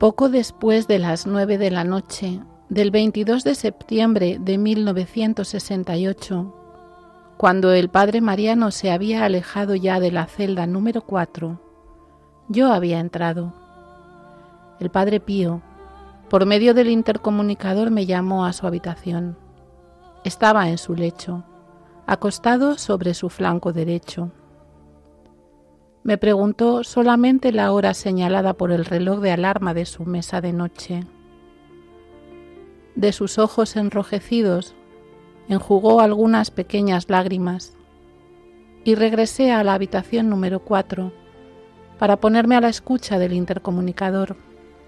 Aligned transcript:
Poco 0.00 0.30
después 0.30 0.88
de 0.88 0.98
las 0.98 1.26
nueve 1.26 1.58
de 1.58 1.70
la 1.70 1.84
noche 1.84 2.40
del 2.70 2.90
22 2.90 3.44
de 3.44 3.54
septiembre 3.54 4.38
de 4.40 4.56
1968, 4.56 6.54
cuando 7.36 7.74
el 7.74 7.90
padre 7.90 8.22
Mariano 8.22 8.70
se 8.70 8.90
había 8.90 9.26
alejado 9.26 9.74
ya 9.74 10.00
de 10.00 10.10
la 10.10 10.24
celda 10.24 10.66
número 10.66 11.02
4, 11.02 11.60
yo 12.48 12.72
había 12.72 12.98
entrado. 12.98 13.52
El 14.80 14.88
padre 14.88 15.20
Pío, 15.20 15.60
por 16.30 16.46
medio 16.46 16.72
del 16.72 16.88
intercomunicador, 16.88 17.90
me 17.90 18.06
llamó 18.06 18.46
a 18.46 18.54
su 18.54 18.66
habitación. 18.66 19.36
Estaba 20.24 20.70
en 20.70 20.78
su 20.78 20.94
lecho, 20.94 21.44
acostado 22.06 22.78
sobre 22.78 23.12
su 23.12 23.28
flanco 23.28 23.74
derecho. 23.74 24.32
Me 26.02 26.16
preguntó 26.16 26.82
solamente 26.82 27.52
la 27.52 27.72
hora 27.72 27.92
señalada 27.92 28.54
por 28.54 28.72
el 28.72 28.86
reloj 28.86 29.20
de 29.20 29.32
alarma 29.32 29.74
de 29.74 29.84
su 29.84 30.06
mesa 30.06 30.40
de 30.40 30.54
noche. 30.54 31.04
De 32.94 33.12
sus 33.12 33.38
ojos 33.38 33.76
enrojecidos 33.76 34.74
enjugó 35.48 36.00
algunas 36.00 36.50
pequeñas 36.50 37.10
lágrimas 37.10 37.74
y 38.82 38.94
regresé 38.94 39.52
a 39.52 39.62
la 39.62 39.74
habitación 39.74 40.30
número 40.30 40.60
4 40.60 41.12
para 41.98 42.16
ponerme 42.16 42.56
a 42.56 42.62
la 42.62 42.70
escucha 42.70 43.18
del 43.18 43.34
intercomunicador, 43.34 44.36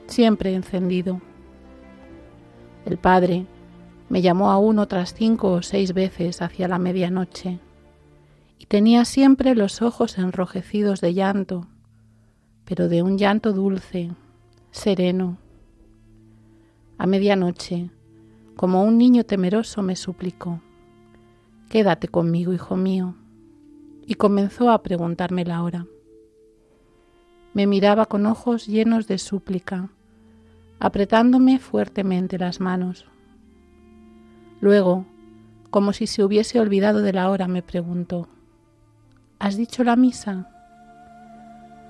siempre 0.07 0.55
encendido. 0.55 1.21
El 2.87 2.97
padre 2.97 3.45
me 4.09 4.23
llamó 4.23 4.51
aún 4.51 4.79
otras 4.79 5.13
cinco 5.13 5.53
o 5.53 5.63
seis 5.63 5.93
veces 5.93 6.41
hacia 6.41 6.69
la 6.69 6.79
medianoche 6.79 7.61
y 8.63 8.67
tenía 8.67 9.05
siempre 9.05 9.57
los 9.57 9.83
ojos 9.83 10.19
enrojecidos 10.19 11.01
de 11.01 11.15
llanto, 11.15 11.67
pero 12.65 12.89
de 12.89 13.03
un 13.03 13.19
llanto 13.19 13.53
dulce, 13.53 14.13
sereno. 14.71 15.37
A 16.97 17.09
medianoche, 17.09 17.91
como 18.55 18.85
un 18.85 18.99
niño 18.99 19.25
temeroso, 19.25 19.83
me 19.83 19.97
suplicó, 19.97 20.61
Quédate 21.71 22.07
conmigo, 22.07 22.53
hijo 22.53 22.77
mío, 22.77 23.17
y 24.07 24.15
comenzó 24.15 24.71
a 24.71 24.81
preguntarme 24.85 25.45
la 25.45 25.65
hora. 25.65 25.89
Me 27.55 27.67
miraba 27.67 28.07
con 28.07 28.27
ojos 28.27 28.69
llenos 28.69 29.09
de 29.09 29.19
súplica, 29.19 29.91
apretándome 30.79 31.59
fuertemente 31.59 32.39
las 32.39 32.61
manos. 32.61 33.07
Luego, 34.61 35.05
como 35.71 35.93
si 35.93 36.07
se 36.07 36.23
hubiese 36.23 36.61
olvidado 36.61 37.01
de 37.01 37.13
la 37.13 37.29
hora, 37.29 37.49
me 37.49 37.63
preguntó, 37.63 38.29
¿Has 39.43 39.57
dicho 39.57 39.83
la 39.83 39.97
misa? 39.97 40.47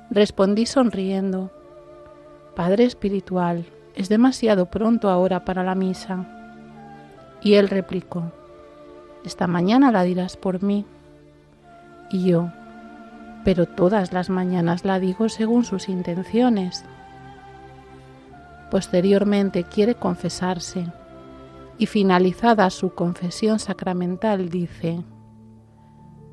Respondí 0.08 0.64
sonriendo. 0.64 1.50
Padre 2.56 2.84
espiritual, 2.84 3.66
es 3.94 4.08
demasiado 4.08 4.70
pronto 4.70 5.10
ahora 5.10 5.44
para 5.44 5.62
la 5.62 5.74
misa. 5.74 6.24
Y 7.42 7.56
él 7.56 7.68
replicó, 7.68 8.32
Esta 9.22 9.48
mañana 9.48 9.92
la 9.92 10.02
dirás 10.02 10.38
por 10.38 10.62
mí. 10.62 10.86
Y 12.10 12.24
yo, 12.24 12.50
pero 13.44 13.66
todas 13.66 14.14
las 14.14 14.30
mañanas 14.30 14.86
la 14.86 14.98
digo 14.98 15.28
según 15.28 15.66
sus 15.66 15.90
intenciones. 15.90 16.86
Posteriormente 18.70 19.64
quiere 19.64 19.94
confesarse 19.94 20.86
y 21.76 21.84
finalizada 21.84 22.70
su 22.70 22.94
confesión 22.94 23.58
sacramental 23.58 24.48
dice, 24.48 25.04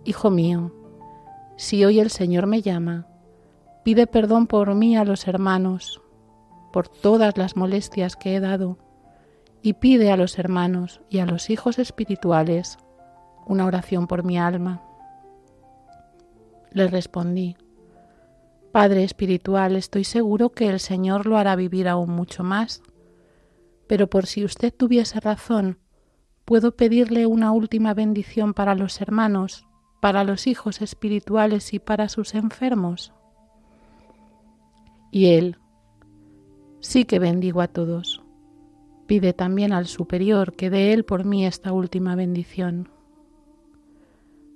Hijo 0.05 0.29
mío, 0.29 0.71
si 1.59 1.83
hoy 1.83 1.99
el 1.99 2.09
Señor 2.09 2.47
me 2.47 2.61
llama, 2.61 3.05
pide 3.83 4.07
perdón 4.07 4.47
por 4.47 4.73
mí 4.75 4.95
a 4.95 5.03
los 5.03 5.27
hermanos, 5.27 6.01
por 6.71 6.87
todas 6.87 7.37
las 7.37 7.57
molestias 7.57 8.15
que 8.15 8.33
he 8.33 8.39
dado, 8.39 8.77
y 9.61 9.73
pide 9.73 10.09
a 10.09 10.15
los 10.15 10.39
hermanos 10.39 11.01
y 11.09 11.19
a 11.19 11.25
los 11.25 11.49
hijos 11.49 11.77
espirituales 11.77 12.77
una 13.45 13.65
oración 13.65 14.07
por 14.07 14.23
mi 14.23 14.39
alma. 14.39 14.81
Le 16.71 16.87
respondí, 16.87 17.57
Padre 18.71 19.03
espiritual, 19.03 19.75
estoy 19.75 20.05
seguro 20.05 20.51
que 20.51 20.69
el 20.69 20.79
Señor 20.79 21.25
lo 21.25 21.37
hará 21.37 21.57
vivir 21.57 21.89
aún 21.89 22.11
mucho 22.11 22.41
más, 22.41 22.81
pero 23.85 24.09
por 24.09 24.27
si 24.27 24.45
usted 24.45 24.73
tuviese 24.73 25.19
razón, 25.19 25.77
¿puedo 26.45 26.77
pedirle 26.77 27.25
una 27.25 27.51
última 27.51 27.93
bendición 27.93 28.53
para 28.53 28.75
los 28.75 29.01
hermanos 29.01 29.65
para 29.99 30.23
los 30.23 30.47
hijos 30.47 30.81
espirituales 30.81 31.73
y 31.73 31.79
para 31.79 32.09
sus 32.09 32.35
enfermos? 32.35 33.13
Y 35.11 35.27
él, 35.27 35.57
sí 36.79 37.05
que 37.05 37.19
bendigo 37.19 37.61
a 37.61 37.67
todos. 37.67 38.21
Pide 39.07 39.33
también 39.33 39.73
al 39.73 39.87
superior 39.87 40.53
que 40.53 40.69
dé 40.69 40.93
él 40.93 41.03
por 41.03 41.25
mí 41.25 41.45
esta 41.45 41.73
última 41.73 42.15
bendición. 42.15 42.89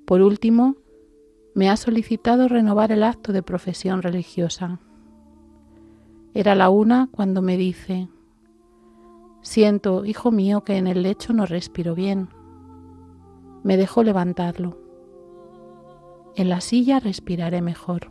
Por 0.06 0.22
último, 0.22 0.76
me 1.56 1.70
ha 1.70 1.78
solicitado 1.78 2.48
renovar 2.48 2.92
el 2.92 3.04
acto 3.04 3.34
de 3.34 3.42
profesión 3.42 4.02
religiosa. 4.02 4.80
Era 6.34 6.56
la 6.56 6.70
una 6.70 7.10
cuando 7.12 7.42
me 7.42 7.58
dice, 7.58 8.10
Siento, 9.42 10.06
hijo 10.06 10.31
mío, 10.31 10.64
que 10.64 10.78
en 10.78 10.88
el 10.88 11.04
lecho 11.04 11.34
no 11.34 11.46
respiro 11.46 11.96
bien. 11.96 12.30
Me 13.63 13.75
dejó 13.75 14.01
levantarlo. 14.01 14.82
En 16.35 16.50
la 16.50 16.62
silla 16.62 17.00
respiraré 17.00 17.62
mejor. 17.62 18.07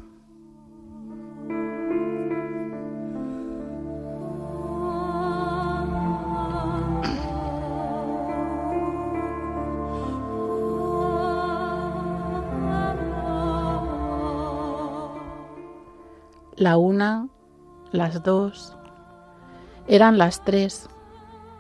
La 16.54 16.76
una, 16.76 17.26
las 17.90 18.22
dos, 18.22 18.76
eran 19.88 20.16
las 20.16 20.44
tres. 20.44 20.88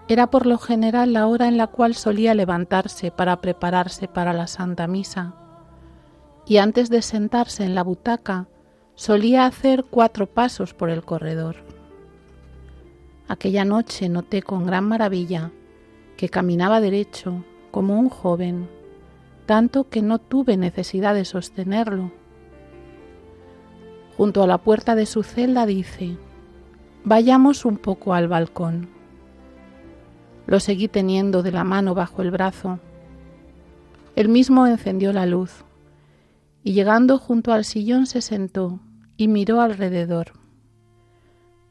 Era 0.06 0.28
por 0.28 0.46
lo 0.46 0.58
general 0.58 1.12
la 1.12 1.26
hora 1.26 1.48
en 1.48 1.56
la 1.56 1.66
cual 1.66 1.96
solía 1.96 2.34
levantarse 2.34 3.10
para 3.10 3.40
prepararse 3.40 4.06
para 4.06 4.32
la 4.32 4.46
Santa 4.46 4.86
Misa 4.86 5.41
y 6.46 6.56
antes 6.56 6.90
de 6.90 7.02
sentarse 7.02 7.64
en 7.64 7.74
la 7.74 7.82
butaca 7.82 8.48
solía 8.94 9.46
hacer 9.46 9.84
cuatro 9.88 10.26
pasos 10.26 10.74
por 10.74 10.90
el 10.90 11.04
corredor. 11.04 11.56
Aquella 13.28 13.64
noche 13.64 14.08
noté 14.08 14.42
con 14.42 14.66
gran 14.66 14.84
maravilla 14.84 15.50
que 16.16 16.28
caminaba 16.28 16.80
derecho 16.80 17.44
como 17.70 17.98
un 17.98 18.08
joven, 18.08 18.68
tanto 19.46 19.88
que 19.88 20.02
no 20.02 20.18
tuve 20.18 20.56
necesidad 20.56 21.14
de 21.14 21.24
sostenerlo. 21.24 22.10
Junto 24.16 24.42
a 24.42 24.46
la 24.46 24.58
puerta 24.58 24.94
de 24.94 25.06
su 25.06 25.22
celda 25.22 25.66
dice, 25.66 26.16
Vayamos 27.04 27.64
un 27.64 27.78
poco 27.78 28.14
al 28.14 28.28
balcón. 28.28 28.88
Lo 30.46 30.60
seguí 30.60 30.86
teniendo 30.86 31.42
de 31.42 31.50
la 31.50 31.64
mano 31.64 31.94
bajo 31.94 32.22
el 32.22 32.30
brazo. 32.30 32.78
Él 34.14 34.28
mismo 34.28 34.66
encendió 34.66 35.12
la 35.12 35.26
luz 35.26 35.64
y 36.64 36.72
llegando 36.72 37.18
junto 37.18 37.52
al 37.52 37.64
sillón 37.64 38.06
se 38.06 38.20
sentó 38.20 38.80
y 39.16 39.28
miró 39.28 39.60
alrededor. 39.60 40.32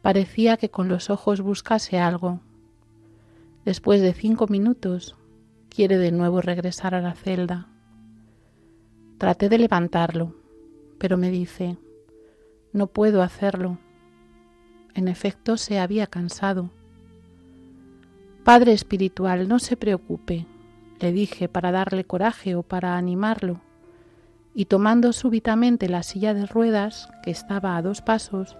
Parecía 0.02 0.58
que 0.58 0.70
con 0.70 0.88
los 0.88 1.10
ojos 1.10 1.42
buscase 1.42 2.00
algo. 2.00 2.40
Después 3.66 4.02
de 4.02 4.14
cinco 4.14 4.48
minutos 4.48 5.16
quiere 5.70 5.98
de 5.98 6.12
nuevo 6.12 6.42
regresar 6.42 6.96
a 6.96 7.02
la 7.02 7.14
celda. 7.14 7.68
Traté 9.18 9.50
de 9.50 9.60
levantarlo, 9.60 10.36
pero 10.98 11.18
me 11.18 11.30
dice, 11.30 11.78
no 12.74 12.88
puedo 12.88 13.22
hacerlo 13.22 13.78
en 14.94 15.08
efecto, 15.08 15.58
se 15.58 15.80
había 15.80 16.08
cansado. 16.08 16.70
Padre 18.44 18.74
espiritual, 18.74 19.48
no 19.48 19.60
se 19.60 19.78
preocupe, 19.78 20.48
le 21.00 21.12
dije 21.12 21.48
para 21.48 21.72
darle 21.72 22.04
coraje 22.04 22.56
o 22.56 22.64
para 22.64 22.98
animarlo, 22.98 23.62
y 24.54 24.66
tomando 24.66 25.14
súbitamente 25.14 25.90
la 25.90 26.04
silla 26.04 26.34
de 26.34 26.46
ruedas, 26.46 27.10
que 27.24 27.32
estaba 27.32 27.78
a 27.78 27.82
dos 27.82 28.02
pasos, 28.02 28.58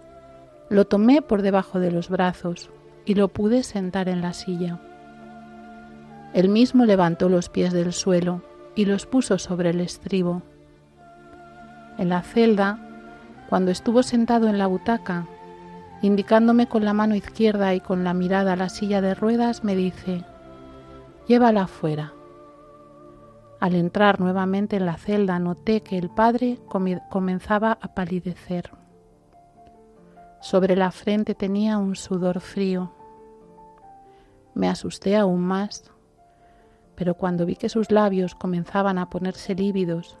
lo 0.70 0.86
tomé 0.86 1.22
por 1.22 1.42
debajo 1.42 1.80
de 1.80 1.90
los 1.90 2.08
brazos 2.08 2.70
y 3.04 3.14
lo 3.14 3.28
pude 3.28 3.62
sentar 3.62 4.08
en 4.08 4.22
la 4.22 4.32
silla. 4.32 4.80
Él 6.32 6.48
mismo 6.48 6.86
levantó 6.86 7.28
los 7.28 7.48
pies 7.48 7.72
del 7.72 7.92
suelo 7.92 8.42
y 8.74 8.86
los 8.86 9.06
puso 9.06 9.38
sobre 9.38 9.70
el 9.70 9.80
estribo. 9.80 10.42
En 11.98 12.08
la 12.08 12.22
celda, 12.22 12.78
cuando 13.50 13.70
estuvo 13.70 14.02
sentado 14.02 14.48
en 14.48 14.56
la 14.56 14.66
butaca 14.66 15.26
Indicándome 16.02 16.66
con 16.66 16.84
la 16.84 16.92
mano 16.92 17.14
izquierda 17.14 17.74
y 17.74 17.80
con 17.80 18.02
la 18.02 18.12
mirada 18.12 18.54
a 18.54 18.56
la 18.56 18.68
silla 18.68 19.00
de 19.00 19.14
ruedas, 19.14 19.62
me 19.62 19.76
dice, 19.76 20.24
llévala 21.28 21.68
fuera. 21.68 22.12
Al 23.62 23.76
entrar 23.76 24.18
nuevamente 24.18 24.74
en 24.74 24.86
la 24.86 24.96
celda 24.96 25.38
noté 25.38 25.82
que 25.82 25.96
el 25.96 26.10
padre 26.10 26.58
comenzaba 27.10 27.78
a 27.80 27.94
palidecer. 27.94 28.72
Sobre 30.40 30.74
la 30.74 30.90
frente 30.90 31.36
tenía 31.36 31.78
un 31.78 31.94
sudor 31.94 32.40
frío. 32.40 32.92
Me 34.52 34.68
asusté 34.68 35.16
aún 35.16 35.42
más, 35.42 35.92
pero 36.96 37.14
cuando 37.14 37.46
vi 37.46 37.54
que 37.54 37.68
sus 37.68 37.92
labios 37.92 38.34
comenzaban 38.34 38.98
a 38.98 39.08
ponerse 39.08 39.54
lívidos 39.54 40.18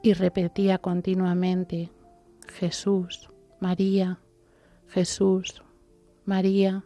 y 0.00 0.12
repetía 0.12 0.78
continuamente, 0.78 1.90
Jesús, 2.46 3.28
María, 3.58 4.20
Jesús, 4.86 5.64
María, 6.24 6.84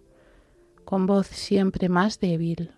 con 0.86 1.06
voz 1.06 1.26
siempre 1.26 1.90
más 1.90 2.18
débil. 2.18 2.75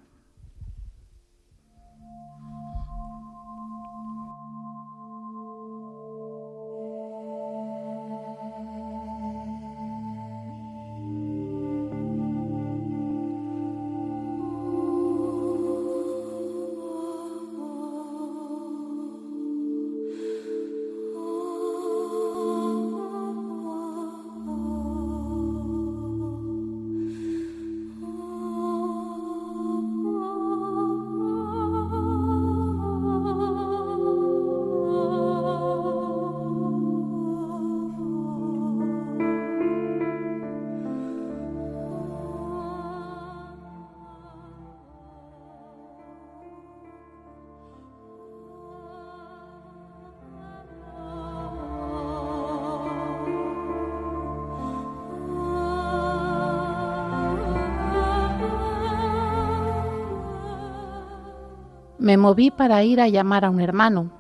Me 62.09 62.17
moví 62.17 62.51
para 62.51 62.83
ir 62.85 63.03
a 63.03 63.09
llamar 63.09 63.45
a 63.45 63.51
un 63.51 63.61
hermano, 63.61 64.11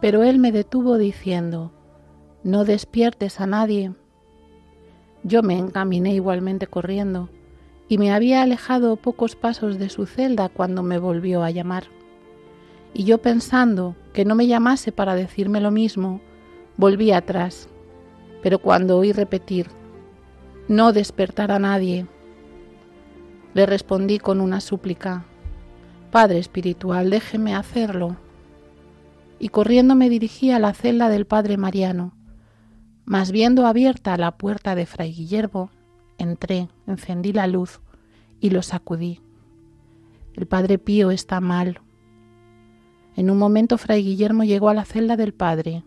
pero 0.00 0.22
él 0.22 0.38
me 0.38 0.52
detuvo 0.52 0.96
diciendo, 0.96 1.72
No 2.44 2.64
despiertes 2.64 3.40
a 3.40 3.48
nadie. 3.48 3.92
Yo 5.24 5.42
me 5.42 5.58
encaminé 5.58 6.14
igualmente 6.14 6.68
corriendo 6.68 7.28
y 7.88 7.98
me 7.98 8.12
había 8.12 8.42
alejado 8.42 8.94
pocos 8.94 9.34
pasos 9.34 9.76
de 9.80 9.88
su 9.88 10.06
celda 10.06 10.48
cuando 10.48 10.84
me 10.84 11.00
volvió 11.00 11.42
a 11.42 11.50
llamar. 11.50 11.86
Y 12.94 13.02
yo 13.02 13.18
pensando 13.18 13.96
que 14.12 14.24
no 14.24 14.36
me 14.36 14.46
llamase 14.46 14.92
para 14.92 15.16
decirme 15.16 15.60
lo 15.60 15.72
mismo, 15.72 16.20
volví 16.76 17.10
atrás. 17.10 17.68
Pero 18.40 18.60
cuando 18.60 18.98
oí 18.98 19.10
repetir, 19.10 19.66
no 20.68 20.92
despertar 20.92 21.50
a 21.50 21.58
nadie, 21.58 22.06
le 23.52 23.66
respondí 23.66 24.20
con 24.20 24.40
una 24.40 24.60
súplica, 24.60 25.26
Padre 26.16 26.38
espiritual, 26.38 27.10
déjeme 27.10 27.54
hacerlo. 27.54 28.16
Y 29.38 29.50
corriendo 29.50 29.94
me 29.94 30.08
dirigí 30.08 30.50
a 30.50 30.58
la 30.58 30.72
celda 30.72 31.10
del 31.10 31.26
Padre 31.26 31.58
Mariano. 31.58 32.14
Mas 33.04 33.32
viendo 33.32 33.66
abierta 33.66 34.16
la 34.16 34.38
puerta 34.38 34.74
de 34.74 34.86
Fray 34.86 35.12
Guillermo, 35.12 35.68
entré, 36.16 36.68
encendí 36.86 37.34
la 37.34 37.46
luz 37.46 37.82
y 38.40 38.48
lo 38.48 38.62
sacudí. 38.62 39.20
El 40.32 40.46
Padre 40.46 40.78
Pío 40.78 41.10
está 41.10 41.42
mal. 41.42 41.82
En 43.14 43.28
un 43.28 43.36
momento 43.36 43.76
Fray 43.76 44.02
Guillermo 44.02 44.42
llegó 44.42 44.70
a 44.70 44.74
la 44.74 44.86
celda 44.86 45.18
del 45.18 45.34
Padre 45.34 45.84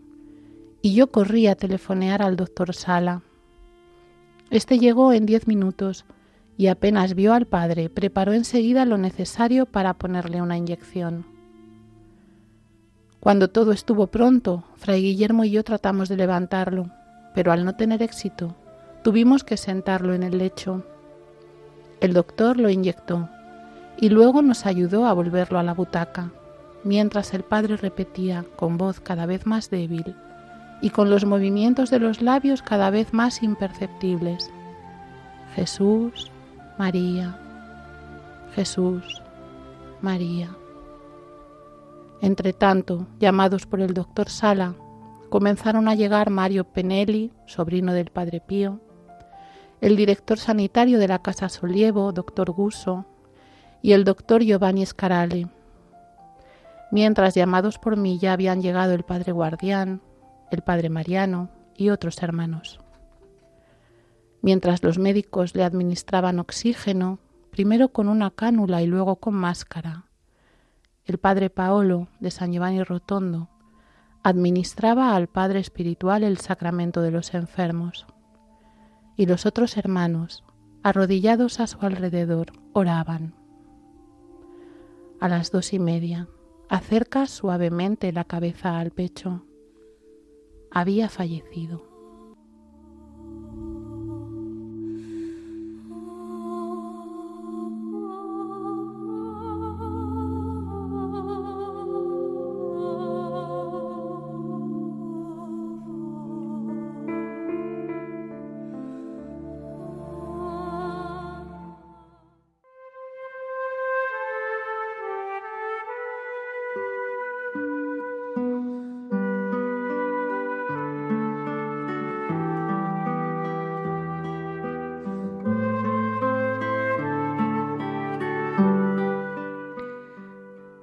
y 0.80 0.94
yo 0.94 1.10
corrí 1.10 1.48
a 1.48 1.56
telefonear 1.56 2.22
al 2.22 2.36
doctor 2.36 2.72
Sala. 2.72 3.24
Este 4.50 4.78
llegó 4.78 5.12
en 5.12 5.26
diez 5.26 5.48
minutos 5.48 6.04
y 6.60 6.68
apenas 6.68 7.14
vio 7.14 7.32
al 7.32 7.46
padre, 7.46 7.88
preparó 7.88 8.34
enseguida 8.34 8.84
lo 8.84 8.98
necesario 8.98 9.64
para 9.64 9.94
ponerle 9.94 10.42
una 10.42 10.58
inyección. 10.58 11.24
Cuando 13.18 13.48
todo 13.48 13.72
estuvo 13.72 14.08
pronto, 14.08 14.64
Fray 14.76 15.00
Guillermo 15.00 15.44
y 15.44 15.52
yo 15.52 15.64
tratamos 15.64 16.10
de 16.10 16.18
levantarlo, 16.18 16.90
pero 17.34 17.50
al 17.50 17.64
no 17.64 17.76
tener 17.76 18.02
éxito, 18.02 18.56
tuvimos 19.02 19.42
que 19.42 19.56
sentarlo 19.56 20.12
en 20.12 20.22
el 20.22 20.36
lecho. 20.36 20.84
El 22.02 22.12
doctor 22.12 22.58
lo 22.58 22.68
inyectó 22.68 23.30
y 23.96 24.10
luego 24.10 24.42
nos 24.42 24.66
ayudó 24.66 25.06
a 25.06 25.14
volverlo 25.14 25.58
a 25.58 25.62
la 25.62 25.72
butaca, 25.72 26.30
mientras 26.84 27.32
el 27.32 27.42
padre 27.42 27.78
repetía 27.78 28.44
con 28.56 28.76
voz 28.76 29.00
cada 29.00 29.24
vez 29.24 29.46
más 29.46 29.70
débil 29.70 30.14
y 30.82 30.90
con 30.90 31.08
los 31.08 31.24
movimientos 31.24 31.88
de 31.88 32.00
los 32.00 32.20
labios 32.20 32.60
cada 32.60 32.90
vez 32.90 33.14
más 33.14 33.42
imperceptibles. 33.42 34.50
Jesús, 35.54 36.30
María, 36.80 37.36
Jesús, 38.54 39.20
María. 40.00 40.56
Entre 42.22 42.54
tanto, 42.54 43.06
llamados 43.18 43.66
por 43.66 43.82
el 43.82 43.92
doctor 43.92 44.30
Sala, 44.30 44.74
comenzaron 45.28 45.88
a 45.88 45.94
llegar 45.94 46.30
Mario 46.30 46.64
Penelli, 46.64 47.32
sobrino 47.44 47.92
del 47.92 48.10
Padre 48.10 48.40
Pío, 48.40 48.80
el 49.82 49.94
director 49.94 50.38
sanitario 50.38 50.98
de 50.98 51.08
la 51.08 51.20
Casa 51.20 51.50
Solievo, 51.50 52.12
doctor 52.12 52.50
Guso, 52.50 53.04
y 53.82 53.92
el 53.92 54.04
doctor 54.04 54.42
Giovanni 54.42 54.86
Scarale. 54.86 55.48
Mientras 56.90 57.34
llamados 57.34 57.78
por 57.78 57.98
mí 57.98 58.18
ya 58.18 58.32
habían 58.32 58.62
llegado 58.62 58.94
el 58.94 59.02
Padre 59.02 59.32
Guardián, 59.32 60.00
el 60.50 60.62
Padre 60.62 60.88
Mariano 60.88 61.50
y 61.76 61.90
otros 61.90 62.22
hermanos. 62.22 62.79
Mientras 64.42 64.82
los 64.82 64.98
médicos 64.98 65.54
le 65.54 65.64
administraban 65.64 66.38
oxígeno, 66.38 67.18
primero 67.50 67.88
con 67.88 68.08
una 68.08 68.30
cánula 68.30 68.82
y 68.82 68.86
luego 68.86 69.16
con 69.16 69.34
máscara, 69.34 70.06
el 71.04 71.18
padre 71.18 71.50
Paolo 71.50 72.08
de 72.20 72.30
San 72.30 72.52
Giovanni 72.52 72.82
Rotondo 72.82 73.48
administraba 74.22 75.16
al 75.16 75.26
Padre 75.26 75.60
Espiritual 75.60 76.24
el 76.24 76.38
sacramento 76.38 77.00
de 77.00 77.10
los 77.10 77.34
enfermos. 77.34 78.06
Y 79.16 79.26
los 79.26 79.46
otros 79.46 79.76
hermanos, 79.76 80.44
arrodillados 80.82 81.60
a 81.60 81.66
su 81.66 81.78
alrededor, 81.80 82.52
oraban. 82.72 83.34
A 85.20 85.28
las 85.28 85.50
dos 85.50 85.72
y 85.72 85.78
media, 85.78 86.28
Acerca 86.70 87.26
suavemente 87.26 88.12
la 88.12 88.22
cabeza 88.22 88.78
al 88.78 88.92
pecho. 88.92 89.44
Había 90.70 91.08
fallecido. 91.08 91.89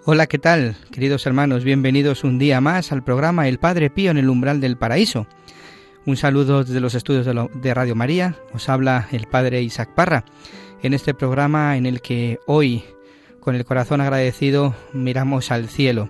Hola, 0.09 0.27
¿qué 0.27 0.39
tal, 0.39 0.77
queridos 0.89 1.25
hermanos? 1.25 1.65
Bienvenidos 1.65 2.23
un 2.23 2.39
día 2.39 2.61
más 2.61 2.93
al 2.93 3.03
programa 3.03 3.49
El 3.49 3.59
Padre 3.59 3.89
Pío 3.89 4.09
en 4.09 4.17
el 4.17 4.29
umbral 4.29 4.61
del 4.61 4.77
paraíso. 4.77 5.27
Un 6.05 6.15
saludo 6.15 6.63
desde 6.63 6.79
los 6.79 6.95
estudios 6.95 7.25
de, 7.25 7.73
Radio 7.73 7.93
María. 7.93 8.37
Os 8.53 8.69
habla 8.69 9.09
el 9.11 9.27
Padre 9.27 9.61
Isaac 9.61 9.93
Parra 9.93 10.23
en 10.81 10.93
este 10.93 11.13
programa 11.13 11.75
en 11.75 11.85
el 11.85 11.99
que 11.99 12.39
hoy, 12.45 12.85
con 13.41 13.55
el 13.55 13.65
corazón 13.65 13.99
agradecido, 13.99 14.73
miramos 14.93 15.51
al 15.51 15.67
cielo. 15.67 16.09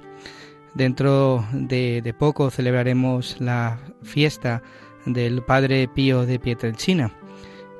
Dentro 0.75 1.43
de, 1.51 2.03
de 2.03 2.13
poco 2.13 2.51
celebraremos 2.51 3.37
la 3.41 3.79
fiesta 4.03 4.61
del 5.07 5.41
Padre 5.41 5.87
Pío 5.87 6.27
de 6.27 6.37
Pietrelcina 6.37 7.13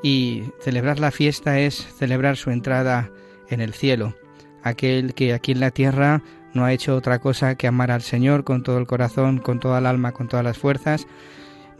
y 0.02 0.46
celebrar 0.62 0.98
la 0.98 1.12
fiesta 1.12 1.60
es 1.60 1.76
celebrar 1.76 2.38
su 2.38 2.50
entrada 2.50 3.12
en 3.50 3.62
el 3.62 3.76
cielo 3.76 4.16
aquel 4.68 5.14
que 5.14 5.34
aquí 5.34 5.52
en 5.52 5.60
la 5.60 5.72
tierra 5.72 6.22
no 6.54 6.66
ha 6.66 6.74
hecho 6.74 6.96
otra 6.96 7.20
cosa 7.20 7.56
que 7.56 7.68
amar 7.68 7.92
al 7.92 8.02
Señor 8.02 8.44
con 8.44 8.64
todo 8.64 8.78
el 8.78 8.88
corazón, 8.88 9.38
con 9.40 9.60
toda 9.60 9.80
el 9.80 9.86
alma, 9.86 10.12
con 10.12 10.28
todas 10.28 10.44
las 10.44 10.58
fuerzas. 10.58 11.08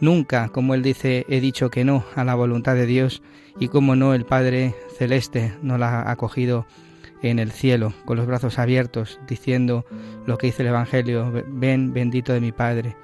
Nunca, 0.00 0.48
como 0.48 0.74
él 0.74 0.82
dice, 0.82 1.26
he 1.28 1.40
dicho 1.40 1.70
que 1.70 1.84
no 1.84 2.04
a 2.14 2.24
la 2.24 2.34
voluntad 2.34 2.74
de 2.74 2.86
Dios 2.86 3.22
y 3.58 3.68
como 3.68 3.96
no 3.96 4.14
el 4.14 4.24
Padre 4.24 4.74
Celeste 4.96 5.52
no 5.62 5.78
la 5.78 6.02
ha 6.02 6.10
acogido 6.10 6.66
en 7.22 7.40
el 7.40 7.50
cielo, 7.50 7.92
con 8.04 8.16
los 8.16 8.26
brazos 8.26 8.58
abiertos, 8.60 9.18
diciendo 9.26 9.84
lo 10.26 10.38
que 10.38 10.48
dice 10.48 10.62
el 10.62 10.68
Evangelio, 10.68 11.32
ven 11.48 11.92
bendito 11.92 12.32
de 12.32 12.40
mi 12.40 12.52
Padre. 12.52 12.96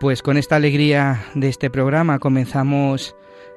Pues 0.00 0.22
con 0.22 0.38
esta 0.38 0.56
alegría 0.56 1.22
de 1.34 1.48
este 1.48 1.70
programa 1.70 2.18
comenzamos 2.18 3.14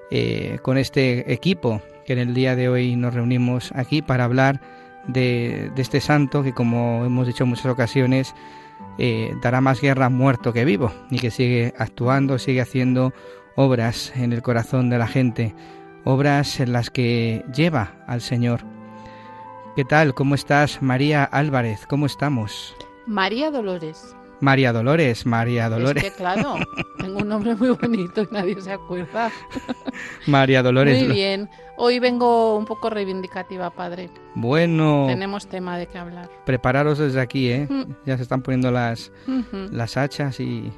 eh, 0.10 0.60
con 0.62 0.77
este 0.77 1.31
equipo 1.31 1.81
que 2.05 2.13
en 2.13 2.19
el 2.19 2.33
día 2.33 2.55
de 2.55 2.67
hoy 2.67 2.95
nos 2.95 3.13
reunimos 3.13 3.71
aquí 3.75 4.01
para 4.01 4.25
hablar 4.25 4.60
de, 5.08 5.72
este 5.75 6.01
santo 6.01 6.43
que, 6.43 6.53
como 6.53 7.05
hemos 7.05 7.27
dicho 7.27 7.43
en 7.43 7.50
muchas 7.50 7.67
ocasiones, 7.67 8.36
eh, 8.98 9.36
dará 9.41 9.62
más 9.62 9.81
guerra 9.81 10.10
muerto 10.10 10.53
que 10.53 10.65
vivo 10.65 10.91
y 11.10 11.20
que 11.20 11.31
sigue 11.31 11.74
actuando, 11.77 12.39
sigue 12.39 12.62
haciendo 12.62 13.13
obras 13.55 14.13
en 14.15 14.34
el 14.34 14.41
corazón 14.41 14.89
de 14.89 14.98
la 14.98 15.08
gente, 15.08 15.55
obras 16.03 16.60
en 16.60 16.74
las 16.74 16.89
que 16.89 17.43
lleva 17.53 17.93
al 18.08 18.22
Señor. 18.22 18.62
¿Qué 19.75 19.86
tal? 19.86 20.13
¿Cómo 20.13 20.36
estás, 20.36 20.81
María 20.81 21.24
Álvarez? 21.24 21.86
¿Cómo 21.88 22.05
estamos? 22.05 22.75
María 23.08 23.51
Dolores. 23.51 24.15
María 24.41 24.74
Dolores, 24.74 25.27
María 25.27 25.69
Dolores. 25.69 26.03
Es 26.03 26.12
que 26.12 26.17
claro, 26.17 26.55
tengo 26.98 27.19
un 27.19 27.29
nombre 27.29 27.53
muy 27.55 27.69
bonito 27.69 28.24
y 28.24 28.27
nadie 28.31 28.60
se 28.60 28.71
acuerda. 28.71 29.31
María 30.27 30.63
Dolores. 30.63 30.98
Muy 31.00 31.13
bien. 31.13 31.48
Hoy 31.77 32.00
vengo 32.00 32.57
un 32.57 32.65
poco 32.65 32.89
reivindicativa, 32.89 33.69
padre. 33.69 34.10
Bueno. 34.33 35.05
Tenemos 35.07 35.48
tema 35.48 35.77
de 35.77 35.86
qué 35.86 36.00
hablar. 36.00 36.27
Prepararos 36.45 36.98
desde 36.98 37.21
aquí, 37.21 37.50
¿eh? 37.50 37.67
Ya 38.05 38.17
se 38.17 38.24
están 38.24 38.41
poniendo 38.41 38.71
las, 38.71 39.12
las 39.71 39.95
hachas 39.95 40.39
y... 40.39 40.71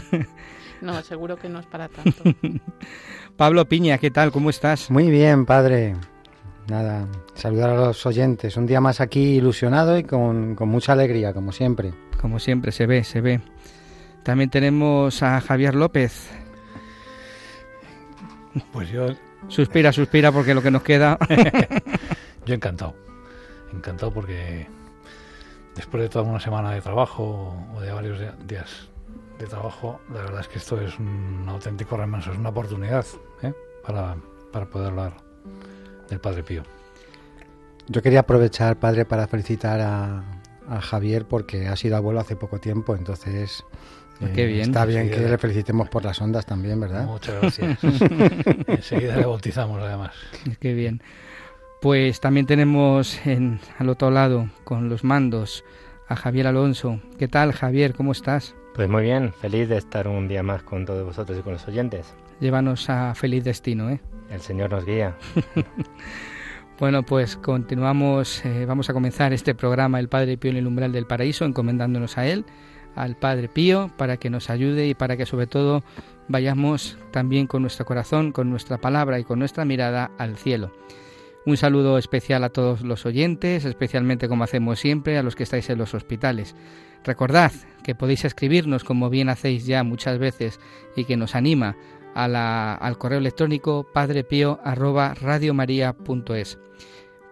no, 0.80 1.02
seguro 1.02 1.36
que 1.36 1.48
no 1.48 1.58
es 1.58 1.66
para 1.66 1.88
tanto. 1.88 2.22
Pablo 3.36 3.68
Piña, 3.68 3.98
¿qué 3.98 4.12
tal? 4.12 4.30
¿Cómo 4.30 4.50
estás? 4.50 4.88
Muy 4.88 5.10
bien, 5.10 5.46
padre. 5.46 5.96
Nada, 6.68 7.08
saludar 7.34 7.70
a 7.70 7.76
los 7.76 8.06
oyentes. 8.06 8.56
Un 8.56 8.66
día 8.66 8.80
más 8.80 9.00
aquí 9.00 9.36
ilusionado 9.36 9.98
y 9.98 10.04
con, 10.04 10.54
con 10.54 10.68
mucha 10.68 10.92
alegría, 10.92 11.32
como 11.32 11.50
siempre 11.50 11.92
como 12.22 12.38
siempre 12.38 12.70
se 12.70 12.86
ve, 12.86 13.02
se 13.02 13.20
ve. 13.20 13.40
También 14.22 14.48
tenemos 14.48 15.22
a 15.24 15.40
Javier 15.40 15.74
López. 15.74 16.30
Pues 18.72 18.88
yo... 18.90 19.08
Suspira, 19.48 19.92
suspira 19.92 20.30
porque 20.30 20.54
lo 20.54 20.62
que 20.62 20.70
nos 20.70 20.84
queda... 20.84 21.18
yo 22.46 22.54
encantado. 22.54 22.94
Encantado 23.74 24.12
porque 24.12 24.68
después 25.74 26.04
de 26.04 26.08
toda 26.08 26.24
una 26.24 26.38
semana 26.38 26.70
de 26.70 26.80
trabajo 26.80 27.56
o 27.74 27.80
de 27.80 27.90
varios 27.90 28.20
días 28.46 28.88
de 29.40 29.46
trabajo, 29.46 30.00
la 30.14 30.22
verdad 30.22 30.40
es 30.42 30.48
que 30.48 30.58
esto 30.58 30.80
es 30.80 30.96
un 31.00 31.44
auténtico 31.48 31.96
remanso, 31.96 32.30
es 32.30 32.38
una 32.38 32.50
oportunidad 32.50 33.04
¿eh? 33.42 33.52
para, 33.84 34.14
para 34.52 34.66
poder 34.66 34.90
hablar 34.90 35.14
del 36.08 36.20
Padre 36.20 36.44
Pío. 36.44 36.62
Yo 37.88 38.00
quería 38.00 38.20
aprovechar, 38.20 38.76
Padre, 38.76 39.04
para 39.04 39.26
felicitar 39.26 39.80
a, 39.80 40.22
a 40.68 40.80
Javier 40.80 41.26
porque 41.26 41.68
ha 41.68 41.76
sido 41.76 41.96
abuelo 41.96 42.20
hace 42.20 42.36
poco 42.36 42.58
tiempo, 42.58 42.94
entonces 42.96 43.64
ah, 44.20 44.26
eh, 44.34 44.60
está 44.60 44.84
bien 44.84 45.10
que 45.10 45.18
le 45.18 45.38
felicitemos 45.38 45.88
por 45.88 46.04
las 46.04 46.20
ondas 46.20 46.46
también, 46.46 46.80
¿verdad? 46.80 47.06
Muchas 47.06 47.40
gracias. 47.40 47.78
Enseguida 48.66 49.16
le 49.16 49.26
bautizamos 49.26 49.82
además. 49.82 50.14
Qué 50.60 50.74
bien. 50.74 51.02
Pues 51.80 52.20
también 52.20 52.46
tenemos 52.46 53.26
en, 53.26 53.58
al 53.78 53.88
otro 53.88 54.10
lado, 54.10 54.48
con 54.64 54.88
los 54.88 55.02
mandos, 55.02 55.64
a 56.08 56.14
Javier 56.14 56.46
Alonso. 56.46 57.00
¿Qué 57.18 57.26
tal, 57.26 57.52
Javier? 57.52 57.94
¿Cómo 57.94 58.12
estás? 58.12 58.54
Pues 58.74 58.88
muy 58.88 59.02
bien, 59.02 59.32
feliz 59.34 59.68
de 59.68 59.76
estar 59.76 60.08
un 60.08 60.28
día 60.28 60.42
más 60.42 60.62
con 60.62 60.86
todos 60.86 61.04
vosotros 61.04 61.38
y 61.38 61.42
con 61.42 61.54
los 61.54 61.66
oyentes. 61.68 62.14
Llévanos 62.40 62.88
a 62.88 63.14
feliz 63.14 63.44
destino, 63.44 63.90
¿eh? 63.90 64.00
El 64.30 64.40
Señor 64.40 64.70
nos 64.70 64.86
guía. 64.86 65.14
Bueno, 66.78 67.04
pues 67.04 67.36
continuamos, 67.36 68.44
eh, 68.44 68.64
vamos 68.66 68.88
a 68.88 68.92
comenzar 68.92 69.32
este 69.32 69.54
programa 69.54 70.00
El 70.00 70.08
Padre 70.08 70.36
Pío 70.36 70.50
en 70.50 70.56
el 70.56 70.66
umbral 70.66 70.90
del 70.90 71.06
paraíso, 71.06 71.44
encomendándonos 71.44 72.18
a 72.18 72.26
Él, 72.26 72.44
al 72.96 73.14
Padre 73.14 73.48
Pío, 73.48 73.90
para 73.96 74.16
que 74.16 74.30
nos 74.30 74.50
ayude 74.50 74.88
y 74.88 74.94
para 74.94 75.16
que 75.16 75.26
sobre 75.26 75.46
todo 75.46 75.84
vayamos 76.28 76.98
también 77.10 77.46
con 77.46 77.62
nuestro 77.62 77.84
corazón, 77.84 78.32
con 78.32 78.50
nuestra 78.50 78.78
palabra 78.78 79.18
y 79.18 79.24
con 79.24 79.38
nuestra 79.38 79.64
mirada 79.64 80.10
al 80.18 80.36
cielo. 80.36 80.72
Un 81.44 81.56
saludo 81.56 81.98
especial 81.98 82.42
a 82.42 82.50
todos 82.50 82.82
los 82.82 83.04
oyentes, 83.04 83.64
especialmente 83.64 84.28
como 84.28 84.44
hacemos 84.44 84.80
siempre 84.80 85.18
a 85.18 85.22
los 85.22 85.36
que 85.36 85.42
estáis 85.42 85.68
en 85.70 85.78
los 85.78 85.92
hospitales. 85.92 86.56
Recordad 87.04 87.52
que 87.84 87.94
podéis 87.94 88.24
escribirnos 88.24 88.82
como 88.82 89.10
bien 89.10 89.28
hacéis 89.28 89.66
ya 89.66 89.82
muchas 89.82 90.18
veces 90.18 90.58
y 90.96 91.04
que 91.04 91.16
nos 91.16 91.34
anima 91.34 91.76
al 92.14 92.98
correo 92.98 93.18
electrónico 93.18 93.84
padrepío@radiomaria.es. 93.92 96.58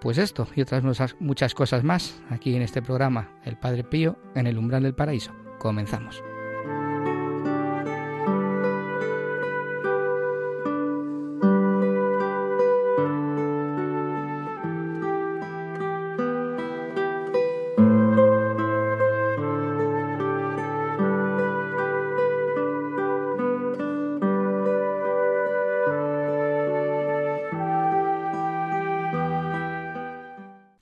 Pues 0.00 0.18
esto 0.18 0.48
y 0.54 0.62
otras 0.62 0.82
muchas 1.20 1.54
cosas 1.54 1.84
más 1.84 2.22
aquí 2.30 2.56
en 2.56 2.62
este 2.62 2.80
programa, 2.80 3.38
El 3.44 3.58
Padre 3.58 3.84
Pío 3.84 4.16
en 4.34 4.46
el 4.46 4.56
umbral 4.56 4.82
del 4.82 4.94
paraíso. 4.94 5.32
Comenzamos. 5.58 6.22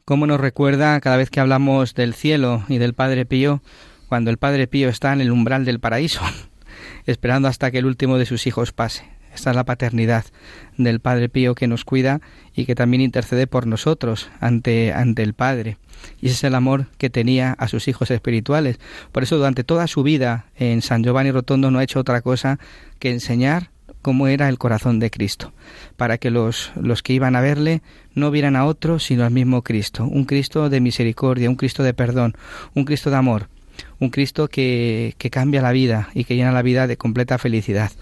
Cómo 0.09 0.27
nos 0.27 0.41
recuerda 0.41 0.99
cada 1.01 1.19
vez 1.19 1.29
que 1.29 1.39
hablamos 1.39 1.93
del 1.93 2.15
cielo 2.15 2.65
y 2.67 2.79
del 2.79 2.95
Padre 2.95 3.27
Pío, 3.27 3.61
cuando 4.09 4.31
el 4.31 4.39
Padre 4.39 4.67
Pío 4.67 4.89
está 4.89 5.13
en 5.13 5.21
el 5.21 5.31
umbral 5.31 5.67
del 5.67 5.81
paraíso, 5.81 6.23
esperando 7.05 7.47
hasta 7.47 7.71
que 7.71 7.77
el 7.77 7.85
último 7.85 8.17
de 8.17 8.25
sus 8.25 8.47
hijos 8.47 8.73
pase. 8.73 9.05
Esta 9.35 9.51
es 9.51 9.57
la 9.57 9.67
paternidad 9.67 10.25
del 10.79 11.01
Padre 11.01 11.29
Pío 11.29 11.55
que 11.55 11.67
nos 11.67 11.85
cuida 11.85 12.23
y 12.55 12.65
que 12.65 12.75
también 12.75 13.03
intercede 13.03 13.47
por 13.47 13.67
nosotros 13.67 14.31
ante, 14.41 14.95
ante 14.95 15.23
el 15.23 15.35
Padre. 15.35 15.77
Y 16.23 16.29
ese 16.29 16.37
es 16.37 16.45
el 16.45 16.55
amor 16.55 16.87
que 16.97 17.11
tenía 17.11 17.53
a 17.53 17.69
sus 17.69 17.87
hijos 17.87 18.11
espirituales. 18.11 18.81
Por 19.13 19.25
eso 19.25 19.37
durante 19.37 19.63
toda 19.63 19.87
su 19.89 20.03
vida 20.03 20.47
en 20.57 20.81
San 20.81 21.05
Giovanni 21.05 21.33
Rotondo 21.33 21.71
no 21.71 21.81
ha 21.81 21.85
hecho 21.85 22.01
otra 22.01 22.23
cosa 22.23 22.59
que 22.99 23.11
enseñar 23.11 23.73
cómo 24.09 24.27
era 24.27 24.49
el 24.49 24.57
corazón 24.57 25.01
de 25.01 25.11
Cristo, 25.11 25.53
para 25.99 26.17
que 26.17 26.31
los, 26.31 26.73
los 26.81 27.03
que 27.03 27.13
iban 27.13 27.37
a 27.37 27.43
verle 27.43 27.83
no 28.15 28.31
vieran 28.31 28.57
a 28.57 28.65
otro, 28.65 28.99
sino 28.99 29.23
al 29.23 29.33
mismo 29.33 29.61
Cristo, 29.61 30.05
un 30.07 30.25
Cristo 30.25 30.71
de 30.71 30.81
misericordia, 30.81 31.51
un 31.51 31.57
Cristo 31.57 31.83
de 31.83 31.93
perdón, 31.93 32.35
un 32.73 32.87
Cristo 32.87 33.11
de 33.11 33.17
amor, 33.17 33.51
un 34.01 34.09
Cristo 34.09 34.49
que, 34.49 35.15
que 35.19 35.29
cambia 35.29 35.61
la 35.61 35.73
vida 35.73 36.09
y 36.15 36.25
que 36.25 36.37
llena 36.37 36.53
la 36.53 36.63
vida 36.63 36.87
de 36.87 36.97
completa 36.97 37.37
felicidad. 37.37 37.93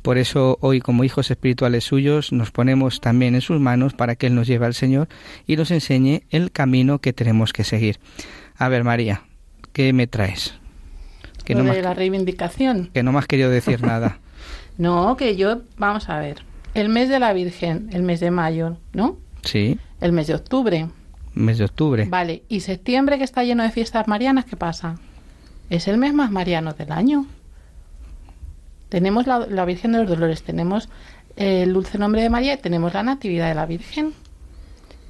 Por 0.00 0.16
eso 0.16 0.56
hoy 0.62 0.80
como 0.80 1.04
hijos 1.04 1.30
espirituales 1.30 1.84
suyos 1.84 2.32
nos 2.32 2.52
ponemos 2.52 3.02
también 3.02 3.34
en 3.34 3.42
sus 3.42 3.60
manos 3.60 3.92
para 3.92 4.16
que 4.16 4.28
Él 4.28 4.34
nos 4.36 4.46
lleve 4.46 4.64
al 4.64 4.72
Señor 4.72 5.08
y 5.46 5.56
nos 5.56 5.70
enseñe 5.70 6.22
el 6.30 6.52
camino 6.52 7.00
que 7.00 7.12
tenemos 7.12 7.52
que 7.52 7.64
seguir. 7.64 7.98
A 8.56 8.70
ver, 8.70 8.82
María, 8.82 9.24
¿qué 9.74 9.92
me 9.92 10.06
traes? 10.06 10.54
Que 11.44 11.54
no 11.54 11.64
de 11.64 11.82
la 11.82 11.92
reivindicación. 11.92 12.88
Que 12.94 13.02
no 13.02 13.12
me 13.12 13.18
has 13.18 13.26
querido 13.26 13.50
decir 13.50 13.82
nada. 13.82 14.20
no, 14.80 15.14
que 15.18 15.36
yo, 15.36 15.60
vamos 15.76 16.08
a 16.08 16.18
ver, 16.18 16.42
el 16.72 16.88
mes 16.88 17.10
de 17.10 17.18
la 17.18 17.34
Virgen, 17.34 17.90
el 17.92 18.02
mes 18.02 18.18
de 18.18 18.30
mayo, 18.30 18.78
¿no? 18.94 19.18
Sí. 19.42 19.78
El 20.00 20.12
mes 20.12 20.26
de 20.26 20.34
octubre. 20.34 20.88
Mes 21.34 21.58
de 21.58 21.64
octubre. 21.64 22.06
Vale, 22.08 22.44
y 22.48 22.60
septiembre 22.60 23.18
que 23.18 23.24
está 23.24 23.44
lleno 23.44 23.62
de 23.62 23.70
fiestas 23.72 24.08
marianas, 24.08 24.46
¿qué 24.46 24.56
pasa? 24.56 24.96
Es 25.68 25.86
el 25.86 25.98
mes 25.98 26.14
más 26.14 26.30
mariano 26.30 26.72
del 26.72 26.92
año. 26.92 27.26
Tenemos 28.88 29.26
la, 29.26 29.40
la 29.40 29.66
Virgen 29.66 29.92
de 29.92 29.98
los 29.98 30.08
Dolores, 30.08 30.42
tenemos 30.42 30.88
el 31.36 31.74
dulce 31.74 31.98
nombre 31.98 32.22
de 32.22 32.30
María 32.30 32.54
y 32.54 32.56
tenemos 32.56 32.94
la 32.94 33.02
Natividad 33.02 33.50
de 33.50 33.54
la 33.56 33.66
Virgen. 33.66 34.14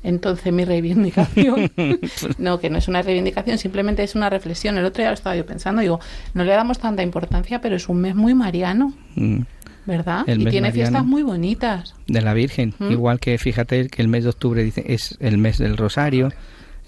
Entonces 0.03 0.53
mi 0.53 0.65
reivindicación, 0.65 1.71
no, 2.39 2.59
que 2.59 2.71
no 2.71 2.79
es 2.79 2.89
una 2.89 3.03
reivindicación, 3.03 3.59
simplemente 3.59 4.03
es 4.03 4.15
una 4.15 4.31
reflexión. 4.31 4.79
El 4.79 4.85
otro 4.85 5.03
día 5.03 5.11
lo 5.11 5.15
estaba 5.15 5.37
yo 5.37 5.45
pensando, 5.45 5.83
digo, 5.83 6.00
no 6.35 6.45
le 6.45 6.53
damos 6.53 6.79
tanta 6.79 7.03
importancia, 7.03 7.61
pero 7.61 7.77
es 7.77 7.89
un 7.89 8.00
mes 8.00 8.15
muy 8.15 8.35
mariano, 8.35 8.95
mm. 9.15 9.41
¿Verdad? 9.87 10.25
y 10.27 10.45
tiene 10.47 10.73
fiestas 10.73 11.05
muy 11.05 11.23
bonitas. 11.23 11.95
De 12.07 12.21
la 12.21 12.35
Virgen, 12.35 12.75
¿Mm? 12.79 12.91
igual 12.91 13.21
que 13.21 13.39
fíjate 13.39 13.89
que 13.89 14.03
el 14.03 14.09
mes 14.09 14.25
de 14.25 14.31
octubre 14.31 14.63
dice, 14.63 14.85
es 14.87 15.17
el 15.21 15.39
mes 15.39 15.59
del 15.59 15.77
Rosario, 15.77 16.33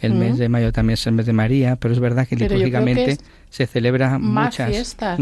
el 0.00 0.14
mes 0.14 0.36
de 0.38 0.48
mayo 0.48 0.72
también 0.72 0.94
es 0.94 1.06
el 1.06 1.14
mes 1.14 1.26
de 1.26 1.32
María, 1.32 1.76
pero 1.76 1.94
es 1.94 2.00
verdad 2.00 2.26
que 2.26 2.34
litúrgicamente 2.34 3.18
se 3.50 3.66
celebra 3.66 4.18
más 4.18 4.46
muchas 4.46 4.70
fiestas. 4.70 5.20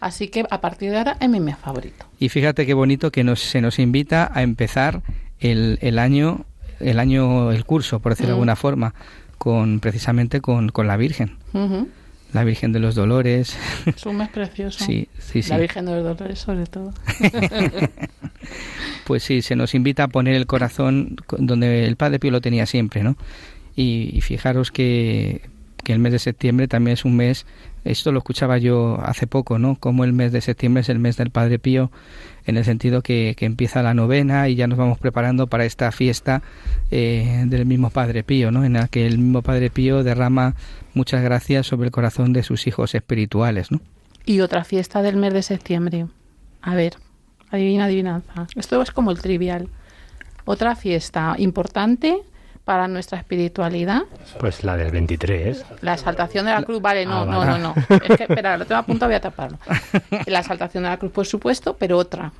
Así 0.00 0.28
que 0.28 0.44
a 0.50 0.60
partir 0.60 0.90
de 0.90 0.98
ahora 0.98 1.16
es 1.18 1.28
mi 1.30 1.40
mes 1.40 1.56
favorito. 1.56 2.04
Y 2.18 2.28
fíjate 2.28 2.66
qué 2.66 2.74
bonito 2.74 3.10
que 3.10 3.24
nos, 3.24 3.40
se 3.40 3.62
nos 3.62 3.78
invita 3.78 4.30
a 4.34 4.42
empezar 4.42 5.02
el, 5.40 5.78
el 5.80 5.98
año 5.98 6.44
el 6.80 6.98
año, 6.98 7.52
el 7.52 7.64
curso, 7.64 8.00
por 8.00 8.12
decirlo 8.12 8.30
de 8.30 8.34
alguna 8.34 8.56
forma, 8.56 8.94
con 9.38 9.80
precisamente 9.80 10.40
con, 10.40 10.68
con 10.68 10.86
la 10.86 10.96
Virgen. 10.96 11.36
La 12.34 12.42
Virgen 12.42 12.72
de 12.72 12.80
los 12.80 12.96
Dolores. 12.96 13.56
Es 13.86 14.04
un 14.06 14.16
mes 14.16 14.28
precioso. 14.28 14.84
Sí, 14.84 15.08
sí, 15.20 15.40
sí. 15.40 15.50
La 15.50 15.56
Virgen 15.56 15.86
de 15.86 15.92
los 15.92 16.02
Dolores, 16.02 16.40
sobre 16.40 16.66
todo. 16.66 16.92
pues 19.06 19.22
sí, 19.22 19.40
se 19.40 19.54
nos 19.54 19.72
invita 19.74 20.02
a 20.02 20.08
poner 20.08 20.34
el 20.34 20.46
corazón 20.46 21.16
donde 21.38 21.86
el 21.86 21.94
Padre 21.94 22.18
Pío 22.18 22.32
lo 22.32 22.40
tenía 22.40 22.66
siempre, 22.66 23.04
¿no? 23.04 23.16
Y, 23.76 24.20
fijaros 24.20 24.72
que, 24.72 25.42
que 25.84 25.92
el 25.92 26.00
mes 26.00 26.12
de 26.12 26.18
septiembre 26.18 26.66
también 26.66 26.94
es 26.94 27.04
un 27.04 27.16
mes 27.16 27.46
esto 27.84 28.12
lo 28.12 28.18
escuchaba 28.18 28.56
yo 28.56 28.98
hace 29.02 29.26
poco, 29.26 29.58
¿no? 29.58 29.76
Como 29.76 30.04
el 30.04 30.14
mes 30.14 30.32
de 30.32 30.40
septiembre 30.40 30.80
es 30.80 30.88
el 30.88 30.98
mes 30.98 31.18
del 31.18 31.30
Padre 31.30 31.58
Pío, 31.58 31.90
en 32.46 32.56
el 32.56 32.64
sentido 32.64 33.02
que, 33.02 33.34
que 33.36 33.44
empieza 33.44 33.82
la 33.82 33.92
novena 33.92 34.48
y 34.48 34.54
ya 34.54 34.66
nos 34.66 34.78
vamos 34.78 34.98
preparando 34.98 35.46
para 35.48 35.66
esta 35.66 35.92
fiesta 35.92 36.42
eh, 36.90 37.44
del 37.46 37.66
mismo 37.66 37.90
Padre 37.90 38.22
Pío, 38.22 38.50
¿no? 38.50 38.64
En 38.64 38.72
la 38.74 38.88
que 38.88 39.06
el 39.06 39.18
mismo 39.18 39.42
Padre 39.42 39.68
Pío 39.68 40.02
derrama 40.02 40.54
muchas 40.94 41.22
gracias 41.22 41.66
sobre 41.66 41.86
el 41.86 41.92
corazón 41.92 42.32
de 42.32 42.42
sus 42.42 42.66
hijos 42.66 42.94
espirituales, 42.94 43.70
¿no? 43.70 43.80
Y 44.24 44.40
otra 44.40 44.64
fiesta 44.64 45.02
del 45.02 45.16
mes 45.16 45.34
de 45.34 45.42
septiembre. 45.42 46.06
A 46.62 46.74
ver, 46.74 46.94
adivina, 47.50 47.84
adivinanza. 47.84 48.46
Esto 48.56 48.80
es 48.80 48.92
como 48.92 49.10
el 49.10 49.20
trivial. 49.20 49.68
Otra 50.46 50.74
fiesta 50.74 51.34
importante 51.36 52.22
para 52.64 52.88
nuestra 52.88 53.18
espiritualidad? 53.18 54.02
Pues 54.40 54.64
la 54.64 54.76
del 54.76 54.90
23. 54.90 55.64
La 55.82 55.94
exaltación 55.94 56.46
de 56.46 56.52
la 56.52 56.62
cruz, 56.62 56.80
vale, 56.80 57.04
no, 57.04 57.22
ah, 57.22 57.26
no, 57.26 57.44
no, 57.44 57.58
no. 57.58 57.74
Es 58.08 58.16
que, 58.16 58.24
espera, 58.24 58.56
lo 58.56 58.64
tengo 58.64 58.80
a 58.80 58.86
punto, 58.86 59.06
voy 59.06 59.14
a 59.14 59.20
taparlo. 59.20 59.58
La 60.26 60.40
exaltación 60.40 60.84
de 60.84 60.90
la 60.90 60.96
cruz, 60.96 61.12
por 61.12 61.26
supuesto, 61.26 61.76
pero 61.78 61.98
otra. 61.98 62.32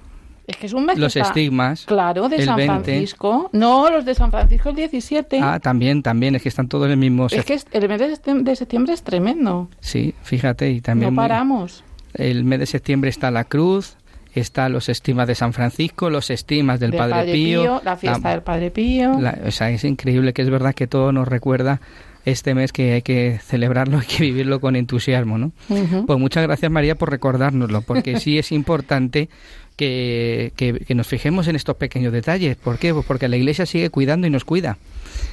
Es 0.47 0.57
que 0.57 0.67
es 0.67 0.73
un 0.75 0.85
mes 0.85 0.99
Los 0.99 1.17
estigmas. 1.17 1.87
Claro, 1.87 2.29
de 2.29 2.45
San 2.45 2.61
Francisco. 2.61 3.49
No, 3.53 3.91
los 3.91 4.05
de 4.05 4.15
San 4.15 4.31
Francisco 4.31 4.71
el 4.71 4.77
17. 4.77 5.41
Ah, 5.43 5.59
también, 5.59 6.03
también, 6.03 6.35
es 6.35 6.43
que 6.43 6.51
están 6.51 6.69
todos 6.69 6.87
en 6.87 6.93
el 6.93 6.97
mismo... 6.99 7.27
Es 7.31 7.45
que 7.45 7.59
el 7.73 7.89
mes 7.89 8.21
de 8.23 8.57
septiembre 8.57 8.93
es 8.93 9.03
tremendo. 9.03 9.69
Sí, 9.81 10.15
fíjate, 10.23 10.71
y 10.71 10.81
también... 10.81 11.15
No 11.15 11.23
paramos. 11.23 11.83
El 12.13 12.45
mes 12.45 12.61
de 12.61 12.67
septiembre 12.67 13.11
está 13.11 13.31
la 13.31 13.45
cruz, 13.45 13.97
está 14.35 14.69
los 14.69 14.89
estimas 14.89 15.27
de 15.29 15.35
San 15.35 15.53
Francisco, 15.53 16.11
los 16.11 16.31
estimas 16.31 16.81
del, 16.81 16.93
Padre, 16.93 17.33
Pío, 17.33 17.81
la 17.85 17.97
fiesta 17.97 18.31
del 18.31 18.43
Padre 18.43 18.71
Pío. 18.71 19.13
o 19.47 19.51
sea, 19.51 19.71
es 19.71 19.85
increíble 19.85 20.33
que 20.33 20.43
es 20.43 20.51
verdad 20.51 20.75
que 20.75 20.87
todo 20.87 21.13
nos 21.13 21.29
recuerda 21.29 21.81
este 22.25 22.55
mes 22.55 22.73
que 22.73 22.95
hay 22.95 23.03
que 23.03 23.39
celebrarlo, 23.45 23.99
hay 24.01 24.07
que 24.07 24.23
vivirlo 24.23 24.61
con 24.61 24.77
entusiasmo, 24.77 25.39
¿no? 25.39 25.53
Pues 25.69 26.19
muchas 26.19 26.43
gracias 26.43 26.71
María 26.71 26.95
por 26.95 27.11
recordárnoslo, 27.11 27.83
porque 27.83 28.19
sí 28.19 28.39
es 28.39 28.53
importante 28.53 29.29
que, 29.77 30.53
que, 30.57 30.95
nos 30.95 31.07
fijemos 31.07 31.49
en 31.49 31.57
estos 31.57 31.77
pequeños 31.77 32.13
detalles. 32.13 32.57
¿Por 32.57 32.79
qué? 32.79 32.93
Pues 32.93 33.05
porque 33.07 33.29
la 33.29 33.37
Iglesia 33.37 33.67
sigue 33.67 33.91
cuidando 33.91 34.27
y 34.27 34.31
nos 34.31 34.45
cuida. 34.45 34.79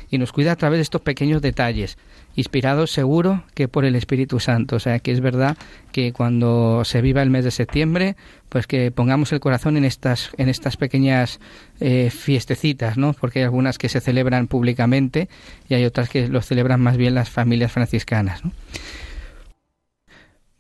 Y 0.10 0.18
nos 0.18 0.32
cuida 0.32 0.52
a 0.52 0.56
través 0.56 0.78
de 0.78 0.84
estos 0.84 1.02
pequeños 1.02 1.42
detalles 1.42 1.98
inspirados 2.36 2.92
seguro 2.92 3.44
que 3.54 3.68
por 3.68 3.86
el 3.86 3.96
Espíritu 3.96 4.40
Santo. 4.40 4.78
O 4.78 4.80
sea, 4.80 5.00
que 5.00 5.12
es 5.12 5.22
verdad 5.22 5.58
que 5.92 6.14
cuando 6.14 6.84
se 6.86 7.02
viva 7.02 7.22
el 7.22 7.30
mes 7.30 7.44
de 7.44 7.52
septiembre, 7.52 8.16
pues 8.50 8.68
que 8.68 8.92
pongamos 8.92 9.32
el 9.32 9.40
corazón 9.40 9.78
en 9.78 9.86
estas, 9.86 10.32
en 10.38 10.50
estas 10.50 10.78
pequeñas 10.78 11.40
eh, 11.80 12.10
fiestecitas, 12.10 12.98
¿no? 12.98 13.14
Porque 13.14 13.40
hay 13.40 13.46
algunas 13.46 13.78
que 13.78 13.90
se 13.90 14.02
celebran 14.02 14.48
públicamente 14.48 15.30
y 15.70 15.76
hay 15.76 15.86
otras 15.86 16.10
que 16.10 16.28
lo 16.28 16.42
celebran 16.42 16.82
más 16.82 16.98
bien 16.98 17.16
las 17.16 17.30
familias 17.30 17.72
franciscanas, 17.72 18.44
¿no? 18.44 18.52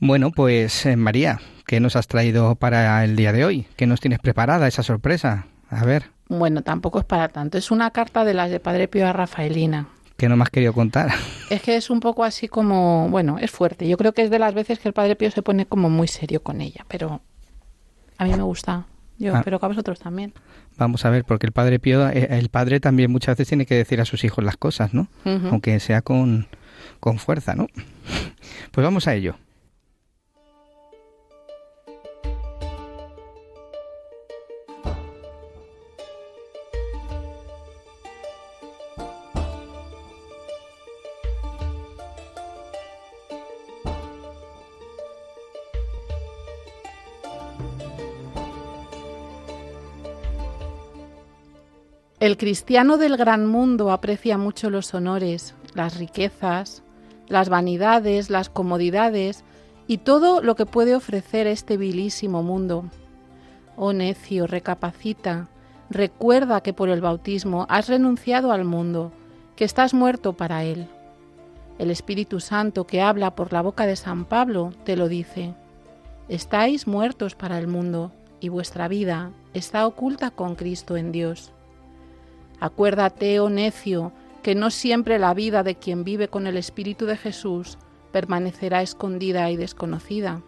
Bueno, 0.03 0.31
pues 0.31 0.87
eh, 0.87 0.95
María, 0.95 1.39
¿qué 1.67 1.79
nos 1.79 1.95
has 1.95 2.07
traído 2.07 2.55
para 2.55 3.03
el 3.03 3.15
día 3.15 3.31
de 3.31 3.45
hoy? 3.45 3.67
¿Qué 3.75 3.85
nos 3.85 3.99
tienes 3.99 4.17
preparada 4.17 4.67
esa 4.67 4.81
sorpresa? 4.81 5.45
A 5.69 5.85
ver. 5.85 6.05
Bueno, 6.27 6.63
tampoco 6.63 6.97
es 6.97 7.05
para 7.05 7.29
tanto. 7.29 7.59
Es 7.59 7.69
una 7.69 7.91
carta 7.91 8.25
de 8.25 8.33
las 8.33 8.49
de 8.49 8.59
Padre 8.59 8.87
Pío 8.87 9.07
a 9.07 9.13
Rafaelina 9.13 9.87
que 10.17 10.27
no 10.29 10.37
me 10.37 10.43
has 10.43 10.49
querido 10.49 10.73
contar. 10.73 11.09
Es 11.49 11.61
que 11.63 11.75
es 11.75 11.89
un 11.89 11.99
poco 11.99 12.23
así 12.23 12.47
como, 12.47 13.09
bueno, 13.09 13.37
es 13.39 13.51
fuerte. 13.51 13.87
Yo 13.87 13.97
creo 13.97 14.13
que 14.13 14.21
es 14.21 14.29
de 14.29 14.39
las 14.39 14.53
veces 14.53 14.79
que 14.79 14.87
el 14.87 14.93
Padre 14.93 15.15
Pío 15.15 15.29
se 15.31 15.41
pone 15.41 15.65
como 15.65 15.89
muy 15.89 16.07
serio 16.07 16.41
con 16.43 16.61
ella, 16.61 16.85
pero 16.87 17.21
a 18.17 18.23
mí 18.25 18.31
me 18.31 18.43
gusta. 18.43 18.85
Yo 19.17 19.35
espero 19.35 19.57
ah. 19.57 19.59
que 19.59 19.65
a 19.65 19.69
vosotros 19.69 19.99
también. 19.99 20.33
Vamos 20.77 21.05
a 21.05 21.09
ver, 21.09 21.25
porque 21.25 21.47
el 21.47 21.51
Padre 21.51 21.79
Pío, 21.79 22.07
eh, 22.09 22.27
el 22.31 22.49
padre 22.49 22.79
también 22.79 23.11
muchas 23.11 23.35
veces 23.35 23.49
tiene 23.49 23.65
que 23.65 23.75
decir 23.75 23.99
a 23.99 24.05
sus 24.05 24.23
hijos 24.23 24.43
las 24.43 24.57
cosas, 24.57 24.93
¿no? 24.93 25.07
Aunque 25.25 25.79
sea 25.79 26.01
con, 26.01 26.47
con 26.99 27.19
fuerza, 27.19 27.53
¿no? 27.53 27.67
Pues 28.71 28.83
vamos 28.83 29.07
a 29.07 29.15
ello. 29.15 29.35
El 52.21 52.37
cristiano 52.37 52.99
del 52.99 53.17
gran 53.17 53.47
mundo 53.47 53.89
aprecia 53.89 54.37
mucho 54.37 54.69
los 54.69 54.93
honores, 54.93 55.55
las 55.73 55.97
riquezas, 55.97 56.83
las 57.27 57.49
vanidades, 57.49 58.29
las 58.29 58.47
comodidades 58.47 59.43
y 59.87 59.97
todo 59.97 60.43
lo 60.43 60.55
que 60.55 60.67
puede 60.67 60.93
ofrecer 60.93 61.47
este 61.47 61.77
vilísimo 61.77 62.43
mundo. 62.43 62.85
Oh 63.75 63.91
necio, 63.91 64.45
recapacita, 64.45 65.47
recuerda 65.89 66.61
que 66.61 66.73
por 66.73 66.89
el 66.89 67.01
bautismo 67.01 67.65
has 67.69 67.89
renunciado 67.89 68.51
al 68.51 68.65
mundo, 68.65 69.11
que 69.55 69.65
estás 69.65 69.95
muerto 69.95 70.33
para 70.33 70.63
él. 70.63 70.87
El 71.79 71.89
Espíritu 71.89 72.39
Santo 72.39 72.85
que 72.85 73.01
habla 73.01 73.33
por 73.33 73.51
la 73.51 73.63
boca 73.63 73.87
de 73.87 73.95
San 73.95 74.25
Pablo 74.25 74.73
te 74.83 74.95
lo 74.95 75.07
dice. 75.07 75.55
Estáis 76.29 76.85
muertos 76.85 77.33
para 77.33 77.57
el 77.57 77.65
mundo 77.65 78.11
y 78.39 78.49
vuestra 78.49 78.87
vida 78.87 79.31
está 79.55 79.87
oculta 79.87 80.29
con 80.29 80.53
Cristo 80.53 80.97
en 80.97 81.11
Dios. 81.11 81.51
Acuérdate, 82.61 83.39
oh 83.39 83.49
necio, 83.49 84.11
que 84.43 84.53
no 84.53 84.69
siempre 84.69 85.17
la 85.17 85.33
vida 85.33 85.63
de 85.63 85.75
quien 85.75 86.03
vive 86.03 86.27
con 86.27 86.45
el 86.45 86.57
Espíritu 86.57 87.07
de 87.07 87.17
Jesús 87.17 87.79
permanecerá 88.11 88.83
escondida 88.83 89.49
y 89.49 89.57
desconocida. 89.57 90.43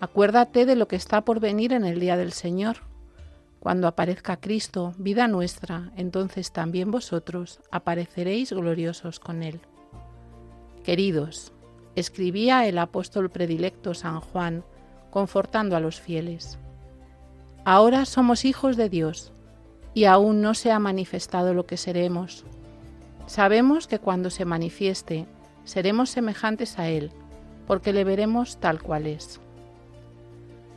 Acuérdate 0.00 0.66
de 0.66 0.74
lo 0.74 0.88
que 0.88 0.96
está 0.96 1.20
por 1.20 1.38
venir 1.38 1.72
en 1.72 1.84
el 1.84 2.00
día 2.00 2.16
del 2.16 2.32
Señor. 2.32 2.78
Cuando 3.60 3.86
aparezca 3.86 4.40
Cristo, 4.40 4.94
vida 4.98 5.28
nuestra, 5.28 5.92
entonces 5.96 6.50
también 6.50 6.90
vosotros 6.90 7.60
apareceréis 7.70 8.52
gloriosos 8.52 9.20
con 9.20 9.44
Él. 9.44 9.60
Queridos, 10.82 11.52
escribía 11.94 12.66
el 12.66 12.78
apóstol 12.78 13.30
predilecto 13.30 13.94
San 13.94 14.20
Juan, 14.20 14.64
confortando 15.10 15.76
a 15.76 15.80
los 15.80 16.00
fieles. 16.00 16.58
Ahora 17.64 18.06
somos 18.06 18.44
hijos 18.44 18.76
de 18.76 18.88
Dios 18.88 19.32
y 19.94 20.04
aún 20.04 20.40
no 20.40 20.54
se 20.54 20.70
ha 20.70 20.78
manifestado 20.78 21.54
lo 21.54 21.66
que 21.66 21.76
seremos. 21.76 22.44
Sabemos 23.26 23.86
que 23.86 23.98
cuando 23.98 24.30
se 24.30 24.44
manifieste 24.44 25.26
seremos 25.64 26.10
semejantes 26.10 26.78
a 26.78 26.88
Él, 26.88 27.10
porque 27.66 27.92
le 27.92 28.04
veremos 28.04 28.58
tal 28.58 28.82
cual 28.82 29.06
es. 29.06 29.40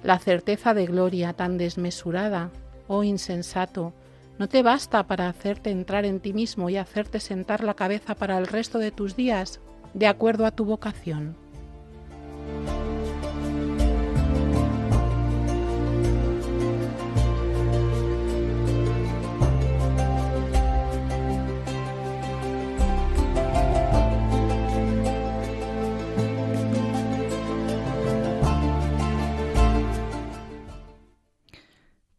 La 0.04 0.20
certeza 0.20 0.74
de 0.74 0.86
gloria 0.86 1.34
tan 1.34 1.58
desmesurada, 1.58 2.50
oh 2.88 3.04
insensato, 3.04 3.94
no 4.38 4.50
te 4.50 4.64
basta 4.64 5.04
para 5.08 5.30
hacerte 5.30 5.70
entrar 5.70 6.04
en 6.04 6.20
ti 6.20 6.34
mismo 6.34 6.70
y 6.70 6.78
hacerte 6.78 7.20
sentar 7.20 7.64
la 7.64 7.76
cabeza 7.76 8.16
para 8.16 8.38
el 8.38 8.48
resto 8.48 8.80
de 8.80 8.92
tus 8.92 9.16
días, 9.16 9.60
de 9.94 10.08
acuerdo 10.08 10.46
a 10.46 10.52
tu 10.52 10.66
vocación. 10.66 11.38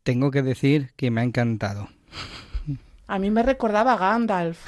Tengo 0.02 0.30
que 0.30 0.42
decir 0.42 0.90
que 0.96 1.10
me 1.10 1.20
ha 1.20 1.24
encantado. 1.24 1.88
A 3.06 3.18
mí 3.18 3.30
me 3.30 3.42
recordaba 3.42 3.92
a 3.94 3.98
Gandalf. 3.98 4.58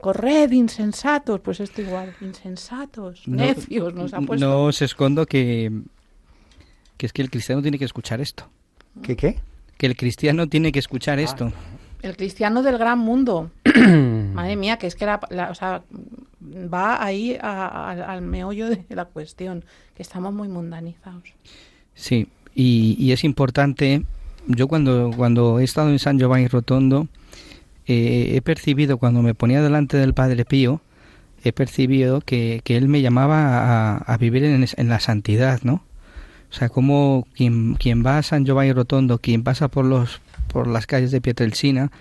Corred, 0.00 0.50
insensatos. 0.52 1.40
Pues 1.40 1.60
esto 1.60 1.82
igual. 1.82 2.14
Insensatos, 2.20 3.26
No- 3.26 3.36
necios, 3.36 3.94
nos 3.94 4.14
ha 4.14 4.20
puesto. 4.20 4.46
No 4.46 4.64
os 4.64 4.80
escondo 4.82 5.26
que, 5.26 5.72
que 6.96 7.06
es 7.06 7.12
que 7.12 7.22
el 7.22 7.30
cristiano 7.30 7.62
tiene 7.62 7.78
que 7.78 7.84
escuchar 7.84 8.20
esto. 8.20 8.48
¿Qué 9.02 9.16
qué? 9.16 9.40
Que 9.76 9.86
el 9.86 9.96
cristiano 9.96 10.46
tiene 10.48 10.72
que 10.72 10.78
escuchar 10.78 11.18
esto. 11.18 11.52
El 12.02 12.16
cristiano 12.16 12.62
del 12.62 12.78
gran 12.78 12.98
mundo. 13.00 13.50
Madre 14.32 14.56
mía, 14.56 14.76
que 14.78 14.86
es 14.86 14.94
que 14.94 15.04
la, 15.06 15.20
la- 15.30 15.50
o 15.50 15.54
sea, 15.54 15.82
va 16.42 17.02
ahí 17.04 17.36
a- 17.40 17.66
a- 17.66 18.12
al 18.12 18.22
meollo 18.22 18.68
de 18.68 18.84
la 18.90 19.04
cuestión, 19.04 19.64
que 19.94 20.02
estamos 20.02 20.32
muy 20.32 20.48
mundanizados. 20.48 21.24
Sí, 21.94 22.28
y, 22.58 22.96
y 22.98 23.12
es 23.12 23.22
importante. 23.22 24.02
Yo 24.48 24.66
cuando, 24.66 25.12
cuando 25.16 25.60
he 25.60 25.64
estado 25.64 25.90
en 25.90 26.00
San 26.00 26.18
Giovanni 26.18 26.48
Rotondo, 26.48 27.06
eh, 27.86 28.32
he 28.34 28.42
percibido, 28.42 28.98
cuando 28.98 29.22
me 29.22 29.32
ponía 29.32 29.62
delante 29.62 29.96
del 29.96 30.12
Padre 30.12 30.44
Pío, 30.44 30.80
he 31.44 31.52
percibido 31.52 32.20
que, 32.20 32.60
que 32.64 32.76
él 32.76 32.88
me 32.88 33.00
llamaba 33.00 33.60
a, 33.60 33.96
a 33.98 34.16
vivir 34.16 34.42
en, 34.42 34.88
la 34.88 34.98
santidad, 34.98 35.60
¿no? 35.62 35.84
O 36.50 36.54
sea, 36.54 36.68
como 36.68 37.28
quien, 37.34 37.76
quien 37.76 38.04
va 38.04 38.18
a 38.18 38.22
San 38.24 38.44
Giovanni 38.44 38.72
Rotondo, 38.72 39.18
quien 39.18 39.44
pasa 39.44 39.68
por 39.68 39.84
los 39.84 40.20
por 40.48 40.66
las 40.66 40.86
calles 40.86 41.10
de 41.10 41.20
Pietrelcina, 41.20 41.92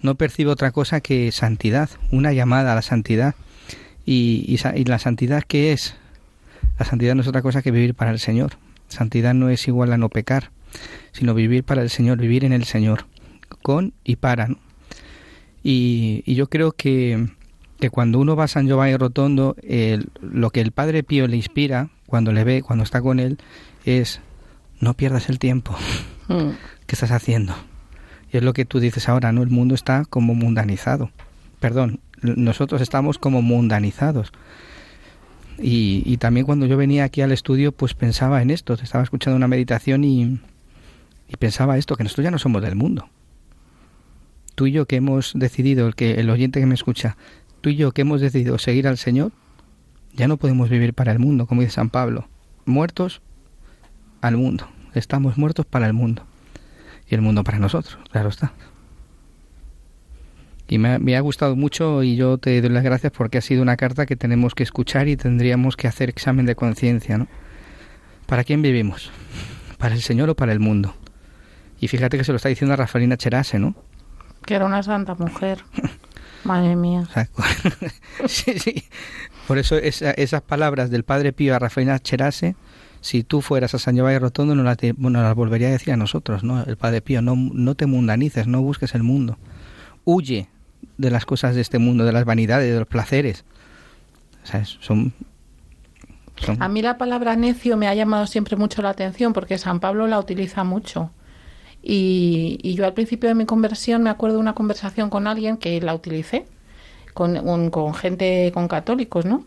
no 0.00 0.14
percibe 0.14 0.50
otra 0.52 0.70
cosa 0.70 1.00
que 1.00 1.32
santidad, 1.32 1.90
una 2.12 2.32
llamada 2.32 2.72
a 2.72 2.76
la 2.76 2.82
santidad. 2.82 3.34
Y, 4.06 4.44
y, 4.46 4.80
y 4.80 4.84
la 4.84 5.00
santidad, 5.00 5.42
¿qué 5.42 5.72
es? 5.72 5.96
La 6.78 6.86
santidad 6.86 7.16
no 7.16 7.22
es 7.22 7.26
otra 7.26 7.42
cosa 7.42 7.62
que 7.62 7.72
vivir 7.72 7.94
para 7.94 8.12
el 8.12 8.20
Señor. 8.20 8.52
Santidad 8.88 9.34
no 9.34 9.48
es 9.50 9.66
igual 9.68 9.92
a 9.92 9.98
no 9.98 10.08
pecar, 10.08 10.50
sino 11.12 11.34
vivir 11.34 11.64
para 11.64 11.82
el 11.82 11.90
Señor, 11.90 12.18
vivir 12.18 12.44
en 12.44 12.52
el 12.52 12.64
Señor, 12.64 13.06
con 13.62 13.92
y 14.04 14.16
para. 14.16 14.48
¿no? 14.48 14.58
Y, 15.62 16.22
y 16.26 16.34
yo 16.34 16.48
creo 16.48 16.72
que, 16.72 17.28
que 17.80 17.90
cuando 17.90 18.18
uno 18.20 18.36
va 18.36 18.44
a 18.44 18.48
San 18.48 18.66
Giovanni 18.66 18.96
Rotondo, 18.96 19.56
el- 19.62 20.08
lo 20.20 20.50
que 20.50 20.60
el 20.60 20.72
Padre 20.72 21.02
Pío 21.02 21.26
le 21.26 21.36
inspira 21.36 21.88
cuando 22.06 22.32
le 22.32 22.44
ve, 22.44 22.62
cuando 22.62 22.84
está 22.84 23.00
con 23.00 23.18
él, 23.18 23.38
es 23.84 24.20
no 24.80 24.94
pierdas 24.94 25.28
el 25.28 25.38
tiempo. 25.38 25.74
Mm. 26.28 26.50
¿Qué 26.86 26.94
estás 26.94 27.10
haciendo? 27.10 27.54
Y 28.32 28.36
es 28.36 28.42
lo 28.42 28.52
que 28.52 28.64
tú 28.64 28.78
dices 28.80 29.08
ahora, 29.08 29.32
¿no? 29.32 29.42
El 29.42 29.50
mundo 29.50 29.74
está 29.74 30.04
como 30.04 30.34
mundanizado. 30.34 31.10
Perdón, 31.60 32.00
nosotros 32.22 32.80
estamos 32.80 33.18
como 33.18 33.42
mundanizados. 33.42 34.32
Y, 35.58 36.02
y 36.04 36.16
también 36.18 36.46
cuando 36.46 36.66
yo 36.66 36.76
venía 36.76 37.04
aquí 37.04 37.22
al 37.22 37.32
estudio, 37.32 37.72
pues 37.72 37.94
pensaba 37.94 38.42
en 38.42 38.50
esto. 38.50 38.74
Estaba 38.74 39.04
escuchando 39.04 39.36
una 39.36 39.48
meditación 39.48 40.04
y, 40.04 40.38
y 41.28 41.36
pensaba 41.38 41.78
esto, 41.78 41.96
que 41.96 42.04
nosotros 42.04 42.24
ya 42.24 42.30
no 42.30 42.38
somos 42.38 42.62
del 42.62 42.76
mundo. 42.76 43.08
Tú 44.54 44.66
y 44.66 44.72
yo 44.72 44.86
que 44.86 44.96
hemos 44.96 45.32
decidido, 45.34 45.86
el, 45.86 45.94
que, 45.94 46.14
el 46.14 46.30
oyente 46.30 46.60
que 46.60 46.66
me 46.66 46.74
escucha, 46.74 47.16
tú 47.60 47.70
y 47.70 47.76
yo 47.76 47.92
que 47.92 48.02
hemos 48.02 48.20
decidido 48.20 48.58
seguir 48.58 48.88
al 48.88 48.96
Señor, 48.96 49.32
ya 50.14 50.28
no 50.28 50.38
podemos 50.38 50.70
vivir 50.70 50.94
para 50.94 51.12
el 51.12 51.18
mundo, 51.18 51.46
como 51.46 51.60
dice 51.60 51.74
San 51.74 51.90
Pablo. 51.90 52.28
Muertos 52.64 53.20
al 54.22 54.36
mundo. 54.36 54.66
Estamos 54.94 55.36
muertos 55.36 55.66
para 55.66 55.86
el 55.86 55.92
mundo. 55.92 56.24
Y 57.08 57.14
el 57.14 57.20
mundo 57.20 57.44
para 57.44 57.58
nosotros, 57.58 57.98
claro 58.10 58.30
está. 58.30 58.52
Y 60.68 60.78
me 60.78 60.94
ha, 60.94 60.98
me 60.98 61.16
ha 61.16 61.20
gustado 61.20 61.54
mucho 61.54 62.02
y 62.02 62.16
yo 62.16 62.38
te 62.38 62.60
doy 62.60 62.70
las 62.70 62.82
gracias 62.82 63.12
porque 63.12 63.38
ha 63.38 63.40
sido 63.40 63.62
una 63.62 63.76
carta 63.76 64.04
que 64.06 64.16
tenemos 64.16 64.54
que 64.54 64.64
escuchar 64.64 65.06
y 65.08 65.16
tendríamos 65.16 65.76
que 65.76 65.86
hacer 65.86 66.08
examen 66.08 66.44
de 66.46 66.56
conciencia, 66.56 67.18
¿no? 67.18 67.28
¿Para 68.26 68.42
quién 68.42 68.62
vivimos? 68.62 69.10
¿Para 69.78 69.94
el 69.94 70.02
Señor 70.02 70.28
o 70.30 70.34
para 70.34 70.52
el 70.52 70.58
mundo? 70.58 70.94
Y 71.80 71.86
fíjate 71.88 72.18
que 72.18 72.24
se 72.24 72.32
lo 72.32 72.36
está 72.36 72.48
diciendo 72.48 72.72
a 72.72 72.76
Rafaelina 72.76 73.16
Cherase, 73.16 73.58
¿no? 73.60 73.76
Que 74.44 74.54
era 74.54 74.64
una 74.66 74.82
santa 74.82 75.14
mujer. 75.14 75.58
Madre 76.44 76.74
mía. 76.76 77.06
Sí, 78.26 78.58
sí. 78.58 78.84
Por 79.46 79.58
eso 79.58 79.76
esa- 79.76 80.12
esas 80.12 80.42
palabras 80.42 80.90
del 80.90 81.04
Padre 81.04 81.32
Pío 81.32 81.54
a 81.54 81.58
Rafaelina 81.60 81.98
Cherase, 82.00 82.56
si 83.00 83.22
tú 83.22 83.40
fueras 83.42 83.74
a 83.74 83.78
San 83.78 83.94
Giovanni 83.94 84.18
Rotondo, 84.18 84.54
no 84.56 84.62
las, 84.64 84.78
bueno, 84.96 85.22
las 85.22 85.34
volvería 85.36 85.68
a 85.68 85.72
decir 85.72 85.92
a 85.92 85.96
nosotros, 85.96 86.42
¿no? 86.42 86.64
El 86.64 86.76
Padre 86.76 87.02
Pío, 87.02 87.22
no, 87.22 87.36
no 87.36 87.74
te 87.76 87.86
mundanices, 87.86 88.46
no 88.48 88.62
busques 88.62 88.94
el 88.96 89.02
mundo. 89.04 89.38
Huye 90.04 90.48
de 90.98 91.10
las 91.10 91.26
cosas 91.26 91.54
de 91.54 91.60
este 91.60 91.78
mundo, 91.78 92.04
de 92.04 92.12
las 92.12 92.24
vanidades, 92.24 92.72
de 92.72 92.78
los 92.78 92.88
placeres. 92.88 93.44
Son... 94.80 95.12
A 96.58 96.68
mí 96.68 96.82
la 96.82 96.98
palabra 96.98 97.34
necio 97.36 97.76
me 97.76 97.88
ha 97.88 97.94
llamado 97.94 98.26
siempre 98.26 98.56
mucho 98.56 98.82
la 98.82 98.90
atención 98.90 99.32
porque 99.32 99.58
San 99.58 99.80
Pablo 99.80 100.06
la 100.06 100.18
utiliza 100.18 100.64
mucho. 100.64 101.10
Y, 101.82 102.58
y 102.62 102.74
yo 102.74 102.84
al 102.84 102.94
principio 102.94 103.28
de 103.28 103.34
mi 103.34 103.46
conversión 103.46 104.02
me 104.02 104.10
acuerdo 104.10 104.36
de 104.36 104.40
una 104.40 104.54
conversación 104.54 105.08
con 105.08 105.26
alguien 105.26 105.56
que 105.56 105.80
la 105.80 105.94
utilicé, 105.94 106.46
con, 107.14 107.70
con 107.70 107.94
gente, 107.94 108.50
con 108.52 108.68
católicos, 108.68 109.24
¿no? 109.24 109.44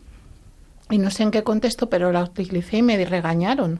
Y 0.89 0.97
no 0.97 1.11
sé 1.11 1.23
en 1.23 1.31
qué 1.31 1.43
contexto, 1.43 1.89
pero 1.89 2.11
la 2.11 2.23
utilicé 2.23 2.77
y 2.77 2.81
me 2.81 3.03
regañaron. 3.05 3.79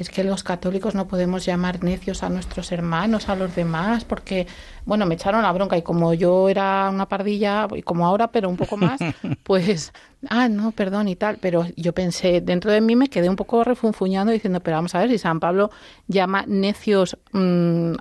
Es 0.00 0.08
que 0.08 0.24
los 0.24 0.42
católicos 0.42 0.94
no 0.94 1.06
podemos 1.06 1.44
llamar 1.44 1.84
necios 1.84 2.22
a 2.22 2.30
nuestros 2.30 2.72
hermanos, 2.72 3.28
a 3.28 3.36
los 3.36 3.54
demás, 3.54 4.06
porque, 4.06 4.46
bueno, 4.86 5.04
me 5.04 5.14
echaron 5.14 5.42
la 5.42 5.52
bronca 5.52 5.76
y 5.76 5.82
como 5.82 6.14
yo 6.14 6.48
era 6.48 6.88
una 6.90 7.06
pardilla, 7.06 7.68
y 7.76 7.82
como 7.82 8.06
ahora, 8.06 8.28
pero 8.28 8.48
un 8.48 8.56
poco 8.56 8.78
más, 8.78 8.98
pues, 9.42 9.92
ah, 10.30 10.48
no, 10.48 10.72
perdón 10.72 11.08
y 11.08 11.16
tal. 11.16 11.36
Pero 11.38 11.66
yo 11.76 11.92
pensé, 11.92 12.40
dentro 12.40 12.72
de 12.72 12.80
mí 12.80 12.96
me 12.96 13.08
quedé 13.08 13.28
un 13.28 13.36
poco 13.36 13.62
refunfuñando 13.62 14.32
diciendo, 14.32 14.60
pero 14.60 14.78
vamos 14.78 14.94
a 14.94 15.00
ver, 15.00 15.10
si 15.10 15.18
San 15.18 15.38
Pablo 15.38 15.70
llama 16.08 16.44
necios 16.46 17.18
mm, 17.32 17.92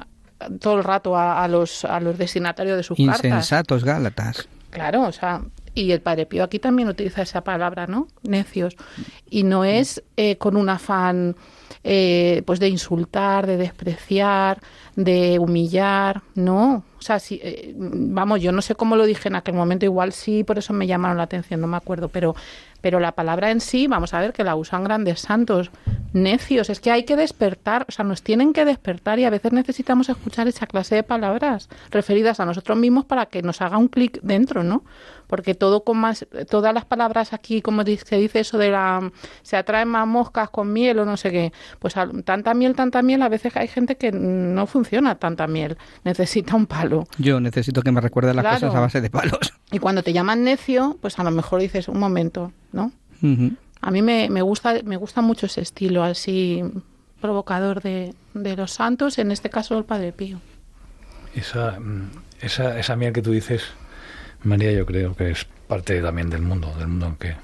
todo 0.62 0.77
el 0.77 0.85
rato 0.85 1.17
a, 1.17 1.43
a 1.43 1.49
los, 1.49 1.83
a 1.83 1.99
los 1.99 2.17
destinatarios 2.17 2.77
de 2.77 2.83
sus 2.83 2.97
cartas. 2.97 3.25
Insensatos 3.25 3.83
Gálatas. 3.83 4.47
Claro, 4.69 5.01
o 5.01 5.12
sea, 5.12 5.41
y 5.73 5.91
el 5.91 5.99
Padre 5.99 6.25
Pío 6.25 6.45
aquí 6.45 6.59
también 6.59 6.88
utiliza 6.88 7.23
esa 7.23 7.43
palabra, 7.43 7.88
¿no? 7.88 8.07
Necios. 8.23 8.77
Y 9.29 9.43
no 9.43 9.65
es 9.65 10.01
eh, 10.15 10.38
con 10.38 10.55
un 10.55 10.69
afán 10.69 11.35
eh, 11.83 12.43
pues 12.45 12.59
de 12.59 12.67
insultar, 12.67 13.47
de 13.47 13.57
despreciar, 13.57 14.59
de 14.95 15.39
humillar, 15.39 16.21
no. 16.35 16.83
O 16.97 17.01
sea, 17.01 17.19
si, 17.19 17.39
eh, 17.41 17.73
vamos, 17.77 18.41
yo 18.41 18.51
no 18.51 18.61
sé 18.61 18.75
cómo 18.75 18.97
lo 18.97 19.05
dije 19.05 19.29
en 19.29 19.35
aquel 19.35 19.55
momento, 19.55 19.85
igual 19.85 20.11
sí, 20.11 20.43
por 20.43 20.57
eso 20.57 20.73
me 20.73 20.87
llamaron 20.87 21.17
la 21.17 21.23
atención, 21.23 21.61
no 21.61 21.67
me 21.67 21.77
acuerdo, 21.77 22.09
pero, 22.09 22.35
pero 22.81 22.99
la 22.99 23.13
palabra 23.13 23.51
en 23.51 23.61
sí, 23.61 23.87
vamos 23.87 24.13
a 24.13 24.19
ver 24.19 24.33
que 24.33 24.43
la 24.43 24.57
usan 24.57 24.83
grandes 24.83 25.21
santos, 25.21 25.71
necios, 26.11 26.69
es 26.69 26.81
que 26.81 26.91
hay 26.91 27.05
que 27.05 27.15
despertar, 27.15 27.85
o 27.87 27.91
sea, 27.91 28.03
nos 28.03 28.21
tienen 28.21 28.51
que 28.51 28.65
despertar 28.65 29.17
y 29.19 29.23
a 29.23 29.29
veces 29.29 29.53
necesitamos 29.53 30.09
escuchar 30.09 30.49
esa 30.49 30.67
clase 30.67 30.95
de 30.95 31.03
palabras 31.03 31.69
referidas 31.91 32.41
a 32.41 32.45
nosotros 32.45 32.77
mismos 32.77 33.05
para 33.05 33.27
que 33.27 33.41
nos 33.41 33.61
haga 33.61 33.77
un 33.77 33.87
clic 33.87 34.19
dentro, 34.21 34.63
¿no? 34.63 34.83
Porque 35.29 35.53
todo 35.53 35.83
con 35.83 35.97
más, 35.99 36.25
todas 36.49 36.73
las 36.73 36.85
palabras 36.85 37.33
aquí, 37.33 37.61
como 37.61 37.83
se 37.83 38.17
dice 38.17 38.39
eso 38.39 38.57
de 38.57 38.71
la, 38.71 39.11
se 39.43 39.57
atraen 39.57 39.87
más 39.87 40.07
moscas 40.07 40.49
con 40.49 40.73
miel 40.73 40.97
o 40.97 41.05
no 41.05 41.17
sé 41.17 41.29
qué, 41.29 41.53
pues 41.77 41.95
a- 41.97 42.09
tanta 42.25 42.55
miel, 42.55 42.73
tanta 42.73 43.03
miel, 43.03 43.21
a 43.21 43.29
veces 43.29 43.55
hay 43.55 43.67
gente 43.67 43.95
que 43.95 44.11
no 44.11 44.65
funciona 44.65 45.15
tanta 45.19 45.45
miel, 45.45 45.77
necesita 46.03 46.55
un 46.55 46.65
palo. 46.65 47.03
Yo 47.19 47.39
necesito 47.39 47.83
que 47.83 47.91
me 47.91 48.01
recuerden 48.01 48.35
las 48.35 48.43
Claro. 48.43 48.57
cosas 48.59 48.75
a 48.75 48.79
base 48.79 49.01
de 49.01 49.09
palos. 49.11 49.53
Y 49.71 49.77
cuando 49.77 50.01
te 50.01 50.13
llaman 50.13 50.43
necio, 50.43 50.97
pues 50.99 51.19
a 51.19 51.23
lo 51.23 51.29
mejor 51.29 51.61
dices, 51.61 51.87
un 51.87 51.99
momento, 51.99 52.51
¿no? 52.71 52.91
A 53.81 53.91
mí 53.91 54.01
me, 54.01 54.29
me 54.31 54.41
gusta 54.41 54.73
me 54.83 54.97
gusta 54.97 55.21
mucho 55.21 55.45
ese 55.45 55.61
estilo 55.61 56.03
así 56.03 56.63
provocador 57.21 57.81
de, 57.83 58.15
de 58.33 58.55
los 58.55 58.71
santos, 58.71 59.19
en 59.19 59.29
este 59.31 59.51
caso 59.51 59.77
el 59.77 59.83
Padre 59.85 60.11
Pío. 60.11 60.39
Esa, 61.35 61.79
mm, 61.79 62.09
esa, 62.41 62.79
esa 62.79 62.95
miel 62.95 63.13
que 63.13 63.21
tú 63.21 63.31
dices, 63.31 63.63
María, 64.43 64.71
yo 64.71 64.86
creo 64.86 65.15
que 65.15 65.32
es 65.32 65.45
parte 65.67 66.02
también 66.02 66.30
del 66.30 66.41
mundo, 66.41 66.73
del 66.78 66.88
mundo 66.88 67.08
en 67.08 67.15
que, 67.17 67.36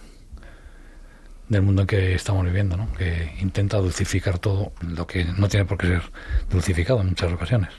del 1.49 1.61
mundo 1.61 1.81
en 1.81 1.87
que 1.87 2.15
estamos 2.15 2.45
viviendo, 2.45 2.77
¿no? 2.77 2.91
que 2.93 3.33
intenta 3.41 3.77
dulcificar 3.77 4.39
todo 4.39 4.71
lo 4.81 5.05
que 5.05 5.25
no 5.25 5.49
tiene 5.49 5.65
por 5.65 5.77
qué 5.77 5.87
ser 5.87 6.03
dulcificado 6.49 7.01
en 7.01 7.07
muchas 7.07 7.31
ocasiones. 7.33 7.69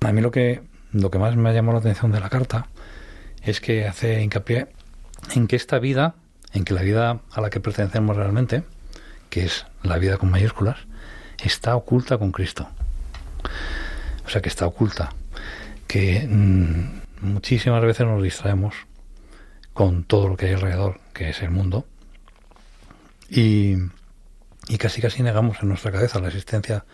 A 0.00 0.12
mí 0.12 0.20
lo 0.20 0.30
que, 0.30 0.62
lo 0.92 1.10
que 1.10 1.18
más 1.18 1.36
me 1.36 1.48
ha 1.48 1.52
llamado 1.52 1.74
la 1.74 1.80
atención 1.80 2.10
de 2.10 2.20
la 2.20 2.28
carta 2.28 2.66
es 3.42 3.60
que 3.60 3.86
hace 3.86 4.22
hincapié 4.22 4.68
en 5.34 5.46
que 5.46 5.56
esta 5.56 5.78
vida, 5.78 6.16
en 6.52 6.64
que 6.64 6.74
la 6.74 6.82
vida 6.82 7.20
a 7.30 7.40
la 7.40 7.50
que 7.50 7.60
pertenecemos 7.60 8.16
realmente, 8.16 8.64
que 9.30 9.44
es 9.44 9.66
la 9.82 9.98
vida 9.98 10.18
con 10.18 10.30
mayúsculas, 10.30 10.78
está 11.42 11.76
oculta 11.76 12.18
con 12.18 12.32
Cristo. 12.32 12.68
O 14.26 14.28
sea 14.28 14.40
que 14.40 14.48
está 14.48 14.66
oculta. 14.66 15.10
Que 15.86 16.26
mm, 16.28 17.03
muchísimas 17.24 17.82
veces 17.82 18.06
nos 18.06 18.22
distraemos 18.22 18.74
con 19.72 20.04
todo 20.04 20.28
lo 20.28 20.36
que 20.36 20.46
hay 20.46 20.54
alrededor, 20.54 21.00
que 21.12 21.30
es 21.30 21.42
el 21.42 21.50
mundo, 21.50 21.86
y, 23.28 23.74
y 24.68 24.78
casi 24.78 25.00
casi 25.00 25.22
negamos 25.22 25.58
en 25.62 25.68
nuestra 25.68 25.90
cabeza 25.90 26.20
la 26.20 26.28
existencia 26.28 26.84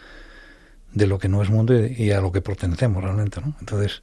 de 0.93 1.07
lo 1.07 1.19
que 1.19 1.29
no 1.29 1.43
es 1.43 1.51
mundo 1.51 1.75
y, 1.87 2.11
a 2.11 2.21
lo 2.21 2.33
que 2.33 2.41
pertenecemos 2.41 3.03
realmente, 3.03 3.41
¿no? 3.41 3.55
Entonces, 3.61 4.03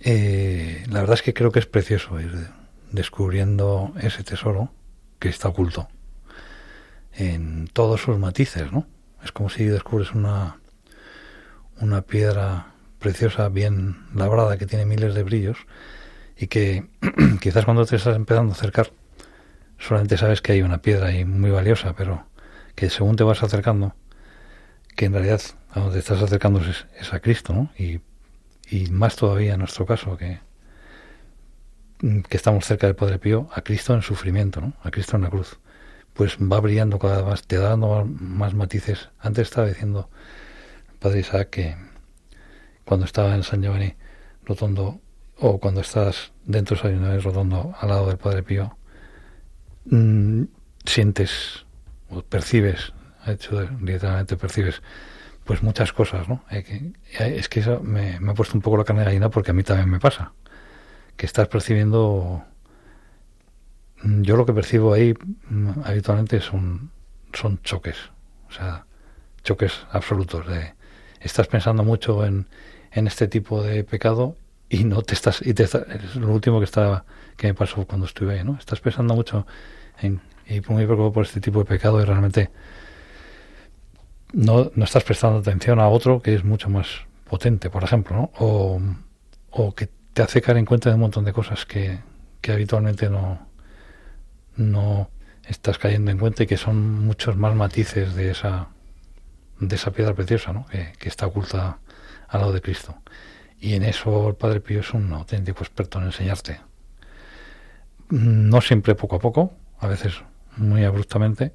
eh, 0.00 0.84
la 0.88 1.00
verdad 1.00 1.14
es 1.14 1.22
que 1.22 1.34
creo 1.34 1.52
que 1.52 1.60
es 1.60 1.66
precioso 1.66 2.20
ir 2.20 2.48
descubriendo 2.90 3.92
ese 4.00 4.24
tesoro 4.24 4.72
que 5.18 5.28
está 5.28 5.48
oculto 5.48 5.88
en 7.12 7.68
todos 7.72 8.02
sus 8.02 8.18
matices, 8.18 8.72
¿no? 8.72 8.86
Es 9.22 9.32
como 9.32 9.48
si 9.48 9.64
descubres 9.64 10.12
una, 10.12 10.58
una 11.80 12.02
piedra 12.02 12.74
preciosa, 13.06 13.48
bien 13.48 14.04
labrada, 14.16 14.58
que 14.58 14.66
tiene 14.66 14.84
miles 14.84 15.14
de 15.14 15.22
brillos 15.22 15.58
y 16.36 16.48
que 16.48 16.88
quizás 17.40 17.64
cuando 17.64 17.86
te 17.86 17.94
estás 17.94 18.16
empezando 18.16 18.52
a 18.52 18.56
acercar 18.56 18.90
solamente 19.78 20.16
sabes 20.16 20.42
que 20.42 20.50
hay 20.50 20.62
una 20.62 20.82
piedra 20.82 21.06
ahí 21.06 21.24
muy 21.24 21.50
valiosa, 21.50 21.94
pero 21.94 22.26
que 22.74 22.90
según 22.90 23.14
te 23.14 23.22
vas 23.22 23.44
acercando, 23.44 23.94
que 24.96 25.04
en 25.04 25.12
realidad 25.12 25.40
a 25.70 25.78
donde 25.78 25.94
te 25.94 25.98
estás 26.00 26.20
acercando 26.20 26.60
es, 26.60 27.14
a 27.14 27.20
Cristo, 27.20 27.52
¿no? 27.52 27.70
Y, 27.78 28.00
y, 28.68 28.90
más 28.90 29.14
todavía 29.14 29.52
en 29.52 29.60
nuestro 29.60 29.86
caso, 29.86 30.16
que, 30.16 30.40
que 32.00 32.36
estamos 32.36 32.64
cerca 32.64 32.88
del 32.88 32.96
Padre 32.96 33.20
Pío, 33.20 33.48
a 33.54 33.62
Cristo 33.62 33.94
en 33.94 34.02
sufrimiento, 34.02 34.60
¿no? 34.60 34.72
A 34.82 34.90
Cristo 34.90 35.14
en 35.14 35.22
la 35.22 35.30
cruz. 35.30 35.60
Pues 36.12 36.38
va 36.38 36.58
brillando 36.58 36.98
cada 36.98 37.18
vez 37.18 37.26
más, 37.26 37.42
te 37.46 37.56
da 37.56 37.68
dando 37.68 38.04
más, 38.04 38.54
matices. 38.54 39.10
Antes 39.20 39.46
estaba 39.46 39.68
diciendo 39.68 40.10
Padre 40.98 41.20
Isaac 41.20 41.50
que 41.50 41.76
cuando 42.86 43.04
estaba 43.04 43.34
en 43.34 43.42
San 43.42 43.62
Giovanni 43.62 43.94
Rotondo, 44.44 45.00
o 45.38 45.58
cuando 45.58 45.82
estás 45.82 46.32
dentro 46.46 46.76
de 46.76 46.82
San 46.82 46.92
Giovanni 46.98 47.20
Rotondo 47.20 47.74
al 47.78 47.88
lado 47.90 48.06
del 48.06 48.16
Padre 48.16 48.42
Pío, 48.42 48.78
Mm, 49.90 50.44
sientes 50.84 51.64
o 52.10 52.22
percibes, 52.22 52.92
hecho 53.26 53.68
literalmente 53.80 54.36
percibes, 54.36 54.82
pues 55.44 55.62
muchas 55.62 55.92
cosas, 55.92 56.28
¿no? 56.28 56.42
Eh, 56.50 56.92
es 57.18 57.48
que 57.48 57.60
eso 57.60 57.80
me, 57.80 58.16
ha 58.16 58.34
puesto 58.34 58.56
un 58.56 58.62
poco 58.62 58.78
la 58.78 58.84
carne 58.84 59.02
de 59.02 59.06
gallina 59.06 59.30
porque 59.30 59.52
a 59.52 59.54
mí 59.54 59.62
también 59.62 59.88
me 59.90 60.00
pasa. 60.00 60.32
Que 61.16 61.26
estás 61.26 61.48
percibiendo. 61.48 62.44
Mm, 64.02 64.22
yo 64.22 64.36
lo 64.36 64.46
que 64.46 64.52
percibo 64.52 64.92
ahí 64.92 65.14
mm, 65.48 65.82
habitualmente 65.84 66.40
son, 66.40 66.90
son 67.32 67.60
choques. 67.62 67.96
O 68.48 68.52
sea, 68.52 68.86
choques 69.44 69.86
absolutos. 69.92 70.46
De, 70.46 70.74
estás 71.20 71.46
pensando 71.46 71.84
mucho 71.84 72.24
en, 72.24 72.46
en 72.92 73.06
este 73.06 73.28
tipo 73.28 73.62
de 73.62 73.84
pecado 73.84 74.36
y 74.68 74.84
no 74.84 75.02
te 75.02 75.14
estás. 75.14 75.42
Y 75.44 75.54
te 75.54 75.64
es 75.64 76.16
lo 76.16 76.32
último 76.32 76.58
que, 76.58 76.64
estaba, 76.64 77.04
que 77.36 77.48
me 77.48 77.54
pasó 77.54 77.86
cuando 77.86 78.06
estuve 78.06 78.38
ahí, 78.38 78.44
¿no? 78.44 78.56
Estás 78.58 78.80
pensando 78.80 79.14
mucho 79.14 79.46
y 80.02 80.60
muy 80.68 80.84
preocupado 80.84 81.12
por 81.12 81.24
este 81.24 81.40
tipo 81.40 81.60
de 81.60 81.64
pecado 81.64 82.00
y 82.00 82.04
realmente 82.04 82.50
no, 84.32 84.70
no 84.74 84.84
estás 84.84 85.04
prestando 85.04 85.38
atención 85.38 85.80
a 85.80 85.88
otro 85.88 86.20
que 86.20 86.34
es 86.34 86.44
mucho 86.44 86.68
más 86.68 86.86
potente, 87.28 87.70
por 87.70 87.82
ejemplo, 87.82 88.16
¿no? 88.16 88.30
o, 88.38 88.80
o 89.50 89.74
que 89.74 89.88
te 90.12 90.22
hace 90.22 90.40
caer 90.40 90.58
en 90.58 90.64
cuenta 90.64 90.90
de 90.90 90.94
un 90.94 91.00
montón 91.00 91.24
de 91.24 91.32
cosas 91.32 91.66
que, 91.66 91.98
que 92.40 92.52
habitualmente 92.52 93.10
no, 93.10 93.46
no 94.56 95.10
estás 95.44 95.78
cayendo 95.78 96.10
en 96.10 96.18
cuenta 96.18 96.44
y 96.44 96.46
que 96.46 96.56
son 96.56 97.04
muchos 97.04 97.36
más 97.36 97.54
matices 97.54 98.14
de 98.14 98.30
esa 98.30 98.68
de 99.60 99.76
esa 99.76 99.90
piedra 99.90 100.14
preciosa 100.14 100.52
¿no? 100.52 100.66
que, 100.66 101.08
está 101.08 101.26
oculta 101.26 101.78
al 102.28 102.40
lado 102.40 102.52
de 102.52 102.60
Cristo. 102.60 102.96
Y 103.58 103.74
en 103.74 103.82
eso 103.82 104.28
el 104.28 104.34
Padre 104.34 104.60
Pío 104.60 104.80
es 104.80 104.92
un 104.92 105.12
auténtico 105.12 105.60
experto 105.60 105.98
en 105.98 106.06
enseñarte. 106.06 106.60
No 108.10 108.60
siempre 108.60 108.94
poco 108.94 109.16
a 109.16 109.18
poco, 109.18 109.54
a 109.80 109.86
veces 109.86 110.14
muy 110.56 110.84
abruptamente, 110.84 111.52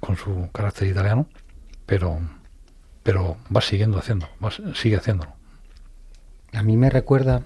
con 0.00 0.16
su 0.16 0.50
carácter 0.52 0.88
italiano, 0.88 1.26
pero, 1.86 2.20
pero 3.02 3.36
va 3.54 3.60
siguiendo 3.60 3.98
haciendo, 3.98 4.28
sigue 4.74 4.96
haciéndolo. 4.96 5.32
A 6.52 6.62
mí 6.62 6.76
me 6.76 6.90
recuerda, 6.90 7.42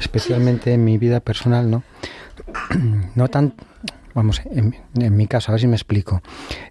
especialmente 0.00 0.74
en 0.74 0.84
mi 0.84 0.98
vida 0.98 1.20
personal, 1.20 1.70
¿no? 1.70 1.82
No 3.14 3.28
tan, 3.28 3.54
vamos, 4.14 4.40
en, 4.46 4.76
en, 4.98 5.16
mi 5.16 5.26
caso, 5.26 5.50
a 5.50 5.52
ver 5.52 5.60
si 5.60 5.66
me 5.66 5.76
explico. 5.76 6.22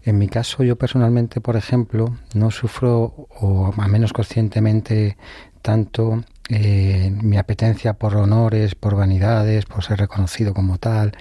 En 0.04 0.18
mi 0.18 0.28
caso, 0.28 0.64
yo 0.64 0.78
personalmente, 0.78 1.42
por 1.42 1.56
ejemplo, 1.56 2.18
no 2.34 2.52
sufro, 2.52 3.28
o 3.40 3.74
a 3.78 3.88
menos 3.88 4.14
conscientemente, 4.14 5.18
tanto 5.62 6.24
eh, 6.50 7.10
mi 7.22 7.38
apetencia 7.38 7.94
por 7.94 8.16
honores, 8.16 8.76
por 8.76 8.96
vanidades, 8.96 9.66
por 9.66 9.84
ser 9.84 10.00
reconocido 10.00 10.54
como 10.54 10.78
tal, 10.78 11.14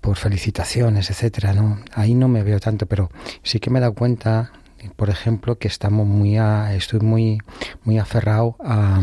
por 0.00 0.16
felicitaciones, 0.16 1.10
etcétera, 1.10 1.52
¿no? 1.52 1.80
Ahí 1.94 2.14
no 2.14 2.28
me 2.28 2.42
veo 2.42 2.60
tanto, 2.60 2.86
pero 2.86 3.10
sí 3.42 3.58
que 3.58 3.70
me 3.70 3.78
he 3.78 3.82
dado 3.82 3.94
cuenta, 3.94 4.52
por 4.96 5.10
ejemplo, 5.10 5.58
que 5.58 5.68
estamos 5.68 6.06
muy 6.06 6.38
estoy 6.38 7.00
muy 7.00 7.38
muy 7.82 7.98
aferrado 7.98 8.56
a, 8.60 9.02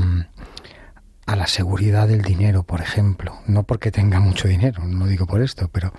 a 1.25 1.35
la 1.35 1.47
seguridad 1.47 2.07
del 2.07 2.21
dinero, 2.21 2.63
por 2.63 2.81
ejemplo, 2.81 3.39
no 3.47 3.63
porque 3.63 3.91
tenga 3.91 4.19
mucho 4.19 4.47
dinero, 4.47 4.85
no 4.85 5.07
digo 5.07 5.25
por 5.25 5.41
esto, 5.41 5.69
pero 5.71 5.93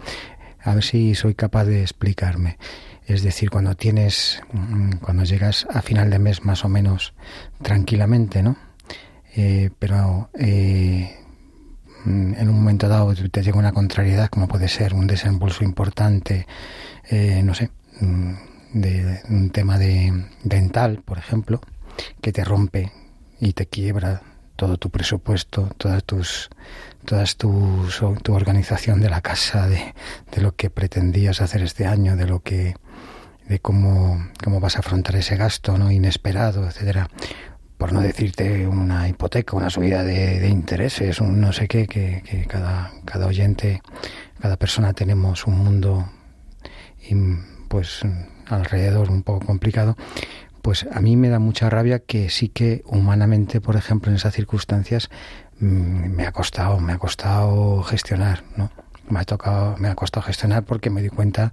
a 0.63 0.75
ver 0.75 0.85
si 0.85 1.15
soy 1.15 1.35
capaz 1.35 1.65
de 1.65 1.83
explicarme. 1.83 2.59
Es 3.07 3.23
decir, 3.23 3.51
cuando 3.51 3.75
tienes, 3.75 4.43
mm, 4.53 4.97
cuando 4.97 5.25
llegas 5.25 5.67
a 5.71 5.83
final 5.83 6.11
de 6.11 6.19
mes 6.19 6.45
más 6.45 6.65
o 6.65 6.69
menos 6.69 7.15
tranquilamente, 7.63 8.43
¿no? 8.43 8.57
Eh, 9.35 9.71
pero 9.79 10.31
eh, 10.35 11.27
Mm, 12.07 12.35
en 12.39 12.49
un 12.49 12.55
momento 12.55 12.89
dado 12.89 13.13
te 13.15 13.43
llega 13.43 13.59
una 13.59 13.73
contrariedad, 13.73 14.29
como 14.29 14.47
puede 14.47 14.69
ser 14.69 14.95
un 14.95 15.09
desembolso 15.09 15.65
importante, 15.65 16.47
eh, 17.11 17.43
no 17.43 17.53
sé, 17.53 17.71
mm, 18.01 18.33
de, 18.75 19.21
un 19.29 19.51
tema 19.51 19.77
de 19.77 20.27
dental, 20.45 21.03
por 21.05 21.19
ejemplo, 21.19 21.61
que 22.21 22.33
te 22.33 22.45
rompe 22.45 22.93
y 23.41 23.55
te 23.55 23.67
quiebra 23.67 24.23
todo 24.57 24.79
tu 24.79 24.91
presupuesto, 24.91 25.71
todas 25.77 26.03
tus, 26.05 26.51
todas 27.05 27.37
tus, 27.37 28.03
tu 28.23 28.35
organización 28.35 29.01
de 29.01 29.11
la 29.11 29.21
casa, 29.21 29.69
de, 29.69 29.95
de 30.33 30.43
lo 30.43 30.57
que 30.57 30.71
pretendías 30.71 31.41
hacer 31.41 31.63
este 31.63 31.87
año, 31.87 32.17
de 32.17 32.27
lo 32.27 32.41
que, 32.41 32.75
de 33.49 33.59
cómo, 33.61 34.27
cómo 34.43 34.61
vas 34.61 34.77
a 34.77 34.81
afrontar 34.81 35.17
ese 35.17 35.37
gasto, 35.37 35.79
no 35.79 35.91
inesperado, 35.91 36.67
etcétera. 36.67 37.09
Por 37.79 37.93
no 37.93 38.01
decirte 38.01 38.67
una 38.67 39.07
hipoteca, 39.09 39.55
una 39.55 39.69
subida 39.69 40.03
de, 40.03 40.49
intereses, 40.49 41.21
un 41.21 41.41
no 41.41 41.53
sé 41.53 41.69
qué, 41.69 41.87
que, 41.87 42.47
cada, 42.49 42.91
cada 43.05 43.27
oyente, 43.27 43.83
cada 44.41 44.57
persona 44.57 44.95
tenemos 44.95 45.47
un 45.47 45.59
mundo 45.59 46.09
y, 47.07 47.15
pues 47.69 48.01
alrededor 48.49 49.11
un 49.11 49.23
poco 49.23 49.45
complicado, 49.45 49.97
pues 50.67 50.85
a 50.93 51.01
mí 51.01 51.15
me 51.15 51.29
da 51.29 51.39
mucha 51.39 51.71
rabia 51.71 52.01
que 52.01 52.29
sí 52.29 52.49
que 52.49 52.83
humanamente, 52.87 53.61
por 53.61 53.77
ejemplo, 53.77 54.11
en 54.11 54.17
esas 54.17 54.35
circunstancias 54.35 55.11
mm, 55.61 56.09
me 56.11 56.27
ha 56.27 56.33
costado, 56.33 56.81
me 56.81 56.93
ha 56.93 56.99
costado 56.99 57.85
gestionar, 57.85 58.43
¿no? 58.57 58.73
Me 59.09 59.21
ha 59.21 59.25
tocado, 59.25 59.77
me 59.77 59.87
ha 59.87 59.95
costado 59.95 60.27
gestionar 60.27 60.65
porque 60.65 60.91
me 60.91 61.03
di 61.03 61.09
cuenta 61.09 61.53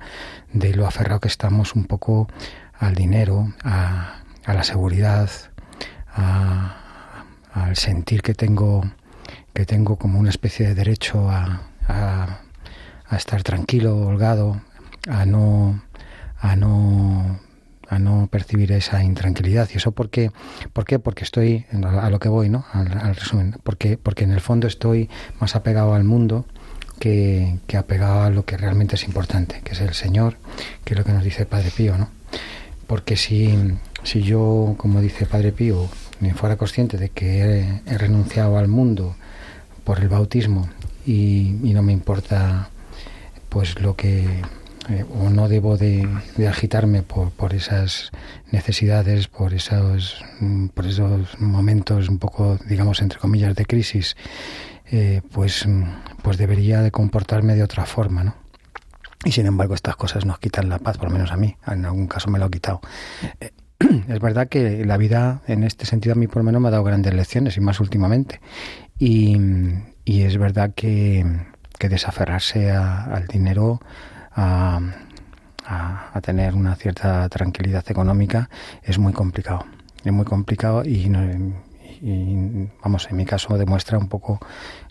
de 0.52 0.73
lo 0.73 0.88
aferrado 0.88 1.19
que 1.19 1.28
estamos 1.28 1.76
un 1.76 1.86
poco 1.86 2.28
al 2.73 2.95
dinero, 2.95 3.54
a, 3.63 4.23
la 4.47 4.63
seguridad, 4.63 5.30
al 6.15 7.76
sentir 7.76 8.23
que 8.23 8.34
tengo 8.34 8.82
que 9.54 9.67
tengo 9.67 9.97
como 9.97 10.17
una 10.17 10.32
especie 10.32 10.65
de 10.65 10.73
derecho 10.73 11.30
a, 11.30 11.62
a, 11.88 12.39
estar 13.15 13.43
tranquilo, 13.43 13.95
holgado, 13.95 14.60
a 15.08 15.23
no 15.28 15.84
a 16.39 16.56
no 16.56 17.42
no 17.99 18.27
percibir 18.32 18.71
esa 18.71 19.03
intranquilidad. 19.03 19.69
Y 19.73 19.77
eso 19.77 19.91
porque 19.91 20.32
¿por 20.73 20.86
qué? 20.86 20.99
porque 20.99 21.23
estoy 21.23 21.65
a 21.84 22.10
lo 22.10 22.19
que 22.19 22.29
voy 22.29 22.49
no 22.49 22.65
al, 22.73 23.15
resumen. 23.15 23.56
Porque 23.63 23.97
porque 23.97 24.23
en 24.23 24.32
el 24.32 24.41
fondo 24.41 24.67
estoy 24.67 25.10
más 25.39 25.56
apegado 25.56 25.93
al 25.93 26.03
mundo 26.03 26.45
que, 26.99 27.58
que 27.67 27.77
apegado 27.77 28.23
a 28.23 28.29
lo 28.29 28.45
que 28.45 28.56
realmente 28.58 28.95
es 28.95 29.03
importante 29.03 29.62
que 29.63 29.73
es 29.73 29.82
el 29.82 29.93
Señor 29.93 30.38
que 30.86 30.93
es 30.93 30.97
lo 30.97 31.03
que 31.03 31.12
nos 31.12 31.23
dice 31.23 31.45
Padre 31.45 31.71
Pío 31.75 31.97
no 31.97 32.10
porque 32.88 33.17
si 33.17 33.75
si 34.03 34.21
yo 34.21 34.75
como 34.77 35.01
dice 35.01 35.25
Padre 35.25 35.51
Pío 35.51 35.89
me 36.23 36.34
fuera 36.34 36.56
consciente 36.56 36.97
de 36.97 37.10
que 37.10 37.82
he, 37.86 37.97
renunciado 37.97 38.58
al 38.58 38.69
mundo 38.69 39.15
por 39.84 39.99
el 39.99 40.08
bautismo 40.08 40.69
y, 41.06 41.56
no 41.62 41.82
me 41.84 41.91
importa 41.91 42.69
pues 43.49 43.79
lo 43.82 43.95
que 43.95 44.41
eh, 44.89 45.06
o 45.19 45.30
no 45.30 45.48
debo 45.48 45.78
de, 45.78 46.08
agitarme 46.48 47.04
por, 47.04 47.32
por, 47.32 47.54
esas 47.54 48.12
necesidades, 48.52 49.28
por 49.28 49.54
esos, 49.54 50.24
mm, 50.39 50.67
por 50.67 50.86
esos 50.86 51.39
momentos 51.39 52.10
un 52.10 52.19
poco, 52.19 52.58
digamos, 52.67 53.02
entre 53.02 53.19
comillas, 53.19 53.56
de 53.56 53.65
crisis, 53.65 54.17
eh, 54.91 55.22
pues, 55.32 55.65
mm, 55.65 55.84
pues 56.22 56.38
debería 56.38 56.82
de 56.82 56.91
comportarme 56.91 57.56
de 57.56 57.63
otra 57.63 57.86
forma, 57.86 58.24
¿no? 58.24 58.36
Y 59.26 59.32
sin 59.32 59.46
embargo 59.46 59.74
estas 59.74 59.96
cosas 59.96 60.26
nos 60.26 60.39
quitan 60.39 60.67
la 60.67 60.80
paz, 60.80 60.98
por 60.98 61.08
lo 61.08 61.13
menos 61.13 61.32
a 61.32 61.38
mí, 61.38 61.56
en 61.65 61.86
algún 61.86 62.08
caso 62.08 62.30
me 62.30 62.39
lo 62.39 62.46
ha 62.46 62.52
quitado. 62.52 62.82
Eh, 63.39 63.52
es 64.10 64.19
verdad 64.19 64.50
que 64.50 64.86
la 64.86 64.98
vida 64.98 65.41
en 65.48 65.63
este 65.63 65.86
sentido 65.86 66.13
a 66.13 66.17
mí 66.17 66.28
por 66.28 66.38
lo 66.38 66.43
menos 66.43 66.62
me 66.62 66.67
ha 66.67 66.72
dado 66.72 66.84
grandes 66.84 67.13
lecciones 67.13 67.56
y 67.56 67.62
más 67.62 67.80
últimamente. 67.80 68.41
Y, 69.00 69.38
y 70.04 70.24
es 70.24 70.38
verdad 70.38 70.74
que, 70.76 71.26
que 71.80 71.89
desaferrarse 71.89 72.72
al 72.72 73.28
dinero, 73.28 73.80
a, 74.36 74.80
tener 76.22 76.56
una 76.56 76.76
cierta 76.76 77.28
tranquilidad 77.30 77.84
económica, 77.89 78.50
es 78.84 78.98
muy 78.98 79.13
complicado. 79.13 79.65
Es 80.04 80.12
muy 80.12 80.26
complicado 80.26 80.84
y, 80.86 81.12
y, 82.02 82.69
vamos, 82.84 83.08
en 83.10 83.17
mi 83.17 83.26
caso 83.26 83.58
demuestra 83.58 83.98
un 83.98 84.08
poco 84.08 84.39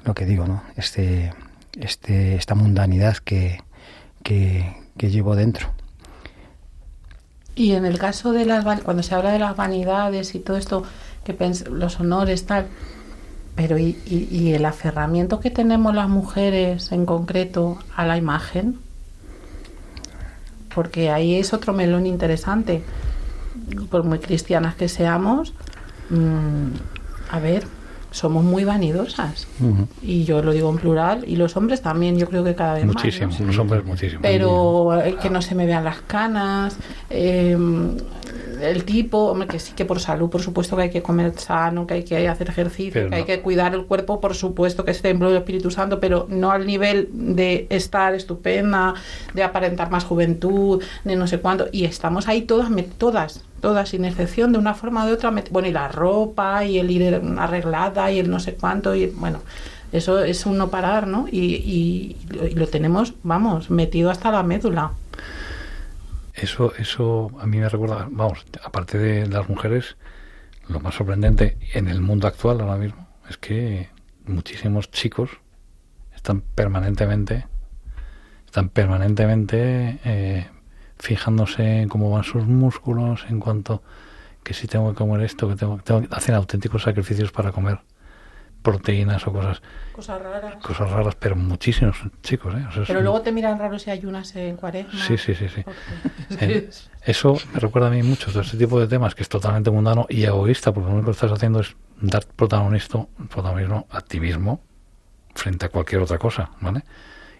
lo 0.05 0.15
que 0.15 0.27
digo, 0.27 0.47
¿no? 0.47 0.63
Este, 0.77 1.33
este, 1.79 2.35
esta 2.35 2.55
mundanidad 2.55 3.17
que, 3.19 3.61
que, 4.23 4.75
llevo 4.99 5.35
dentro. 5.35 5.69
Y 7.55 7.73
en 7.73 7.85
el 7.85 7.99
caso 7.99 8.33
de 8.33 8.47
las 8.47 8.65
cuando 8.83 9.03
se 9.03 9.15
habla 9.15 9.33
de 9.33 9.39
las 9.39 9.57
vanidades 9.57 10.35
y 10.35 10.39
todo 10.39 10.57
esto, 10.57 10.85
que 11.25 11.37
los 11.71 12.01
honores 12.01 12.47
tal, 12.47 12.67
pero 13.55 13.79
y, 13.79 13.99
y, 14.07 14.53
el 14.53 14.65
aferramiento 14.65 15.41
que 15.41 15.51
tenemos 15.51 15.95
las 15.95 16.09
mujeres 16.09 16.93
en 16.93 17.05
concreto 17.05 17.79
a 17.95 18.07
la 18.07 18.17
imagen, 18.17 18.79
porque 20.75 21.11
ahí 21.11 21.37
es 21.37 21.53
otro 21.53 21.73
melón 21.73 22.07
interesante. 22.07 22.83
Por 23.91 24.05
muy 24.05 24.19
cristianas 24.19 24.75
que 24.75 24.89
seamos, 24.89 25.53
mm, 26.11 26.69
a 27.31 27.39
ver, 27.39 27.65
somos 28.13 28.45
muy 28.45 28.65
vanidosas. 28.65 29.49
Y 30.03 30.25
yo 30.25 30.43
lo 30.43 30.53
digo 30.53 30.71
en 30.71 30.79
plural, 30.79 31.25
y 31.27 31.37
los 31.37 31.57
hombres 31.57 31.83
también, 31.83 32.17
yo 32.19 32.29
creo 32.29 32.45
que 32.45 32.55
cada 32.55 32.75
vez 32.75 32.87
más. 32.87 32.95
Muchísimo, 32.95 33.33
los 33.41 33.59
hombres 33.59 33.85
muchísimo. 33.85 34.21
Pero 34.23 34.91
que 35.21 35.31
no 35.31 35.43
se 35.43 35.55
me 35.55 35.67
vean 35.67 35.85
las 35.85 36.01
canas, 36.03 36.77
eh, 37.11 37.57
el 38.63 38.85
tipo, 38.85 39.19
hombre, 39.19 39.49
que 39.49 39.59
sí 39.59 39.73
que 39.75 39.85
por 39.85 40.01
salud, 40.01 40.31
por 40.31 40.41
supuesto 40.41 40.77
que 40.77 40.83
hay 40.83 40.91
que 40.91 41.03
comer 41.03 41.39
sano, 41.39 41.87
que 41.87 41.95
hay 41.95 42.05
que 42.05 42.29
hacer 42.29 42.49
ejercicio, 42.49 43.09
que 43.09 43.15
hay 43.15 43.25
que 43.25 43.41
cuidar 43.41 43.75
el 43.75 43.87
cuerpo, 43.87 44.21
por 44.21 44.35
supuesto 44.35 44.85
que 44.85 44.93
esté 44.93 45.11
en 45.11 45.19
del 45.19 45.37
Espíritu 45.37 45.71
Santo, 45.71 46.01
pero 46.01 46.27
no 46.29 46.51
al 46.51 46.67
nivel 46.67 47.09
de 47.13 47.67
estar 47.71 48.15
estupenda, 48.15 48.95
de 49.35 49.43
aparentar 49.43 49.91
más 49.91 50.05
juventud, 50.05 50.83
de 51.05 51.17
no 51.17 51.27
sé 51.27 51.39
cuánto. 51.39 51.67
Y 51.73 51.85
estamos 51.85 52.29
ahí 52.29 52.43
todas, 52.43 52.71
todas, 52.99 53.45
todas, 53.63 53.89
sin 53.89 54.05
excepción, 54.05 54.53
de 54.53 54.59
una 54.59 54.75
forma 54.75 55.05
o 55.05 55.07
de 55.07 55.15
otra. 55.15 55.33
Bueno, 55.51 55.69
y 55.69 55.73
la 55.73 55.89
ropa, 55.89 56.67
y 56.67 56.79
el 56.79 56.91
ir 56.91 57.23
arreglada, 57.39 58.13
y 58.13 58.19
el 58.19 58.29
no 58.29 58.39
sé 58.41 58.55
cuánto, 58.55 58.95
y 58.95 59.07
bueno. 59.07 59.41
Eso 59.91 60.25
es 60.25 60.47
un 60.47 60.57
no 60.57 60.71
parar, 60.71 61.07
¿no? 61.07 61.29
y 61.31 62.17
lo 62.55 62.67
tenemos, 62.67 63.13
vamos, 63.23 63.71
metido 63.71 64.11
hasta 64.11 64.31
la 64.31 64.43
médula. 64.43 64.93
Eso, 66.35 66.73
eso 66.77 67.31
a 67.41 67.47
mí 67.47 67.59
me 67.59 67.69
recuerda, 67.69 68.09
vamos, 68.11 68.45
aparte 68.65 68.99
de 68.99 69.27
las 69.27 69.49
mujeres, 69.49 69.97
lo 70.69 70.81
más 70.81 70.95
sorprendente 70.95 71.59
en 71.75 71.89
el 71.89 72.01
mundo 72.01 72.27
actual 72.27 72.61
ahora 72.61 72.77
mismo 72.77 73.07
es 73.29 73.37
que 73.37 73.91
muchísimos 74.27 74.91
chicos 74.91 75.31
están 76.15 76.41
permanentemente, 76.41 77.47
están 78.47 78.71
permanentemente 78.71 79.99
eh, 80.05 80.49
fijándose 81.03 81.83
en 81.83 81.89
cómo 81.89 82.11
van 82.13 82.23
sus 82.23 82.47
músculos, 82.47 83.27
en 83.29 83.41
cuanto 83.41 83.83
que 84.45 84.55
si 84.55 84.69
tengo 84.69 84.89
que 84.93 84.99
comer 84.99 85.23
esto, 85.23 85.49
que 85.49 85.57
tengo, 85.57 85.79
tengo 85.83 86.07
hacen 86.13 86.37
auténticos 86.37 86.85
sacrificios 86.85 87.33
para 87.33 87.51
comer 87.51 87.81
proteínas 88.63 89.27
o 89.27 89.33
cosas. 89.33 89.61
Cosas 89.91 90.23
raras. 90.23 90.55
Cosas 90.63 90.89
raras, 90.89 91.17
pero 91.17 91.35
muchísimos 91.35 91.97
chicos. 92.23 92.55
¿eh? 92.55 92.85
pero 92.87 93.01
luego 93.01 93.21
te 93.21 93.33
miran 93.33 93.59
raro 93.59 93.81
si 93.81 93.91
ayunas 93.91 94.37
en 94.37 94.57
cuaresma. 94.57 95.05
Sí, 95.05 95.19
sí, 95.19 95.35
sí. 95.35 95.49
sí. 95.49 95.65
Eh, 96.41 96.71
eso 97.05 97.37
me 97.53 97.59
recuerda 97.59 97.89
a 97.89 97.91
mí 97.91 98.05
mucho, 98.05 98.31
todo 98.31 98.43
este 98.43 98.57
tipo 98.57 98.79
de 98.79 98.87
temas 98.87 99.17
que 99.17 99.23
es 99.23 99.29
totalmente 99.29 99.73
mundano 99.73 100.07
y 100.09 100.23
egoísta, 100.23 100.73
porque 100.73 100.89
lo 100.89 100.95
único 100.95 101.07
que 101.07 101.17
estás 101.17 101.33
haciendo 101.33 101.61
es 101.61 101.75
dar 102.01 102.25
protagonismo, 102.25 103.11
protagonismo 103.29 103.89
a 103.91 104.01
ti 104.03 104.21
mismo 104.21 104.61
frente 105.35 105.67
a 105.67 105.69
cualquier 105.69 106.01
otra 106.01 106.19
cosa, 106.19 106.53
¿vale? 106.61 106.85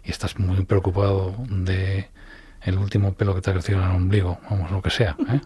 Y 0.05 0.11
estás 0.11 0.37
muy 0.39 0.65
preocupado 0.65 1.37
de 1.49 2.11
el 2.65 2.79
último 2.79 3.15
pelo 3.15 3.35
que 3.35 3.41
te 3.41 3.51
ha 3.51 3.53
crecido 3.55 3.81
en 3.81 3.91
el 3.91 3.97
ombligo, 3.97 4.39
vamos, 4.51 4.71
lo 4.71 4.83
que 4.83 4.91
sea, 4.91 5.17
¿eh? 5.29 5.41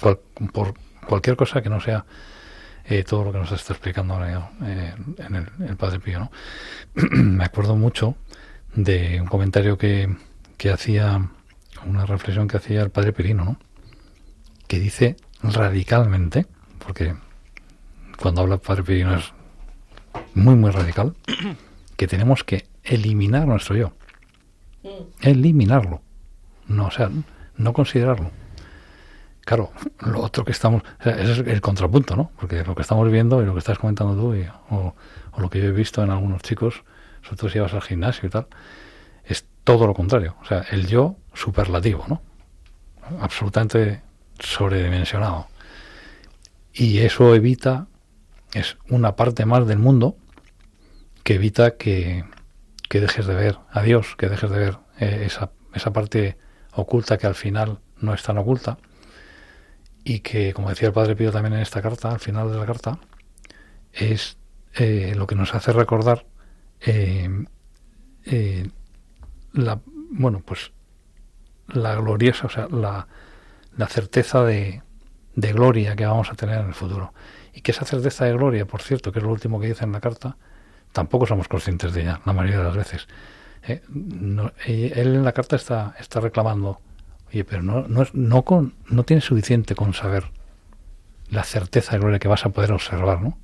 por 0.52 0.74
cualquier 1.06 1.36
cosa 1.36 1.62
que 1.62 1.68
no 1.68 1.80
sea 1.80 2.04
eh, 2.86 3.02
todo 3.02 3.24
lo 3.24 3.32
que 3.32 3.38
nos 3.38 3.50
está 3.50 3.72
explicando 3.72 4.14
ahora 4.14 4.50
eh, 4.62 4.94
en 5.18 5.34
el, 5.34 5.76
Padre 5.76 6.00
Pío. 6.00 6.18
¿no? 6.20 6.30
Me 7.10 7.44
acuerdo 7.44 7.76
mucho 7.76 8.16
de 8.74 9.20
un 9.20 9.26
comentario 9.26 9.78
que, 9.78 10.14
que 10.58 10.70
hacía, 10.70 11.30
una 11.86 12.04
reflexión 12.04 12.46
que 12.46 12.58
hacía 12.58 12.82
el 12.82 12.90
Padre 12.90 13.12
Pirino, 13.12 13.44
¿no? 13.44 13.58
que 14.68 14.78
dice 14.78 15.16
radicalmente, 15.42 16.46
porque 16.84 17.14
cuando 18.20 18.42
habla 18.42 18.56
el 18.56 18.60
Padre 18.60 18.82
Pirino 18.82 19.16
es 19.16 19.32
muy, 20.34 20.54
muy 20.54 20.70
radical, 20.70 21.14
que 21.96 22.06
tenemos 22.06 22.44
que 22.44 22.66
eliminar 22.82 23.46
nuestro 23.46 23.76
yo. 23.76 23.92
Eliminarlo. 25.22 26.02
No, 26.68 26.86
o 26.86 26.90
sea, 26.90 27.10
no 27.56 27.72
considerarlo. 27.72 28.30
Claro, 29.44 29.72
lo 30.00 30.22
otro 30.22 30.44
que 30.44 30.52
estamos, 30.52 30.82
ese 31.00 31.32
es 31.32 31.38
el 31.40 31.60
contrapunto, 31.60 32.16
¿no? 32.16 32.30
Porque 32.38 32.64
lo 32.64 32.74
que 32.74 32.80
estamos 32.80 33.10
viendo 33.10 33.42
y 33.42 33.46
lo 33.46 33.52
que 33.52 33.58
estás 33.58 33.78
comentando 33.78 34.14
tú, 34.14 34.34
o, 34.70 34.94
lo 35.36 35.50
que 35.50 35.60
yo 35.60 35.66
he 35.66 35.72
visto 35.72 36.02
en 36.02 36.10
algunos 36.10 36.40
chicos, 36.42 36.82
sobre 37.22 37.36
todo 37.36 37.50
si 37.50 37.58
vas 37.58 37.74
al 37.74 37.82
gimnasio 37.82 38.26
y 38.26 38.30
tal, 38.30 38.46
es 39.24 39.44
todo 39.62 39.86
lo 39.86 39.92
contrario. 39.92 40.36
O 40.40 40.46
sea, 40.46 40.64
el 40.70 40.86
yo 40.86 41.16
superlativo, 41.34 42.06
¿no? 42.08 42.22
Absolutamente 43.20 44.02
sobredimensionado. 44.38 45.48
Y 46.72 46.98
eso 46.98 47.34
evita, 47.34 47.86
es 48.54 48.78
una 48.88 49.14
parte 49.14 49.44
más 49.44 49.66
del 49.66 49.78
mundo 49.78 50.16
que 51.22 51.34
evita 51.34 51.76
que, 51.76 52.24
que 52.88 53.00
dejes 53.00 53.26
de 53.26 53.34
ver 53.34 53.58
a 53.70 53.82
Dios, 53.82 54.16
que 54.16 54.28
dejes 54.28 54.50
de 54.50 54.58
ver 54.58 54.78
eh, 54.98 55.24
esa, 55.26 55.50
esa 55.74 55.92
parte 55.92 56.38
oculta 56.74 57.18
que 57.18 57.26
al 57.26 57.34
final 57.34 57.78
no 58.00 58.14
es 58.14 58.22
tan 58.22 58.38
oculta 58.38 58.78
y 60.04 60.20
que, 60.20 60.52
como 60.52 60.68
decía 60.68 60.88
el 60.88 60.94
Padre 60.94 61.16
Pío 61.16 61.32
también 61.32 61.54
en 61.54 61.60
esta 61.60 61.80
carta, 61.80 62.10
al 62.10 62.20
final 62.20 62.52
de 62.52 62.58
la 62.58 62.66
carta, 62.66 62.98
es 63.92 64.36
eh, 64.74 65.14
lo 65.16 65.26
que 65.26 65.34
nos 65.34 65.54
hace 65.54 65.72
recordar 65.72 66.26
eh, 66.80 67.44
eh, 68.26 68.68
la, 69.52 69.80
bueno, 70.10 70.42
pues 70.44 70.72
la 71.68 71.94
gloriosa, 71.94 72.46
o 72.46 72.50
sea, 72.50 72.68
la, 72.68 73.08
la 73.76 73.86
certeza 73.86 74.44
de, 74.44 74.82
de, 75.34 75.52
gloria 75.52 75.96
que 75.96 76.04
vamos 76.04 76.30
a 76.30 76.34
tener 76.34 76.60
en 76.60 76.66
el 76.66 76.74
futuro. 76.74 77.14
Y 77.54 77.62
que 77.62 77.70
esa 77.70 77.86
certeza 77.86 78.26
de 78.26 78.32
gloria, 78.32 78.66
por 78.66 78.82
cierto, 78.82 79.12
que 79.12 79.20
es 79.20 79.24
lo 79.24 79.30
último 79.30 79.60
que 79.60 79.68
dice 79.68 79.84
en 79.84 79.92
la 79.92 80.00
carta, 80.00 80.36
tampoco 80.92 81.26
somos 81.26 81.48
conscientes 81.48 81.94
de 81.94 82.02
ella, 82.02 82.20
la 82.26 82.32
mayoría 82.32 82.58
de 82.58 82.64
las 82.64 82.76
veces. 82.76 83.08
Él 83.66 84.52
en 84.66 85.24
la 85.24 85.32
carta 85.32 85.56
está, 85.56 85.94
está 85.98 86.20
reclamando 86.20 86.80
Oye, 87.34 87.44
pero 87.44 87.62
no, 87.62 87.88
no, 87.88 88.06
no, 88.12 88.42
con, 88.42 88.74
no 88.88 89.04
tienes 89.04 89.24
suficiente 89.24 89.74
con 89.74 89.92
saber 89.92 90.30
la 91.30 91.42
certeza 91.42 91.92
de 91.92 91.98
gloria 91.98 92.18
que 92.18 92.28
vas 92.28 92.46
a 92.46 92.50
poder 92.50 92.72
observar, 92.72 93.22
¿no? 93.22 93.38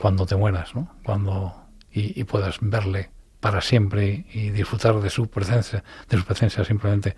Cuando 0.00 0.24
te 0.24 0.36
mueras, 0.36 0.74
¿no? 0.74 0.94
Cuando 1.04 1.54
y, 1.92 2.24
puedas 2.24 2.56
verle 2.60 3.10
para 3.40 3.60
siempre 3.60 4.24
y, 4.32 4.50
disfrutar 4.50 5.00
de 5.00 5.10
su 5.10 5.28
presencia, 5.28 5.84
de 6.08 6.16
su 6.16 6.24
presencia 6.24 6.64
simplemente 6.64 7.16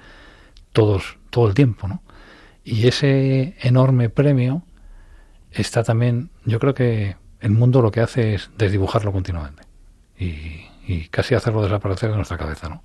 todos, 0.73 1.19
todo 1.31 1.47
el 1.47 1.55
tiempo, 1.55 1.87
¿no? 1.87 2.03
Y 2.65 2.89
ese 2.89 3.55
enorme 3.61 4.09
premio 4.09 4.65
está 5.51 5.85
también, 5.85 6.31
yo 6.45 6.59
creo 6.59 6.75
que 6.75 7.17
el 7.41 7.51
mundo 7.51 7.83
lo 7.83 7.91
que 7.91 8.01
hace 8.01 8.35
es 8.35 8.51
desdibujarlo 8.57 9.13
continuamente 9.13 9.63
y, 10.19 10.72
y 10.87 11.09
casi 11.09 11.35
hacerlo 11.35 11.63
desaparecer 11.63 12.11
de 12.11 12.17
nuestra 12.17 12.39
cabeza, 12.39 12.69
¿no? 12.69 12.83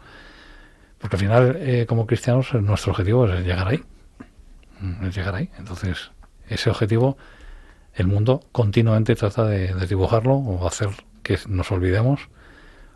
Porque 0.99 1.15
al 1.15 1.19
final, 1.19 1.57
eh, 1.59 1.85
como 1.87 2.07
cristianos, 2.07 2.53
nuestro 2.53 2.91
objetivo 2.91 3.27
es 3.27 3.45
llegar 3.45 3.67
ahí. 3.67 3.83
Mm, 4.79 5.05
es 5.05 5.15
llegar 5.15 5.35
ahí. 5.35 5.49
Entonces, 5.57 6.11
ese 6.47 6.69
objetivo, 6.69 7.17
el 7.93 8.07
mundo 8.07 8.41
continuamente 8.51 9.15
trata 9.15 9.45
de, 9.45 9.73
dibujarlo 9.87 10.35
o 10.35 10.67
hacer 10.67 10.89
que 11.23 11.37
nos 11.47 11.71
olvidemos 11.71 12.29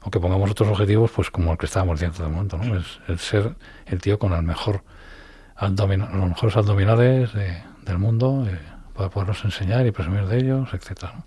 o 0.03 0.09
que 0.09 0.19
pongamos 0.19 0.49
otros 0.51 0.69
objetivos, 0.69 1.11
pues 1.11 1.29
como 1.29 1.51
el 1.51 1.57
que 1.57 1.67
estábamos 1.67 1.99
diciendo 1.99 2.23
de 2.23 2.29
momento, 2.29 2.57
¿no? 2.57 2.77
Es 2.77 2.99
el 3.07 3.19
ser 3.19 3.55
el 3.85 4.01
tío 4.01 4.17
con 4.17 4.33
el 4.33 4.43
mejor 4.43 4.83
los 5.61 6.29
mejores 6.29 6.57
abdominales 6.57 7.29
del 7.33 7.97
mundo 7.99 8.47
eh, 8.47 8.57
para 8.95 9.09
podernos 9.09 9.45
enseñar 9.45 9.85
y 9.85 9.91
presumir 9.91 10.25
de 10.25 10.37
ellos, 10.39 10.73
etcétera. 10.73 11.25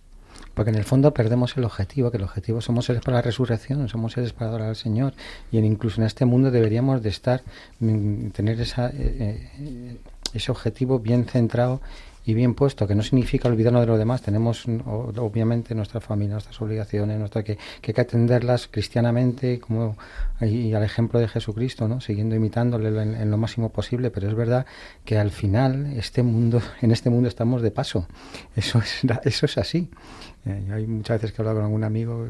Porque 0.55 0.71
en 0.71 0.77
el 0.77 0.85
fondo 0.85 1.13
perdemos 1.13 1.57
el 1.57 1.65
objetivo, 1.65 2.11
que 2.11 2.17
el 2.17 2.25
objetivo 2.25 2.61
somos 2.61 2.87
seres 2.87 3.03
para 3.03 3.19
la 3.19 3.23
resurrección, 3.23 3.89
somos 3.89 4.13
seres 4.13 4.33
para 4.33 4.51
adorar 4.51 4.69
al 4.69 4.77
Señor. 4.77 5.15
Y 5.51 5.59
incluso 5.59 6.01
en 6.01 6.07
este 6.07 6.25
mundo 6.25 6.51
deberíamos 6.51 7.03
de 7.03 7.09
estar, 7.09 7.43
mm, 7.81 8.29
tener 8.29 8.61
esa, 8.61 8.89
eh, 8.89 9.51
eh, 9.59 9.97
ese 10.33 10.51
objetivo 10.51 10.99
bien 10.99 11.25
centrado 11.25 11.81
y 12.27 12.33
bien 12.35 12.55
puesto, 12.55 12.87
que 12.87 12.95
no 12.95 13.03
significa 13.03 13.49
olvidarnos 13.49 13.83
de 13.83 13.87
los 13.87 13.99
demás. 13.99 14.23
Tenemos 14.23 14.65
obviamente 14.67 15.75
nuestra 15.75 16.01
familia, 16.01 16.35
nuestras 16.35 16.61
obligaciones, 16.61 17.19
nuestra, 17.19 17.43
que, 17.43 17.57
que 17.81 17.91
hay 17.91 17.95
que 17.95 18.01
atenderlas 18.01 18.69
cristianamente 18.69 19.61
como 19.61 19.97
y, 20.41 20.73
al 20.73 20.83
ejemplo 20.83 21.21
de 21.21 21.29
Jesucristo, 21.29 21.87
¿no? 21.87 22.01
siguiendo 22.01 22.35
imitándole 22.35 22.89
en, 22.89 23.31
lo 23.31 23.37
máximo 23.37 23.71
posible. 23.71 24.11
Pero 24.11 24.29
es 24.29 24.35
verdad 24.35 24.65
que 25.05 25.19
al 25.19 25.31
final 25.31 25.87
este 25.97 26.23
mundo, 26.23 26.63
en 26.81 26.93
este 26.93 27.11
mundo 27.11 27.29
estamos 27.29 27.61
de 27.61 27.71
paso. 27.71 28.09
Eso 28.57 28.79
es, 28.79 29.03
eso 29.25 29.47
es 29.47 29.59
así. 29.59 29.91
Eh, 30.47 30.71
hay 30.73 30.87
muchas 30.87 31.21
veces 31.21 31.33
que 31.33 31.41
he 31.41 31.43
hablado 31.43 31.59
con 31.59 31.65
algún 31.65 31.85
amigo 31.85 32.27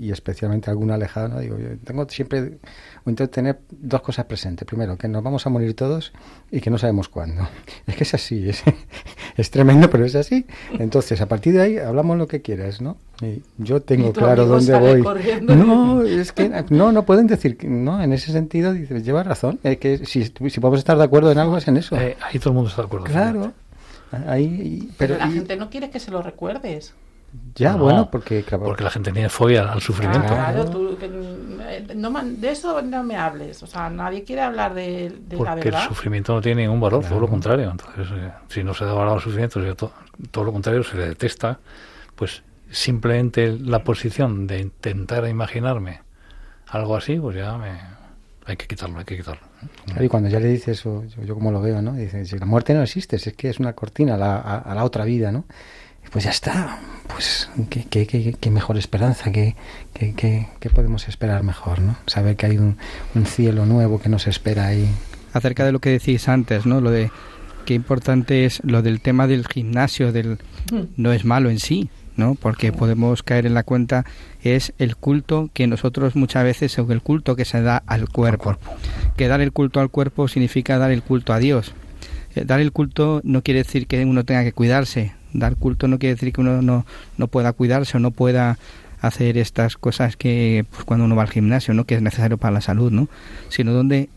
y, 0.00 0.10
especialmente 0.10 0.70
algún 0.70 0.90
alejado, 0.90 1.28
¿no? 1.28 1.40
digo, 1.40 1.58
yo 1.58 1.76
tengo 1.84 2.08
siempre, 2.08 2.58
intento 3.06 3.28
tener 3.28 3.58
dos 3.70 4.00
cosas 4.00 4.24
presentes. 4.24 4.66
Primero, 4.66 4.96
que 4.96 5.08
nos 5.08 5.22
vamos 5.22 5.46
a 5.46 5.50
morir 5.50 5.74
todos 5.74 6.12
y 6.50 6.60
que 6.60 6.70
no 6.70 6.78
sabemos 6.78 7.08
cuándo. 7.08 7.46
Es 7.86 7.96
que 7.96 8.04
es 8.04 8.14
así, 8.14 8.48
es, 8.48 8.62
es 9.36 9.50
tremendo, 9.50 9.90
pero 9.90 10.04
es 10.04 10.14
así. 10.14 10.46
Entonces, 10.78 11.20
a 11.20 11.26
partir 11.26 11.54
de 11.54 11.62
ahí, 11.62 11.78
hablamos 11.78 12.16
lo 12.16 12.28
que 12.28 12.40
quieras, 12.40 12.80
¿no? 12.80 12.96
Y 13.20 13.42
yo 13.58 13.82
tengo 13.82 14.12
claro 14.12 14.46
dónde 14.46 14.78
voy. 14.78 15.02
No, 15.42 16.02
es 16.02 16.32
que 16.32 16.48
no, 16.70 16.92
no 16.92 17.04
pueden 17.04 17.26
decir 17.26 17.58
no, 17.64 18.00
en 18.00 18.12
ese 18.12 18.30
sentido 18.30 18.72
dices, 18.72 19.04
lleva 19.04 19.24
razón, 19.24 19.58
es 19.64 19.78
que 19.78 20.06
si, 20.06 20.24
si 20.24 20.60
podemos 20.60 20.78
estar 20.78 20.96
de 20.96 21.04
acuerdo 21.04 21.32
en 21.32 21.38
algo 21.38 21.58
es 21.58 21.66
en 21.66 21.78
eso. 21.78 21.96
Eh, 21.96 22.16
ahí 22.22 22.38
todo 22.38 22.50
el 22.50 22.54
mundo 22.54 22.70
está 22.70 22.82
de 22.82 22.86
acuerdo. 22.86 23.06
Claro. 23.06 23.52
Ahí, 24.26 24.88
pero, 24.96 25.18
la 25.18 25.28
gente 25.28 25.56
no 25.56 25.68
quiere 25.68 25.90
que 25.90 26.00
se 26.00 26.10
lo 26.10 26.22
recuerdes. 26.22 26.94
Ya, 27.54 27.76
bueno, 27.76 28.08
porque... 28.10 28.44
Porque 28.48 28.84
la 28.84 28.90
gente 28.90 29.12
tiene 29.12 29.28
fobia 29.28 29.72
al 29.72 29.80
sufrimiento. 29.80 30.28
Claro, 30.28 30.64
tú, 30.64 30.96
eh, 31.00 31.86
no, 31.94 32.10
de 32.22 32.50
eso 32.50 32.80
no 32.82 33.02
me 33.02 33.16
hables. 33.16 33.62
O 33.62 33.66
sea, 33.66 33.90
nadie 33.90 34.22
quiere 34.24 34.42
hablar 34.42 34.74
de, 34.74 35.12
la 35.30 35.36
verdad. 35.36 35.54
Porque 35.54 35.68
el 35.68 35.88
sufrimiento 35.88 36.34
no 36.34 36.40
tiene 36.40 36.62
ningún 36.62 36.80
valor, 36.80 37.04
todo 37.04 37.20
lo 37.20 37.28
contrario. 37.28 37.70
Entonces, 37.70 38.06
eh, 38.12 38.30
si 38.48 38.62
no 38.62 38.74
se 38.74 38.84
da 38.84 38.92
valor 38.92 39.14
al 39.14 39.20
sufrimiento, 39.20 39.60
todo, 39.74 39.92
todo 40.30 40.44
lo 40.44 40.52
contrario, 40.52 40.82
se 40.84 40.96
le 40.96 41.08
detesta, 41.08 41.58
pues 42.14 42.42
simplemente 42.70 43.58
la 43.58 43.82
posición 43.82 44.46
de 44.46 44.60
intentar 44.60 45.26
imaginarme 45.26 46.02
algo 46.68 46.96
así, 46.96 47.18
pues 47.18 47.36
ya 47.36 47.56
me, 47.56 47.72
hay 48.46 48.56
que 48.56 48.66
quitarlo, 48.66 48.98
hay 48.98 49.04
que 49.04 49.16
quitarlo. 49.16 49.42
y 50.00 50.08
cuando 50.08 50.28
ya 50.28 50.38
le 50.38 50.48
dices, 50.48 50.80
eso, 50.80 51.04
yo, 51.24 51.34
como 51.34 51.50
lo 51.50 51.60
veo, 51.60 51.82
¿no? 51.82 51.94
Dices, 51.94 52.28
si 52.28 52.38
la 52.38 52.46
muerte 52.46 52.74
no 52.74 52.82
existe, 52.82 53.16
es 53.16 53.32
que 53.34 53.48
es 53.48 53.58
una 53.58 53.72
cortina 53.72 54.14
a 54.14 54.18
la, 54.18 54.38
a 54.38 54.74
la 54.74 54.84
otra 54.84 55.04
vida, 55.04 55.32
¿no? 55.32 55.44
Pues 56.10 56.24
ya 56.24 56.30
está. 56.30 56.78
Pues 57.08 57.48
qué, 57.70 57.84
qué, 57.84 58.36
qué, 58.38 58.50
mejor 58.50 58.76
esperanza, 58.76 59.32
qué, 59.32 59.56
qué, 59.94 60.46
podemos 60.74 61.08
esperar 61.08 61.42
mejor, 61.42 61.80
¿no? 61.80 61.96
Saber 62.06 62.36
que 62.36 62.46
hay 62.46 62.58
un, 62.58 62.76
un, 63.14 63.26
cielo 63.26 63.64
nuevo 63.66 64.00
que 64.00 64.08
nos 64.08 64.26
espera 64.26 64.66
ahí. 64.66 64.88
Acerca 65.32 65.64
de 65.64 65.72
lo 65.72 65.80
que 65.80 65.90
decís 65.90 66.28
antes, 66.28 66.66
¿no? 66.66 66.80
Lo 66.80 66.90
de 66.90 67.10
qué 67.64 67.74
importante 67.74 68.44
es 68.44 68.60
lo 68.62 68.82
del 68.82 69.00
tema 69.00 69.26
del 69.26 69.46
gimnasio, 69.46 70.12
del 70.12 70.38
mm. 70.70 70.82
no 70.96 71.12
es 71.12 71.24
malo 71.24 71.50
en 71.50 71.58
sí, 71.58 71.88
¿no? 72.16 72.34
Porque 72.34 72.72
podemos 72.72 73.22
caer 73.22 73.46
en 73.46 73.54
la 73.54 73.62
cuenta 73.62 74.04
es 74.42 74.74
el 74.78 74.96
culto 74.96 75.50
que 75.54 75.66
nosotros 75.66 76.14
muchas 76.14 76.44
veces 76.44 76.78
o 76.78 76.92
el 76.92 77.00
culto 77.00 77.36
que 77.36 77.44
se 77.44 77.62
da 77.62 77.82
al 77.86 78.08
cuerpo. 78.08 78.50
al 78.50 78.58
cuerpo. 78.58 78.76
Que 79.16 79.28
dar 79.28 79.40
el 79.40 79.52
culto 79.52 79.80
al 79.80 79.90
cuerpo 79.90 80.28
significa 80.28 80.78
dar 80.78 80.90
el 80.90 81.02
culto 81.02 81.32
a 81.32 81.38
Dios. 81.38 81.72
Eh, 82.34 82.44
dar 82.44 82.60
el 82.60 82.72
culto 82.72 83.20
no 83.24 83.42
quiere 83.42 83.62
decir 83.62 83.86
que 83.86 84.04
uno 84.04 84.24
tenga 84.24 84.44
que 84.44 84.52
cuidarse, 84.52 85.12
dar 85.38 85.56
culto 85.56 85.88
no 85.88 85.98
quiere 85.98 86.14
decir 86.14 86.32
que 86.32 86.40
uno 86.40 86.62
no, 86.62 86.86
no 87.16 87.28
pueda 87.28 87.52
cuidarse 87.52 87.96
o 87.96 88.00
no 88.00 88.10
pueda 88.10 88.58
hacer 89.00 89.38
estas 89.38 89.76
cosas 89.76 90.16
que 90.16 90.64
pues, 90.70 90.84
cuando 90.84 91.04
uno 91.04 91.16
va 91.16 91.22
al 91.22 91.30
gimnasio, 91.30 91.74
¿no? 91.74 91.84
que 91.84 91.94
es 91.94 92.02
necesario 92.02 92.36
para 92.36 92.52
la 92.52 92.60
salud, 92.60 92.90
¿no? 92.90 93.08
sino 93.48 93.72
donde 93.72 94.08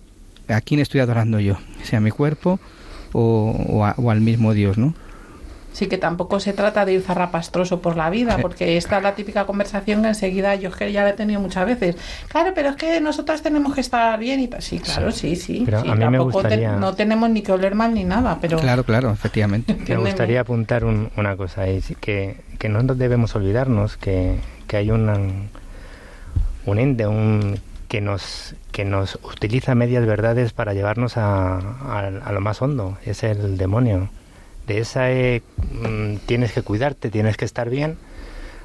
a 0.47 0.61
quién 0.61 0.79
estoy 0.79 1.01
adorando 1.01 1.39
yo, 1.39 1.57
sea 1.83 1.99
mi 1.99 2.11
cuerpo 2.11 2.59
o, 3.13 3.93
o 3.97 4.11
al 4.11 4.21
mismo 4.21 4.53
Dios, 4.53 4.77
¿no? 4.77 4.93
Sí, 5.73 5.87
que 5.87 5.97
tampoco 5.97 6.39
se 6.39 6.53
trata 6.53 6.85
de 6.85 6.93
ir 6.93 7.01
zarrapastroso 7.01 7.81
por 7.81 7.95
la 7.95 8.09
vida, 8.09 8.37
porque 8.41 8.77
esta 8.77 8.97
es 8.97 9.03
la 9.03 9.15
típica 9.15 9.45
conversación 9.45 10.01
que 10.01 10.09
enseguida 10.09 10.55
yo 10.55 10.71
que 10.71 10.91
ya 10.91 11.03
la 11.03 11.11
he 11.11 11.13
tenido 11.13 11.39
muchas 11.39 11.65
veces. 11.65 11.95
Claro, 12.27 12.51
pero 12.53 12.69
es 12.69 12.75
que 12.75 12.99
nosotros 12.99 13.41
tenemos 13.41 13.73
que 13.73 13.81
estar 13.81 14.19
bien 14.19 14.39
y 14.39 14.49
Sí, 14.59 14.79
claro, 14.79 15.11
sí, 15.11 15.35
sí. 15.35 15.63
Pero 15.65 15.79
a 15.79 15.95
mí 15.95 16.07
me 16.09 16.19
gustaría... 16.19 16.75
no 16.75 16.93
tenemos 16.93 17.29
ni 17.29 17.41
que 17.41 17.53
oler 17.53 17.73
mal 17.73 17.93
ni 17.93 18.03
nada, 18.03 18.37
pero... 18.41 18.59
Claro, 18.59 18.83
claro, 18.83 19.11
efectivamente. 19.11 19.75
me 19.87 19.95
gustaría 19.97 20.41
apuntar 20.41 20.83
una 20.83 21.37
cosa 21.37 21.61
ahí, 21.61 21.81
que, 21.99 22.41
que 22.59 22.69
no 22.69 22.83
debemos 22.83 23.35
olvidarnos 23.35 23.97
que, 23.97 24.39
que 24.67 24.77
hay 24.77 24.91
un, 24.91 25.49
un 26.65 26.79
ente, 26.79 27.07
un 27.07 27.59
que 27.87 27.99
nos 27.99 28.55
que 28.71 28.85
nos 28.85 29.15
utiliza 29.21 29.75
medias 29.75 30.05
verdades 30.05 30.53
para 30.53 30.73
llevarnos 30.73 31.17
a, 31.17 31.57
a 31.57 32.31
lo 32.31 32.39
más 32.39 32.61
hondo, 32.61 32.97
es 33.05 33.23
el 33.23 33.57
demonio 33.57 34.09
de 34.67 34.79
esa 34.79 35.11
eh, 35.11 35.41
mm, 35.73 36.17
tienes 36.25 36.53
que 36.53 36.61
cuidarte, 36.61 37.09
tienes 37.09 37.37
que 37.37 37.45
estar 37.45 37.69
bien, 37.69 37.97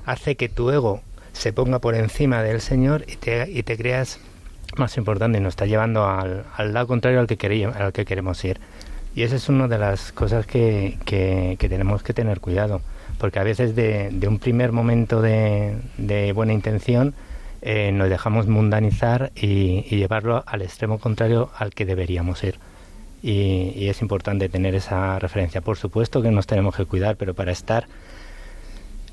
hace 0.05 0.37
que 0.37 0.49
tu 0.49 0.71
ego 0.71 1.03
se 1.33 1.53
ponga 1.53 1.79
por 1.79 1.95
encima 1.95 2.43
del 2.43 2.61
Señor 2.61 3.05
y 3.09 3.17
te, 3.17 3.51
y 3.51 3.63
te 3.63 3.77
creas 3.77 4.21
más 4.77 4.97
importante 4.97 5.39
y 5.39 5.41
nos 5.41 5.53
está 5.53 5.67
llevando 5.67 6.07
al, 6.07 6.45
lado 6.73 6.87
contrario 6.87 7.21
al 7.21 7.27
que, 7.27 7.37
queríamos, 7.37 7.77
al 7.77 7.93
que 7.93 8.05
queremos 8.05 8.45
ir. 8.45 8.61
Y 9.15 9.23
esa 9.23 9.37
es 9.37 9.49
una 9.49 9.69
de 9.69 9.79
las 9.79 10.13
cosas 10.13 10.47
que, 10.47 10.99
que, 11.05 11.57
tenemos 11.59 12.03
que 12.03 12.13
tener 12.13 12.41
cuidado, 12.41 12.83
porque 13.19 13.39
a 13.39 13.45
veces 13.45 13.75
de, 13.75 14.11
un 14.29 14.39
primer 14.39 14.73
momento 14.73 15.23
de, 15.23 15.77
de 15.97 16.33
buena 16.33 16.53
intención 16.53 17.15
eh, 17.63 17.93
nos 17.93 18.11
dejamos 18.11 18.47
mundanizar 18.47 19.33
y 19.35 19.83
llevarlo 19.83 20.45
al 20.47 20.61
extremo 20.61 20.99
contrario 20.99 21.51
al 21.57 21.73
que 21.73 21.87
deberíamos 21.87 22.45
ir 22.45 22.59
y, 23.23 23.89
es 23.89 24.03
importante 24.03 24.49
tener 24.49 24.75
esa 24.75 25.19
referencia. 25.19 25.61
Por 25.61 25.77
supuesto 25.77 26.23
que 26.23 26.31
nos 26.31 26.47
tenemos 26.47 26.77
que 26.77 26.85
cuidar, 26.85 27.17
pero 27.17 27.35
para 27.35 27.53
estar 27.53 27.87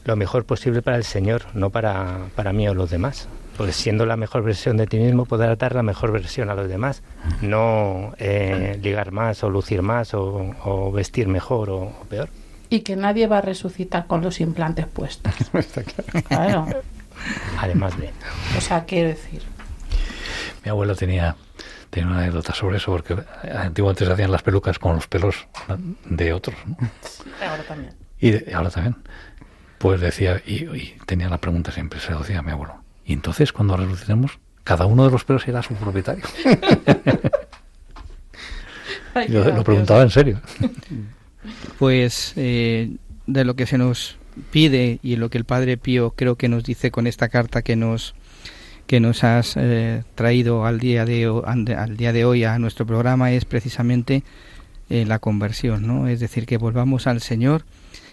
lo 0.05 0.15
mejor 0.15 0.45
posible 0.45 0.81
para 0.81 0.97
el 0.97 1.03
Señor, 1.03 1.43
no 1.53 1.69
para, 1.69 2.27
para 2.35 2.53
mí 2.53 2.67
o 2.67 2.73
los 2.73 2.89
demás. 2.89 3.27
Porque 3.57 3.71
siendo 3.71 4.05
la 4.05 4.17
mejor 4.17 4.43
versión 4.43 4.77
de 4.77 4.87
ti 4.87 4.97
mismo, 4.97 5.25
poder 5.25 5.57
dar 5.57 5.75
la 5.75 5.83
mejor 5.83 6.11
versión 6.11 6.49
a 6.49 6.55
los 6.55 6.67
demás. 6.67 7.03
No 7.41 8.13
eh, 8.17 8.79
ligar 8.81 9.11
más 9.11 9.43
o 9.43 9.49
lucir 9.49 9.81
más 9.81 10.13
o, 10.13 10.91
vestir 10.91 11.27
mejor 11.27 11.69
o, 11.69 11.93
peor. 12.09 12.29
Y 12.69 12.79
que 12.79 12.95
nadie 12.95 13.27
va 13.27 13.37
a 13.37 13.41
resucitar 13.41 14.07
con 14.07 14.21
los 14.21 14.41
implantes 14.41 14.87
puestos. 14.87 15.33
claro. 16.27 16.67
Además 17.59 17.97
de. 17.99 18.09
O 18.57 18.61
sea, 18.61 18.85
quiero 18.85 19.09
decir. 19.09 19.43
Mi 20.65 20.71
abuelo 20.71 20.95
tenía 20.95 21.35
tiene 21.93 22.09
una 22.09 22.19
anécdota 22.21 22.53
sobre 22.55 22.77
eso, 22.77 22.91
porque 22.91 23.15
antiguamente 23.53 24.05
se 24.05 24.11
hacían 24.11 24.31
las 24.31 24.41
pelucas 24.41 24.79
con 24.79 24.95
los 24.95 25.07
pelos 25.07 25.47
de 26.05 26.33
otros. 26.33 26.57
Ahora 27.47 27.63
también. 27.63 27.93
Y 28.19 28.51
ahora 28.51 28.71
también. 28.71 28.95
Pues 29.77 30.01
decía, 30.01 30.41
y, 30.45 30.95
tenía 31.05 31.29
la 31.29 31.37
pregunta 31.37 31.71
siempre, 31.71 31.99
se 31.99 32.11
lo 32.11 32.19
decía 32.19 32.39
a 32.39 32.41
mi 32.41 32.51
abuelo. 32.51 32.83
Y 33.05 33.13
entonces, 33.13 33.53
cuando 33.53 33.77
resucitemos, 33.77 34.39
cada 34.63 34.87
uno 34.87 35.05
de 35.05 35.11
los 35.11 35.23
pelos 35.23 35.43
será 35.43 35.61
su 35.61 35.75
propietario. 35.75 36.23
lo, 39.27 39.63
preguntaba 39.63 40.01
en 40.01 40.09
serio. 40.09 40.41
Pues 41.77 42.33
eh, 42.37 42.95
de 43.27 43.45
lo 43.45 43.55
que 43.55 43.67
se 43.67 43.77
nos 43.77 44.17
pide 44.51 44.99
y 45.03 45.17
lo 45.17 45.29
que 45.29 45.37
el 45.37 45.45
Padre 45.45 45.77
Pío 45.77 46.11
creo 46.15 46.37
que 46.37 46.49
nos 46.49 46.63
dice 46.63 46.89
con 46.89 47.05
esta 47.05 47.29
carta 47.29 47.61
que 47.61 47.75
nos 47.75 48.15
que 48.93 48.99
nos 48.99 49.23
has 49.23 49.57
eh, 49.57 50.03
traído 50.13 50.67
al 50.67 50.79
día, 50.79 51.03
de, 51.03 51.25
al 51.25 51.97
día 51.97 52.13
de 52.13 52.25
hoy 52.25 52.43
a 52.43 52.59
nuestro 52.59 52.85
programa 52.85 53.31
es 53.31 53.43
precisamente 53.43 54.21
eh, 54.91 55.03
la 55.07 55.17
conversión, 55.17 55.87
¿no? 55.87 56.07
Es 56.07 56.19
decir, 56.19 56.45
que 56.45 56.57
volvamos 56.57 57.07
al 57.07 57.19
Señor, 57.19 57.65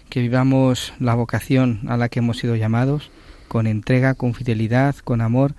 que 0.09 0.21
vivamos 0.21 0.93
la 0.99 1.13
vocación 1.13 1.81
a 1.87 1.97
la 1.97 2.09
que 2.09 2.17
hemos 2.17 2.39
sido 2.39 2.55
llamados, 2.55 3.11
con 3.47 3.67
entrega, 3.67 4.15
con 4.15 4.33
fidelidad, 4.33 4.95
con 4.95 5.21
amor, 5.21 5.53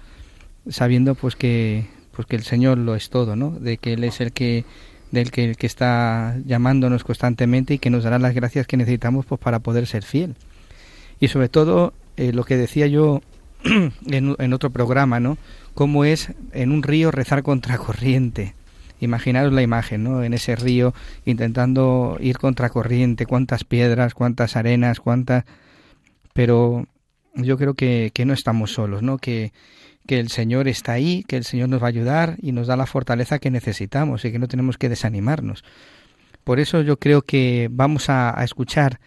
sabiendo 0.68 1.14
pues 1.14 1.36
que, 1.36 1.86
pues 2.10 2.26
que 2.26 2.34
el 2.34 2.42
Señor 2.42 2.78
lo 2.78 2.96
es 2.96 3.08
todo, 3.08 3.36
¿no? 3.36 3.52
De 3.52 3.76
que 3.76 3.92
Él 3.92 4.02
es 4.02 4.20
el 4.20 4.32
que 4.32 4.64
del 5.12 5.30
que, 5.30 5.44
el 5.44 5.56
que 5.56 5.68
está 5.68 6.36
llamándonos 6.44 7.04
constantemente 7.04 7.74
y 7.74 7.78
que 7.78 7.90
nos 7.90 8.02
dará 8.02 8.18
las 8.18 8.34
gracias 8.34 8.66
que 8.66 8.76
necesitamos 8.76 9.24
pues 9.26 9.40
para 9.40 9.60
poder 9.60 9.86
ser 9.86 10.02
fiel. 10.02 10.34
Y 11.20 11.28
sobre 11.28 11.48
todo, 11.48 11.94
eh, 12.16 12.32
lo 12.32 12.42
que 12.42 12.56
decía 12.56 12.88
yo 12.88 13.22
en, 14.06 14.52
otro 14.52 14.70
programa, 14.70 15.20
¿no? 15.20 15.38
Cómo 15.74 16.04
es 16.04 16.32
en 16.52 16.72
un 16.72 16.82
río 16.82 17.10
rezar 17.10 17.42
contracorriente. 17.42 18.54
Imaginaros 19.00 19.52
la 19.52 19.62
imagen, 19.62 20.04
¿no? 20.04 20.22
En 20.22 20.34
ese 20.34 20.56
río 20.56 20.94
intentando 21.24 22.16
ir 22.20 22.38
contracorriente, 22.38 23.26
cuántas 23.26 23.64
piedras, 23.64 24.14
cuántas 24.14 24.56
arenas, 24.56 25.00
cuántas... 25.00 25.44
Pero 26.32 26.86
yo 27.34 27.58
creo 27.58 27.74
que, 27.74 28.10
que 28.14 28.24
no 28.24 28.32
estamos 28.32 28.72
solos, 28.72 29.02
¿no? 29.02 29.18
Que, 29.18 29.52
que 30.06 30.18
el 30.18 30.28
Señor 30.28 30.68
está 30.68 30.92
ahí, 30.92 31.24
que 31.24 31.36
el 31.36 31.44
Señor 31.44 31.68
nos 31.68 31.82
va 31.82 31.86
a 31.86 31.90
ayudar 31.90 32.36
y 32.40 32.52
nos 32.52 32.66
da 32.66 32.76
la 32.76 32.86
fortaleza 32.86 33.38
que 33.38 33.50
necesitamos 33.50 34.24
y 34.24 34.32
que 34.32 34.38
no 34.38 34.48
tenemos 34.48 34.78
que 34.78 34.88
desanimarnos. 34.88 35.64
Por 36.44 36.58
eso 36.58 36.82
yo 36.82 36.98
creo 36.98 37.22
que 37.22 37.68
vamos 37.70 38.08
a, 38.08 38.38
a 38.38 38.44
escuchar 38.44 38.98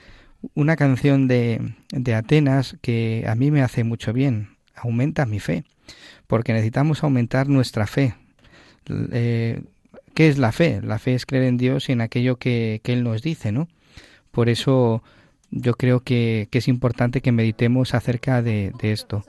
una 0.53 0.75
canción 0.75 1.27
de, 1.27 1.73
de 1.89 2.15
Atenas 2.15 2.77
que 2.81 3.25
a 3.27 3.35
mí 3.35 3.51
me 3.51 3.61
hace 3.61 3.83
mucho 3.83 4.13
bien, 4.13 4.49
aumenta 4.75 5.25
mi 5.25 5.39
fe, 5.39 5.63
porque 6.27 6.53
necesitamos 6.53 7.03
aumentar 7.03 7.47
nuestra 7.47 7.87
fe. 7.87 8.15
Eh, 9.11 9.61
¿Qué 10.13 10.27
es 10.29 10.37
la 10.37 10.51
fe? 10.51 10.81
La 10.81 10.99
fe 10.99 11.15
es 11.15 11.25
creer 11.25 11.43
en 11.43 11.57
Dios 11.57 11.89
y 11.89 11.91
en 11.91 12.01
aquello 12.01 12.37
que, 12.37 12.79
que 12.83 12.93
Él 12.93 13.03
nos 13.03 13.21
dice, 13.21 13.51
¿no? 13.51 13.67
Por 14.31 14.49
eso 14.49 15.03
yo 15.51 15.73
creo 15.73 16.01
que, 16.01 16.47
que 16.51 16.59
es 16.59 16.67
importante 16.67 17.21
que 17.21 17.31
meditemos 17.31 17.93
acerca 17.93 18.41
de, 18.41 18.71
de 18.81 18.91
esto. 18.91 19.23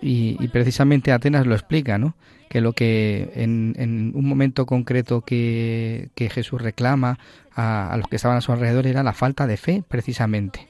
Y, 0.00 0.36
precisamente 0.48 1.10
Atenas 1.10 1.46
lo 1.46 1.54
explica, 1.54 1.98
¿no? 1.98 2.14
Que 2.48 2.60
lo 2.60 2.72
que 2.72 3.30
en, 3.34 3.74
en 3.76 4.12
un 4.14 4.26
momento 4.26 4.64
concreto 4.64 5.22
que, 5.22 6.10
que 6.14 6.30
Jesús 6.30 6.62
reclama 6.62 7.18
a, 7.58 7.96
los 7.96 8.06
que 8.08 8.16
estaban 8.16 8.38
a 8.38 8.40
su 8.40 8.52
alrededor 8.52 8.86
era 8.86 9.02
la 9.02 9.12
falta 9.12 9.46
de 9.46 9.56
fe, 9.56 9.82
precisamente. 9.86 10.68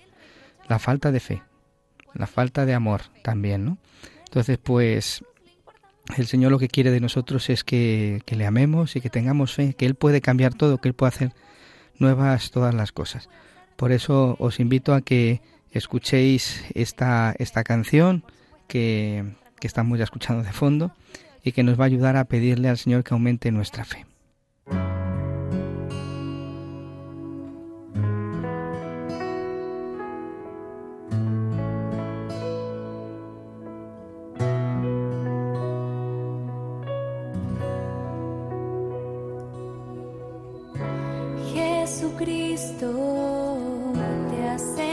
La 0.68 0.78
falta 0.78 1.12
de 1.12 1.20
fe, 1.20 1.42
la 2.14 2.26
falta 2.26 2.64
de 2.64 2.74
amor 2.74 3.02
también, 3.22 3.64
¿no? 3.64 3.78
Entonces, 4.24 4.58
pues 4.58 5.22
el 6.16 6.26
Señor 6.26 6.50
lo 6.50 6.58
que 6.58 6.68
quiere 6.68 6.90
de 6.90 7.00
nosotros 7.00 7.50
es 7.50 7.62
que, 7.62 8.22
que 8.24 8.36
le 8.36 8.46
amemos 8.46 8.96
y 8.96 9.00
que 9.00 9.10
tengamos 9.10 9.54
fe, 9.54 9.74
que 9.74 9.86
Él 9.86 9.94
puede 9.94 10.20
cambiar 10.20 10.54
todo, 10.54 10.78
que 10.78 10.88
Él 10.88 10.94
puede 10.94 11.08
hacer 11.08 11.32
nuevas 11.98 12.50
todas 12.50 12.74
las 12.74 12.92
cosas. 12.92 13.28
Por 13.76 13.92
eso 13.92 14.36
os 14.38 14.58
invito 14.58 14.94
a 14.94 15.02
que 15.02 15.42
escuchéis 15.70 16.64
esta, 16.74 17.34
esta 17.38 17.64
canción 17.64 18.24
que, 18.66 19.24
que 19.60 19.66
estamos 19.66 19.98
ya 19.98 20.04
escuchando 20.04 20.42
de 20.42 20.52
fondo 20.52 20.92
y 21.42 21.52
que 21.52 21.62
nos 21.62 21.78
va 21.78 21.84
a 21.84 21.86
ayudar 21.86 22.16
a 22.16 22.24
pedirle 22.24 22.68
al 22.68 22.78
Señor 22.78 23.04
que 23.04 23.14
aumente 23.14 23.50
nuestra 23.52 23.84
fe. 23.84 24.06
Cristo 42.18 43.92
te 44.28 44.48
hace 44.48 44.87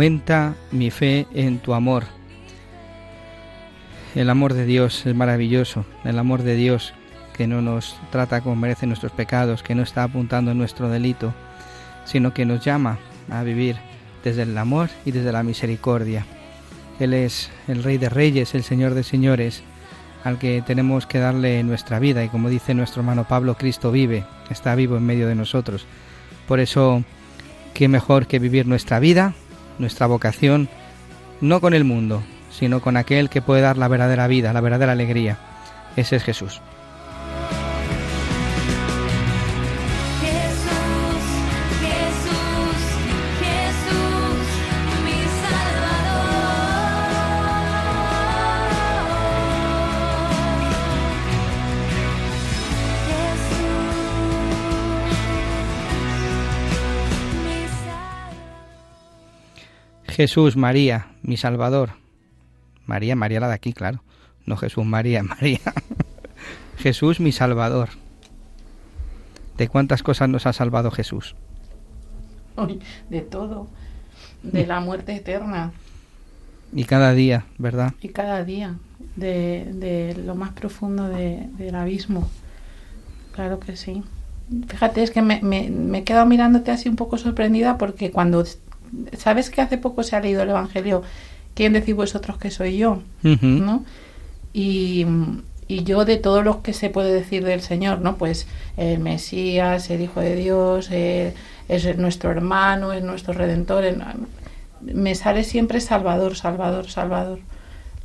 Aumenta 0.00 0.54
mi 0.72 0.90
fe 0.90 1.26
en 1.34 1.58
tu 1.58 1.74
amor. 1.74 2.04
El 4.14 4.30
amor 4.30 4.54
de 4.54 4.64
Dios 4.64 5.04
es 5.04 5.14
maravilloso, 5.14 5.84
el 6.04 6.18
amor 6.18 6.42
de 6.42 6.54
Dios 6.54 6.94
que 7.36 7.46
no 7.46 7.60
nos 7.60 8.00
trata 8.10 8.40
como 8.40 8.56
merecen 8.56 8.88
nuestros 8.88 9.12
pecados, 9.12 9.62
que 9.62 9.74
no 9.74 9.82
está 9.82 10.02
apuntando 10.02 10.52
en 10.52 10.56
nuestro 10.56 10.88
delito, 10.88 11.34
sino 12.06 12.32
que 12.32 12.46
nos 12.46 12.64
llama 12.64 12.98
a 13.30 13.42
vivir 13.42 13.76
desde 14.24 14.44
el 14.44 14.56
amor 14.56 14.88
y 15.04 15.10
desde 15.10 15.32
la 15.32 15.42
misericordia. 15.42 16.24
Él 16.98 17.12
es 17.12 17.50
el 17.68 17.82
Rey 17.82 17.98
de 17.98 18.08
Reyes, 18.08 18.54
el 18.54 18.62
Señor 18.62 18.94
de 18.94 19.02
Señores, 19.02 19.62
al 20.24 20.38
que 20.38 20.62
tenemos 20.66 21.04
que 21.04 21.18
darle 21.18 21.62
nuestra 21.62 21.98
vida 21.98 22.24
y 22.24 22.30
como 22.30 22.48
dice 22.48 22.72
nuestro 22.72 23.02
hermano 23.02 23.28
Pablo, 23.28 23.54
Cristo 23.58 23.92
vive, 23.92 24.24
está 24.48 24.74
vivo 24.74 24.96
en 24.96 25.04
medio 25.04 25.28
de 25.28 25.34
nosotros. 25.34 25.84
Por 26.48 26.58
eso, 26.58 27.04
qué 27.74 27.86
mejor 27.86 28.26
que 28.26 28.38
vivir 28.38 28.66
nuestra 28.66 28.98
vida 28.98 29.34
nuestra 29.80 30.06
vocación 30.06 30.68
no 31.40 31.60
con 31.60 31.74
el 31.74 31.84
mundo, 31.84 32.22
sino 32.50 32.80
con 32.80 32.96
aquel 32.96 33.30
que 33.30 33.42
puede 33.42 33.62
dar 33.62 33.78
la 33.78 33.88
verdadera 33.88 34.26
vida, 34.26 34.52
la 34.52 34.60
verdadera 34.60 34.92
alegría. 34.92 35.38
Ese 35.96 36.16
es 36.16 36.22
Jesús. 36.22 36.60
Jesús, 60.10 60.56
María, 60.56 61.06
mi 61.22 61.36
Salvador. 61.36 61.90
María, 62.86 63.16
María 63.16 63.40
la 63.40 63.48
de 63.48 63.54
aquí, 63.54 63.72
claro. 63.72 64.02
No 64.46 64.56
Jesús, 64.56 64.84
María, 64.84 65.22
María. 65.22 65.60
Jesús, 66.78 67.20
mi 67.20 67.32
Salvador. 67.32 67.90
¿De 69.56 69.68
cuántas 69.68 70.02
cosas 70.02 70.28
nos 70.28 70.46
ha 70.46 70.52
salvado 70.52 70.90
Jesús? 70.90 71.34
De 73.08 73.20
todo. 73.22 73.68
De 74.42 74.66
la 74.66 74.80
muerte 74.80 75.14
eterna. 75.14 75.72
Y 76.72 76.84
cada 76.84 77.12
día, 77.12 77.46
¿verdad? 77.58 77.94
Y 78.00 78.08
cada 78.10 78.44
día, 78.44 78.76
de, 79.16 79.66
de 79.74 80.14
lo 80.24 80.34
más 80.34 80.52
profundo 80.52 81.08
de- 81.08 81.48
del 81.58 81.74
abismo. 81.74 82.28
Claro 83.32 83.58
que 83.60 83.76
sí. 83.76 84.02
Fíjate, 84.68 85.02
es 85.02 85.10
que 85.10 85.22
me, 85.22 85.40
me, 85.42 85.70
me 85.70 85.98
he 85.98 86.04
quedado 86.04 86.26
mirándote 86.26 86.70
así 86.70 86.88
un 86.88 86.96
poco 86.96 87.16
sorprendida 87.18 87.78
porque 87.78 88.10
cuando... 88.10 88.44
¿Sabes 89.16 89.50
que 89.50 89.60
hace 89.60 89.78
poco 89.78 90.02
se 90.02 90.16
ha 90.16 90.20
leído 90.20 90.42
el 90.42 90.50
Evangelio? 90.50 91.02
¿Quién 91.54 91.72
decís 91.72 91.94
vosotros 91.94 92.38
que 92.38 92.50
soy 92.50 92.76
yo? 92.78 93.02
¿no? 93.60 93.84
Y, 94.52 95.06
y 95.68 95.84
yo 95.84 96.04
de 96.04 96.16
todo 96.16 96.42
lo 96.42 96.62
que 96.62 96.72
se 96.72 96.90
puede 96.90 97.12
decir 97.12 97.44
del 97.44 97.60
Señor, 97.60 98.00
¿no? 98.00 98.16
Pues 98.16 98.46
el 98.76 98.98
Mesías, 98.98 99.90
el 99.90 100.00
Hijo 100.02 100.20
de 100.20 100.34
Dios, 100.36 100.90
es 100.90 101.98
nuestro 101.98 102.30
hermano, 102.30 102.92
es 102.92 103.02
nuestro 103.02 103.32
redentor. 103.32 103.84
en- 103.84 104.02
me 104.80 105.14
sale 105.14 105.44
siempre 105.44 105.80
Salvador, 105.80 106.36
Salvador, 106.36 106.88
Salvador. 106.90 107.38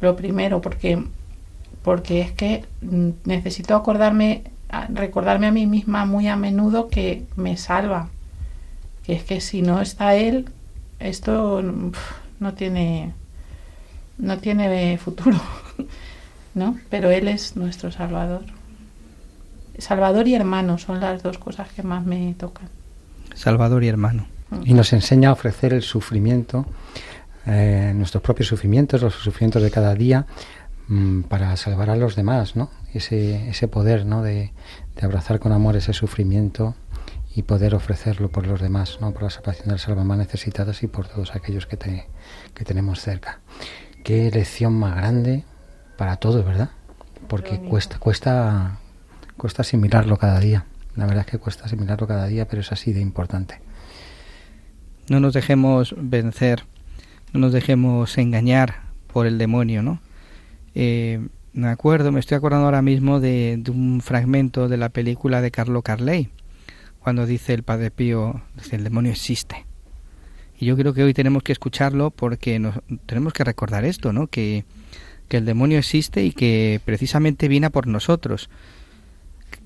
Lo 0.01 0.15
primero, 0.17 0.61
porque, 0.61 1.01
porque 1.83 2.19
es 2.21 2.31
que 2.33 2.65
necesito 3.23 3.75
acordarme, 3.75 4.43
recordarme 4.89 5.47
a 5.47 5.51
mí 5.51 5.65
misma 5.67 6.05
muy 6.05 6.27
a 6.27 6.35
menudo 6.35 6.89
que 6.89 7.23
me 7.37 7.55
salva. 7.57 8.09
Que 9.05 9.13
es 9.13 9.23
que 9.23 9.39
si 9.39 9.61
no 9.61 9.81
está 9.81 10.15
Él, 10.15 10.49
esto 11.05 11.61
no 12.39 12.53
tiene 12.53 13.13
no 14.17 14.37
tiene 14.37 14.97
futuro, 14.97 15.39
¿no? 16.55 16.77
Pero 16.89 17.09
Él 17.09 17.27
es 17.27 17.55
nuestro 17.55 17.91
Salvador. 17.91 18.43
Salvador 19.77 20.27
y 20.27 20.35
hermano 20.35 20.77
son 20.77 21.01
las 21.01 21.21
dos 21.21 21.37
cosas 21.37 21.69
que 21.69 21.83
más 21.83 22.05
me 22.05 22.33
tocan. 22.37 22.69
Salvador 23.33 23.83
y 23.83 23.89
hermano. 23.89 24.27
Y 24.63 24.73
nos 24.73 24.93
enseña 24.93 25.29
a 25.29 25.33
ofrecer 25.33 25.73
el 25.73 25.81
sufrimiento, 25.81 26.65
eh, 27.45 27.91
nuestros 27.93 28.23
propios 28.23 28.47
sufrimientos, 28.47 29.01
los 29.01 29.13
sufrimientos 29.15 29.61
de 29.61 29.71
cada 29.71 29.95
día, 29.95 30.27
mm, 30.87 31.21
para 31.23 31.57
salvar 31.57 31.89
a 31.89 31.95
los 31.97 32.15
demás, 32.15 32.55
¿no? 32.55 32.69
Ese, 32.93 33.49
ese 33.49 33.67
poder, 33.67 34.05
¿no? 34.05 34.23
De, 34.23 34.53
de 34.95 35.05
abrazar 35.05 35.39
con 35.39 35.51
amor 35.51 35.75
ese 35.75 35.91
sufrimiento 35.91 36.75
y 37.35 37.43
poder 37.43 37.75
ofrecerlo 37.75 38.29
por 38.29 38.47
los 38.47 38.61
demás, 38.61 38.99
¿no? 39.01 39.11
Por 39.11 39.23
la 39.23 39.29
salvación 39.29 39.65
de 39.67 39.73
las 39.73 39.87
almas 39.89 40.05
más 40.05 40.17
necesitadas 40.17 40.81
y 40.83 40.87
por 40.87 41.07
todos 41.07 41.35
aquellos 41.35 41.65
que, 41.67 41.75
te- 41.77 42.07
que 42.53 42.63
tenemos 42.63 43.01
cerca. 43.01 43.39
Qué 44.03 44.31
lección 44.31 44.73
más 44.73 44.95
grande 44.95 45.43
para 45.97 46.15
todos, 46.15 46.45
¿verdad? 46.45 46.69
Porque 47.27 47.59
cuesta, 47.59 47.99
cuesta, 47.99 48.79
cuesta 49.35 49.63
asimilarlo 49.63 50.17
cada 50.17 50.39
día. 50.39 50.65
La 50.95 51.05
verdad 51.05 51.25
es 51.25 51.31
que 51.31 51.37
cuesta 51.37 51.65
asimilarlo 51.65 52.07
cada 52.07 52.27
día, 52.27 52.47
pero 52.47 52.61
es 52.61 52.71
así 52.71 52.93
de 52.93 53.01
importante. 53.01 53.59
No 55.09 55.19
nos 55.19 55.33
dejemos 55.33 55.93
vencer, 55.97 56.63
no 57.33 57.39
nos 57.41 57.51
dejemos 57.51 58.17
engañar 58.17 58.83
por 59.11 59.27
el 59.27 59.37
demonio, 59.37 59.81
¿no? 59.83 59.99
Eh, 60.73 61.27
me 61.53 61.67
acuerdo, 61.67 62.11
me 62.11 62.19
estoy 62.19 62.37
acordando 62.37 62.65
ahora 62.65 62.81
mismo 62.81 63.19
de, 63.19 63.57
de 63.59 63.71
un 63.71 64.01
fragmento 64.01 64.67
de 64.69 64.77
la 64.77 64.89
película 64.89 65.41
de 65.41 65.51
Carlo 65.51 65.81
Carley, 65.81 66.29
cuando 67.05 67.27
dice 67.27 67.53
el 67.53 67.61
Padre 67.61 67.91
Pío, 67.91 68.41
dice, 68.55 68.77
el 68.77 68.83
demonio 68.83 69.11
existe. 69.11 69.63
Y 70.59 70.65
yo 70.65 70.75
creo 70.75 70.91
que 70.91 71.03
hoy 71.03 71.13
tenemos 71.13 71.43
que 71.43 71.51
escucharlo 71.51 72.09
porque 72.09 72.57
nos, 72.57 72.79
tenemos 73.05 73.31
que 73.31 73.43
recordar 73.43 73.85
esto, 73.85 74.11
¿no? 74.11 74.25
Que, 74.25 74.65
que 75.27 75.37
el 75.37 75.45
demonio 75.45 75.77
existe 75.77 76.23
y 76.23 76.31
que 76.31 76.81
precisamente 76.83 77.47
viene 77.47 77.69
por 77.69 77.85
nosotros. 77.85 78.49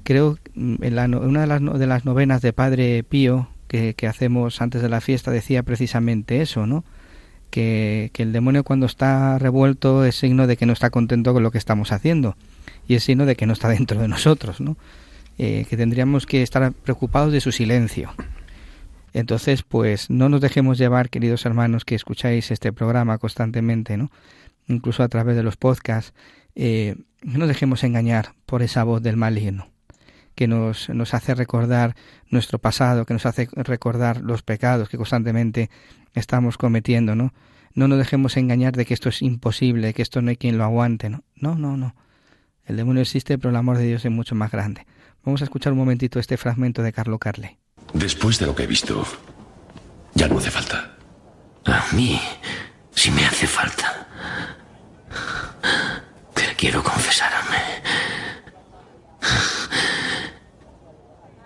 Creo 0.04 0.38
mm, 0.54 0.84
en 0.84 0.96
la 0.98 1.06
una 1.06 1.40
de 1.40 1.48
las, 1.48 1.80
de 1.80 1.88
las 1.88 2.04
novenas 2.04 2.42
de 2.42 2.52
Padre 2.52 3.04
Pío 3.04 3.48
que, 3.70 3.94
que 3.94 4.08
hacemos 4.08 4.62
antes 4.62 4.82
de 4.82 4.90
la 4.90 5.00
fiesta 5.00 5.32
decía 5.32 5.64
precisamente 5.64 6.42
eso, 6.42 6.68
¿no? 6.68 6.84
Que, 7.52 8.10
que 8.12 8.24
el 8.24 8.34
demonio 8.34 8.66
cuando 8.66 8.86
está 8.86 9.40
revuelto 9.40 10.04
es 10.04 10.16
signo 10.16 10.46
de 10.46 10.58
que 10.58 10.66
no 10.66 10.74
está 10.74 10.90
contento 10.90 11.32
con 11.32 11.42
lo 11.42 11.52
que 11.52 11.58
estamos 11.58 11.94
haciendo 11.94 12.36
y 12.86 12.96
es 12.96 13.04
signo 13.06 13.26
de 13.26 13.38
que 13.38 13.46
no 13.46 13.54
está 13.54 13.70
dentro 13.70 14.02
de 14.02 14.10
nosotros, 14.10 14.60
¿no? 14.60 14.76
Eh, 15.42 15.66
que 15.70 15.78
tendríamos 15.78 16.26
que 16.26 16.42
estar 16.42 16.74
preocupados 16.74 17.32
de 17.32 17.40
su 17.40 17.54
silencio. 17.54 18.14
Entonces, 19.14 19.64
pues 19.64 20.10
no 20.10 20.28
nos 20.28 20.42
dejemos 20.42 20.78
llevar, 20.78 21.10
queridos 21.10 21.46
hermanos, 21.46 21.86
que 21.86 21.96
escucháis 21.96 22.52
este 22.52 22.74
programa 22.74 23.18
constantemente, 23.20 23.96
¿no? 23.96 24.12
Incluso 24.68 25.02
a 25.02 25.08
través 25.08 25.38
de 25.38 25.44
los 25.44 25.56
podcasts, 25.56 26.14
eh, 26.56 26.98
no 27.24 27.40
nos 27.40 27.48
dejemos 27.48 27.86
engañar 27.86 28.34
por 28.46 28.62
esa 28.62 28.84
voz 28.84 29.02
del 29.02 29.16
maligno 29.16 29.70
que 30.36 30.50
nos, 30.50 30.90
nos 30.90 31.14
hace 31.14 31.34
recordar 31.36 31.96
nuestro 32.30 32.60
pasado, 32.60 33.06
que 33.06 33.14
nos 33.14 33.26
hace 33.26 33.48
recordar 33.54 34.20
los 34.20 34.44
pecados 34.44 34.90
que 34.90 34.98
constantemente 34.98 35.70
estamos 36.16 36.58
cometiendo, 36.58 37.16
¿no? 37.16 37.34
No 37.74 37.88
nos 37.88 37.98
dejemos 37.98 38.36
engañar 38.36 38.76
de 38.76 38.84
que 38.84 38.94
esto 38.94 39.08
es 39.08 39.22
imposible, 39.22 39.94
que 39.94 40.02
esto 40.02 40.22
no 40.22 40.32
hay 40.32 40.36
quien 40.36 40.58
lo 40.58 40.66
aguante, 40.66 41.10
¿no? 41.10 41.24
No, 41.38 41.56
no, 41.56 41.78
no. 41.78 41.96
El 42.66 42.76
demonio 42.76 43.04
existe, 43.04 43.38
pero 43.38 43.52
el 43.52 43.56
amor 43.56 43.78
de 43.78 43.88
Dios 43.88 44.04
es 44.04 44.12
mucho 44.12 44.36
más 44.36 44.52
grande. 44.52 44.86
Vamos 45.24 45.42
a 45.42 45.44
escuchar 45.44 45.74
un 45.74 45.80
momentito 45.80 46.20
este 46.20 46.38
fragmento 46.38 46.82
de 46.82 46.92
Carlo 46.94 47.20
Carle. 47.20 47.58
Después 47.94 48.40
de 48.40 48.46
lo 48.46 48.56
que 48.56 48.64
he 48.64 48.68
visto, 48.68 49.06
ya 50.14 50.28
no 50.28 50.38
hace 50.38 50.52
falta. 50.52 50.96
A 51.66 51.86
mí 51.94 52.20
sí 52.94 53.12
me 53.12 53.26
hace 53.26 53.48
falta. 53.48 54.08
Pero 56.34 56.52
quiero 56.58 56.84
confesarme. 56.84 57.58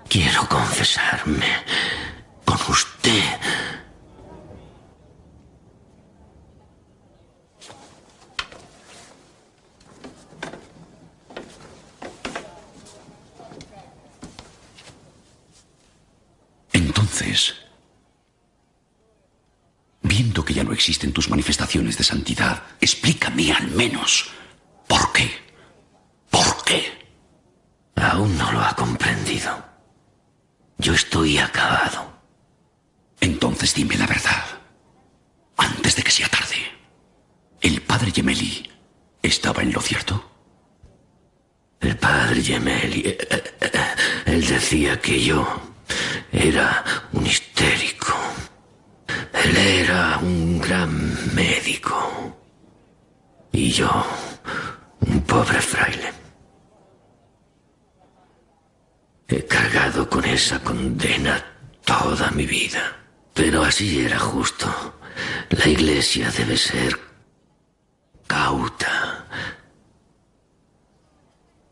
Quiero 0.07 0.47
confesarme 0.47 1.47
con 2.45 2.57
usted. 2.69 3.23
Entonces, 16.73 17.55
viendo 20.13 20.45
que 20.45 20.53
ya 20.53 20.63
no 20.63 20.73
existen 20.73 21.11
tus 21.11 21.27
manifestaciones 21.27 21.97
de 21.97 22.03
santidad, 22.03 22.61
explícame 22.79 23.51
al 23.51 23.67
menos 23.71 24.29
por 24.87 25.11
qué. 25.11 25.27
¿Por 26.29 26.63
qué? 26.63 26.81
Aún 27.95 28.37
no 28.37 28.51
lo 28.51 28.61
ha 28.61 28.75
comprendido. 28.75 29.51
Yo 30.77 30.93
estoy 30.93 31.39
acabado. 31.39 32.13
Entonces 33.21 33.73
dime 33.73 33.97
la 33.97 34.05
verdad. 34.05 34.45
Antes 35.57 35.95
de 35.95 36.03
que 36.03 36.11
sea 36.11 36.29
tarde. 36.29 36.59
¿El 37.59 37.81
padre 37.81 38.11
Gemelli 38.11 38.69
estaba 39.23 39.63
en 39.63 39.73
lo 39.73 39.81
cierto? 39.81 40.13
El 41.79 41.97
padre 41.97 42.43
Gemelli, 42.43 43.01
eh, 43.01 43.17
eh, 43.31 43.43
eh, 43.61 43.95
él 44.27 44.45
decía 44.45 45.01
que 45.01 45.23
yo 45.23 45.41
era 46.31 46.83
un. 47.13 47.25
Él 49.43 49.57
era 49.57 50.17
un 50.19 50.59
gran 50.59 51.35
médico. 51.35 52.37
Y 53.51 53.71
yo, 53.71 53.91
un 55.01 55.21
pobre 55.21 55.59
fraile. 55.59 56.11
He 59.27 59.45
cargado 59.45 60.09
con 60.09 60.23
esa 60.25 60.59
condena 60.59 61.43
toda 61.83 62.31
mi 62.31 62.45
vida. 62.45 62.95
Pero 63.33 63.63
así 63.63 64.05
era 64.05 64.19
justo. 64.19 64.67
La 65.49 65.67
iglesia 65.67 66.31
debe 66.31 66.57
ser 66.57 66.97
cauta. 68.27 69.25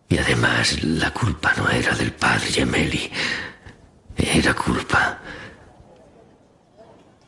Y 0.09 0.17
además 0.17 0.84
la 0.84 1.11
culpa 1.11 1.53
no 1.55 1.69
era 1.69 1.95
del 1.95 2.11
padre 2.11 2.47
Gemelli, 2.47 3.09
era 4.17 4.53
culpa 4.53 5.19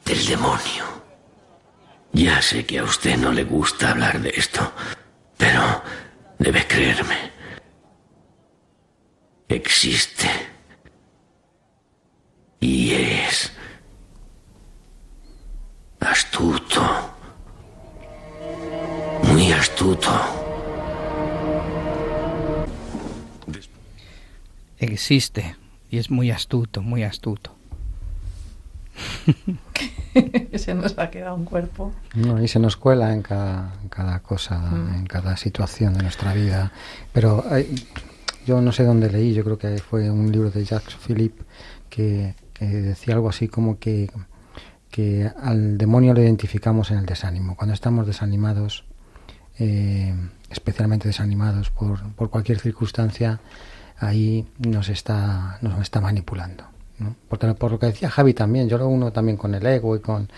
del 0.06 0.26
demonio. 0.26 1.04
Ya 2.12 2.42
sé 2.42 2.66
que 2.66 2.80
a 2.80 2.84
usted 2.84 3.18
no 3.18 3.32
le 3.32 3.44
gusta 3.44 3.92
hablar 3.92 4.22
de 4.22 4.30
esto, 4.30 4.72
pero 5.38 5.82
debe 6.38 6.66
creerme. 6.68 7.32
Existe. 9.50 10.30
Y 12.60 12.94
es 12.94 13.52
astuto. 16.00 16.82
Muy 19.24 19.52
astuto. 19.52 20.12
Existe 24.78 25.56
y 25.90 25.98
es 25.98 26.12
muy 26.12 26.30
astuto, 26.32 26.82
muy 26.82 27.04
astuto. 27.04 27.53
Se 30.58 30.74
nos 30.76 30.98
ha 30.98 31.10
quedado 31.10 31.36
un 31.36 31.46
cuerpo. 31.46 31.92
No, 32.16 32.42
y 32.42 32.48
se 32.48 32.60
nos 32.60 32.78
cuela 32.78 33.14
en 33.14 33.22
cada, 33.22 33.74
en 33.82 33.90
cada 33.90 34.20
cosa, 34.20 34.60
Mm. 34.60 34.96
en 34.96 35.06
cada 35.08 35.36
situación 35.38 35.94
de 35.96 36.04
nuestra 36.04 36.34
vida. 36.34 36.72
Pero 37.12 37.44
hay- 37.50 37.74
yo 38.46 38.62
no 38.62 38.72
sé 38.72 38.84
dónde 38.84 39.10
leí, 39.10 39.34
yo 39.34 39.44
creo 39.44 39.58
que 39.58 39.78
fue 39.80 40.10
un 40.12 40.32
libro 40.32 40.52
de 40.52 40.64
Jacques 40.66 40.96
Philippe 40.96 41.44
que, 41.90 42.36
que 42.54 42.66
decía 42.66 43.16
algo 43.16 43.30
así 43.30 43.48
como 43.48 43.80
que, 43.80 44.12
que 44.92 45.32
al 45.42 45.78
demonio 45.78 46.14
lo 46.14 46.22
identificamos 46.22 46.92
en 46.92 46.98
el 47.00 47.06
desánimo. 47.06 47.56
Cuando 47.56 47.74
estamos 47.74 48.06
desanimados, 48.06 48.84
eh, 49.60 50.14
especialmente 50.50 51.08
desanimados 51.08 51.70
por, 51.72 52.04
por, 52.14 52.30
cualquier 52.30 52.60
circunstancia, 52.60 53.40
ahí 53.98 54.46
nos 54.60 54.90
está, 54.90 55.58
nos 55.62 55.82
está 55.82 56.02
manipulando. 56.02 56.66
¿No? 57.04 57.16
Porque 57.28 57.54
por 57.54 57.72
lo 57.72 57.80
que 57.80 57.88
decía 57.88 58.10
Javi 58.10 58.34
también, 58.34 58.68
yo 58.70 58.78
lo 58.78 58.88
uno 58.88 59.12
también 59.12 59.38
con 59.38 59.54
el 59.54 59.66
ego 59.66 59.96
y 59.96 60.00
con, 60.00 60.30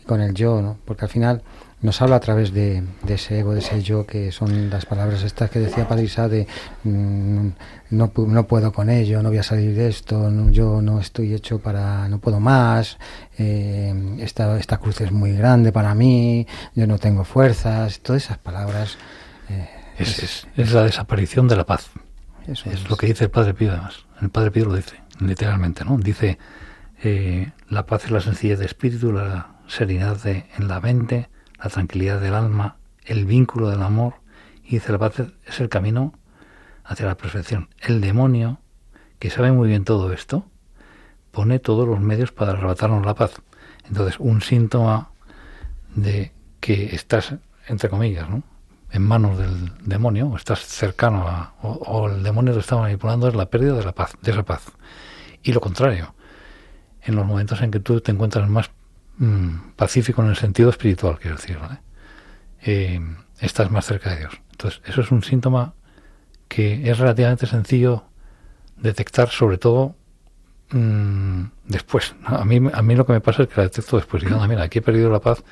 y 0.00 0.04
con 0.04 0.20
el 0.20 0.34
yo, 0.34 0.60
¿no? 0.60 0.78
porque 0.84 1.04
al 1.04 1.10
final 1.10 1.42
nos 1.80 2.02
habla 2.02 2.16
a 2.16 2.20
través 2.20 2.52
de, 2.52 2.82
de, 3.04 3.14
ese 3.14 3.38
ego, 3.38 3.54
de 3.54 3.60
ese 3.60 3.82
yo, 3.82 4.04
que 4.04 4.32
son 4.32 4.68
las 4.68 4.84
palabras 4.84 5.22
estas 5.22 5.48
que 5.48 5.60
decía 5.60 5.86
Padre 5.86 6.04
Isa 6.04 6.28
de 6.28 6.46
mm, 6.82 7.48
no, 7.90 8.12
no, 8.16 8.46
puedo 8.46 8.72
con 8.72 8.90
ello, 8.90 9.22
no 9.22 9.28
voy 9.28 9.38
a 9.38 9.42
salir 9.44 9.76
de 9.76 9.88
esto, 9.88 10.28
no, 10.30 10.50
yo 10.50 10.82
no 10.82 10.98
estoy 10.98 11.34
hecho 11.34 11.60
para, 11.60 12.08
no 12.08 12.18
puedo 12.18 12.40
más, 12.40 12.98
eh, 13.38 13.94
esta, 14.18 14.58
esta 14.58 14.78
cruz 14.78 15.00
es 15.00 15.12
muy 15.12 15.32
grande 15.32 15.70
para 15.70 15.94
mí, 15.94 16.46
yo 16.74 16.86
no 16.86 16.98
tengo 16.98 17.24
fuerzas, 17.24 18.00
todas 18.00 18.24
esas 18.24 18.38
palabras. 18.38 18.96
Eh, 19.48 19.68
es, 19.98 20.18
es, 20.22 20.46
es, 20.56 20.72
la 20.72 20.82
desaparición 20.82 21.46
de 21.48 21.56
la 21.56 21.64
paz. 21.64 21.90
Eso 22.46 22.70
es, 22.70 22.88
lo 22.88 22.96
que 22.96 23.06
dice 23.06 23.24
el 23.24 23.30
Padre 23.30 23.54
Pío 23.54 23.70
además. 23.70 24.04
El 24.20 24.30
Padre 24.30 24.50
Pío 24.50 24.64
lo 24.64 24.74
dice, 24.74 24.96
literalmente, 25.20 25.84
¿no? 25.84 25.98
Dice, 25.98 26.38
eh, 27.02 27.52
la 27.68 27.86
paz 27.86 28.06
es 28.06 28.10
la 28.10 28.20
sencillez 28.20 28.58
de 28.58 28.66
espíritu, 28.66 29.12
la 29.12 29.58
serenidad 29.66 30.22
de, 30.22 30.46
en 30.56 30.68
la 30.68 30.80
mente, 30.80 31.28
la 31.62 31.70
tranquilidad 31.70 32.20
del 32.20 32.34
alma, 32.34 32.76
el 33.04 33.24
vínculo 33.24 33.70
del 33.70 33.82
amor, 33.82 34.14
y 34.64 34.72
dice 34.72 34.92
la 34.92 34.98
paz 34.98 35.22
es 35.46 35.60
el 35.60 35.68
camino 35.68 36.12
hacia 36.84 37.06
la 37.06 37.16
perfección. 37.16 37.68
El 37.78 38.00
demonio, 38.00 38.60
que 39.18 39.30
sabe 39.30 39.52
muy 39.52 39.68
bien 39.68 39.84
todo 39.84 40.12
esto, 40.12 40.46
pone 41.30 41.58
todos 41.58 41.86
los 41.86 42.00
medios 42.00 42.32
para 42.32 42.52
arrebatarnos 42.52 43.04
la 43.04 43.14
paz. 43.14 43.42
Entonces, 43.86 44.18
un 44.18 44.42
síntoma 44.42 45.10
de 45.94 46.32
que 46.60 46.94
estás, 46.94 47.34
entre 47.66 47.88
comillas, 47.88 48.28
¿no? 48.28 48.42
en 48.90 49.02
manos 49.02 49.38
del 49.38 49.72
demonio, 49.84 50.28
o 50.28 50.36
estás 50.36 50.60
cercano 50.60 51.28
a, 51.28 51.54
o, 51.62 51.72
o, 51.72 52.08
el 52.08 52.22
demonio 52.22 52.54
te 52.54 52.60
está 52.60 52.76
manipulando, 52.76 53.28
es 53.28 53.34
la 53.34 53.46
pérdida 53.46 53.74
de 53.74 53.84
la 53.84 53.92
paz, 53.92 54.14
de 54.22 54.30
esa 54.30 54.42
paz. 54.42 54.72
Y 55.48 55.52
lo 55.54 55.62
contrario, 55.62 56.14
en 57.00 57.16
los 57.16 57.24
momentos 57.24 57.62
en 57.62 57.70
que 57.70 57.80
tú 57.80 58.02
te 58.02 58.12
encuentras 58.12 58.50
más 58.50 58.70
mmm, 59.16 59.70
pacífico 59.76 60.20
en 60.20 60.28
el 60.28 60.36
sentido 60.36 60.68
espiritual, 60.68 61.18
quiero 61.18 61.36
decir, 61.36 61.58
eh, 62.60 63.00
estás 63.40 63.70
más 63.70 63.86
cerca 63.86 64.10
de 64.10 64.18
Dios. 64.18 64.34
Entonces, 64.50 64.82
eso 64.84 65.00
es 65.00 65.10
un 65.10 65.22
síntoma 65.22 65.72
que 66.48 66.90
es 66.90 66.98
relativamente 66.98 67.46
sencillo 67.46 68.04
detectar, 68.76 69.30
sobre 69.30 69.56
todo 69.56 69.96
mmm, 70.72 71.44
después. 71.64 72.14
A, 72.26 72.44
mí, 72.44 72.60
a 72.70 72.82
mí 72.82 72.94
lo 72.94 73.06
que 73.06 73.14
me 73.14 73.22
pasa 73.22 73.44
es 73.44 73.48
que 73.48 73.56
la 73.56 73.62
detecto 73.62 73.96
después. 73.96 74.22
Y, 74.24 74.26
mira, 74.26 74.64
aquí 74.64 74.80
he 74.80 74.82
perdido 74.82 75.08
la 75.10 75.20
paz, 75.20 75.42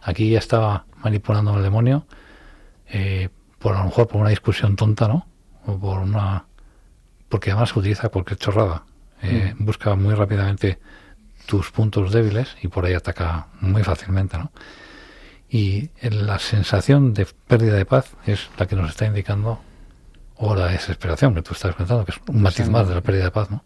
aquí 0.00 0.30
ya 0.30 0.38
estaba 0.38 0.86
manipulando 1.02 1.52
al 1.52 1.62
demonio, 1.62 2.06
eh, 2.88 3.28
por 3.58 3.74
a 3.74 3.80
lo 3.80 3.84
mejor 3.84 4.08
por 4.08 4.22
una 4.22 4.30
discusión 4.30 4.74
tonta, 4.74 5.06
¿no? 5.06 5.26
O 5.66 5.78
por 5.78 5.98
una... 5.98 6.46
Porque 7.28 7.50
además 7.50 7.68
se 7.68 7.78
utiliza 7.78 8.08
cualquier 8.08 8.38
chorrada. 8.38 8.84
Eh, 9.22 9.54
mm. 9.56 9.64
Busca 9.64 9.94
muy 9.94 10.14
rápidamente 10.14 10.78
tus 11.46 11.70
puntos 11.70 12.12
débiles 12.12 12.56
y 12.62 12.68
por 12.68 12.84
ahí 12.84 12.94
ataca 12.94 13.48
muy 13.60 13.82
fácilmente, 13.82 14.38
¿no? 14.38 14.50
Y 15.48 15.90
la 16.02 16.38
sensación 16.38 17.14
de 17.14 17.26
pérdida 17.46 17.74
de 17.74 17.84
paz 17.84 18.16
es 18.26 18.50
la 18.58 18.66
que 18.66 18.76
nos 18.76 18.90
está 18.90 19.06
indicando, 19.06 19.60
o 20.36 20.54
la 20.54 20.66
desesperación 20.66 21.34
que 21.34 21.42
tú 21.42 21.52
estás 21.52 21.74
pensando, 21.74 22.04
que 22.04 22.12
es 22.12 22.20
un 22.26 22.42
matiz 22.42 22.68
más 22.68 22.88
de 22.88 22.94
la 22.94 23.02
pérdida 23.02 23.24
de 23.24 23.30
paz, 23.30 23.50
¿no? 23.50 23.64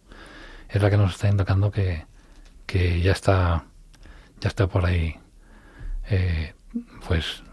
Es 0.67 0.81
la 0.81 0.89
que 0.89 0.97
nos 0.97 1.13
está 1.13 1.29
indicando 1.29 1.71
que, 1.71 2.05
que 2.65 3.01
ya 3.01 3.13
está 3.13 3.65
ya 4.39 4.47
está 4.47 4.67
por 4.67 4.85
ahí 4.85 5.15
eh, 6.09 6.53
pues 7.07 7.43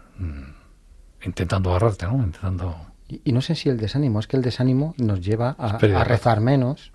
intentando 1.23 1.69
agarrarte, 1.69 2.05
¿no? 2.05 2.23
Intentando 2.23 2.86
y, 3.07 3.21
y, 3.23 3.31
no 3.31 3.41
sé 3.41 3.55
si 3.55 3.69
el 3.69 3.77
desánimo, 3.77 4.19
es 4.19 4.27
que 4.27 4.37
el 4.37 4.43
desánimo 4.43 4.93
nos 4.97 5.21
lleva 5.21 5.55
a, 5.57 5.77
a 5.77 6.03
rezar 6.03 6.41
menos, 6.41 6.91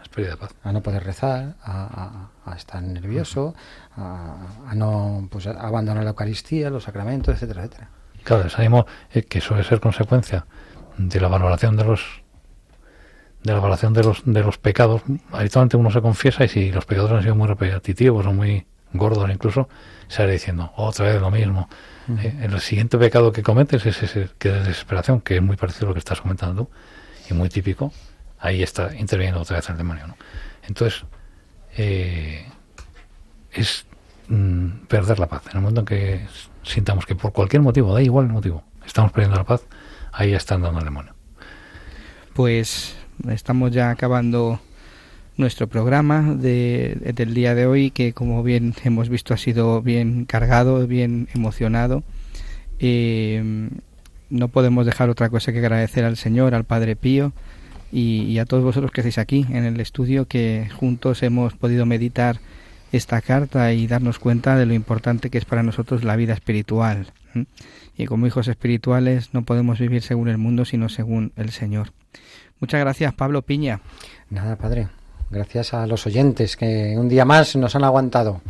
a 0.63 0.73
no 0.73 0.83
poder 0.83 1.05
rezar, 1.05 1.57
a, 1.63 2.29
a 2.45 2.55
estar 2.55 2.83
nervioso, 2.83 3.55
a, 3.97 4.73
no 4.75 5.29
pues, 5.31 5.47
a 5.47 5.53
abandonar 5.53 6.05
la 6.05 6.11
Eucaristía, 6.11 6.71
los 6.71 6.85
sacramentos, 6.85 7.35
etcétera, 7.35 7.65
etcétera. 7.65 7.89
Claro, 8.25 8.43
el 8.43 8.49
desánimo 8.49 8.87
eh, 9.13 9.23
que 9.23 9.41
suele 9.41 9.65
ser 9.65 9.81
consecuencia 9.81 10.47
de 10.97 11.21
la 11.21 11.29
valoración 11.29 11.77
de 11.77 11.85
los 11.85 12.23
de 13.43 13.53
la 13.53 13.59
valoración 13.59 13.93
de 13.93 14.05
los 14.05 14.23
de 14.25 14.43
los 14.43 14.59
pecados. 14.59 15.03
Habitualmente 15.33 15.77
uno 15.77 15.91
se 15.91 16.01
confiesa 16.01 16.45
y 16.45 16.49
si 16.49 16.73
los 16.73 16.85
pecados 16.85 17.11
han 17.13 17.23
sido 17.23 17.35
muy 17.35 17.49
repetitivos 17.49 18.27
o 18.27 18.33
muy 18.33 18.67
gordos 18.93 19.31
incluso, 19.31 19.69
hará 20.17 20.31
diciendo 20.31 20.73
otra 20.77 21.07
vez 21.07 21.21
lo 21.21 21.31
mismo. 21.31 21.69
-huh. 22.09 22.19
eh, 22.19 22.39
el 22.43 22.61
siguiente 22.61 22.99
pecado 22.99 23.33
que 23.33 23.43
cometes 23.43 23.85
es 23.87 24.03
ese 24.03 24.29
que 24.39 24.51
de 24.51 24.61
desesperación, 24.61 25.21
que 25.21 25.37
es 25.37 25.43
muy 25.43 25.57
parecido 25.57 25.87
a 25.87 25.89
lo 25.89 25.95
que 25.95 26.01
estás 26.01 26.21
comentando 26.21 26.71
y 27.29 27.35
muy 27.35 27.49
típico. 27.49 27.93
Ahí 28.39 28.63
está 28.63 28.95
interviniendo 28.97 29.41
otra 29.41 29.57
vez 29.57 29.69
el 29.71 29.77
demonio. 29.77 30.17
Entonces, 30.67 31.05
eh, 31.77 32.47
es 33.53 33.87
mm, 34.29 34.87
perder 34.89 35.19
la 35.19 35.27
paz. 35.27 35.43
En 35.47 35.57
el 35.57 35.63
momento 35.63 35.81
en 35.81 35.87
que 35.87 36.27
sintamos 36.63 37.07
que 37.07 37.15
por 37.15 37.33
cualquier 37.33 37.63
motivo, 37.63 37.95
da 37.95 38.03
igual 38.03 38.27
el 38.27 38.33
motivo, 38.33 38.65
estamos 38.85 39.13
perdiendo 39.13 39.37
la 39.37 39.45
paz, 39.45 39.63
ahí 40.13 40.35
está 40.35 40.55
andando 40.55 40.79
el 40.79 40.85
demonio. 40.85 41.15
Pues 42.35 42.97
estamos 43.29 43.71
ya 43.73 43.91
acabando 43.91 44.61
nuestro 45.43 45.67
programa 45.67 46.35
de, 46.35 47.13
del 47.15 47.35
día 47.35 47.55
de 47.55 47.67
hoy, 47.67 47.91
que 47.91 48.13
como 48.15 48.43
bien 48.43 48.75
hemos 48.85 49.09
visto 49.09 49.35
ha 49.35 49.37
sido 49.37 49.83
bien 49.83 50.25
cargado, 50.25 50.87
bien 50.87 51.29
emocionado. 51.35 52.03
Eh, 52.79 53.69
no 54.31 54.49
podemos 54.49 54.87
dejar 54.87 55.11
otra 55.11 55.29
cosa 55.29 55.53
que 55.53 55.59
agradecer 55.59 56.05
al 56.05 56.17
Señor, 56.17 56.55
al 56.55 56.65
Padre 56.65 56.97
Pío 56.97 57.33
y, 57.93 58.39
a 58.39 58.47
todos 58.47 58.65
vosotros 58.65 58.91
que 58.91 59.03
estáis 59.03 59.19
aquí 59.19 59.45
en 59.51 59.65
el 59.65 59.79
estudio, 59.81 60.27
que 60.27 60.71
juntos 60.75 61.23
hemos 61.23 61.55
podido 61.55 61.85
meditar 61.85 62.39
esta 62.93 63.21
carta 63.21 63.73
y 63.73 63.87
darnos 63.87 64.19
cuenta 64.19 64.57
de 64.57 64.65
lo 64.65 64.75
importante 64.75 65.29
que 65.29 65.39
es 65.39 65.45
para 65.45 65.63
nosotros 65.63 66.03
la 66.05 66.17
vida 66.17 66.33
espiritual. 66.33 67.13
Y 67.99 68.07
como 68.07 68.27
hijos 68.27 68.49
espirituales 68.49 69.35
no 69.35 69.43
podemos 69.43 69.79
vivir 69.79 70.03
según 70.03 70.29
el 70.29 70.39
mundo, 70.39 70.65
sino 70.65 70.89
según 70.89 71.33
el 71.37 71.51
Señor. 71.51 71.93
Muchas 72.61 72.81
gracias, 72.81 73.13
Pablo 73.13 73.43
Piña. 73.43 73.81
Nada, 74.31 74.57
Padre. 74.57 75.02
Gracias 75.33 75.73
a 75.73 75.87
los 75.87 76.07
oyentes 76.07 76.59
que 76.59 76.95
un 76.99 77.09
día 77.09 77.25
más 77.25 77.57
nos 77.57 77.75
han 77.75 77.85
aguantado. 77.85 78.43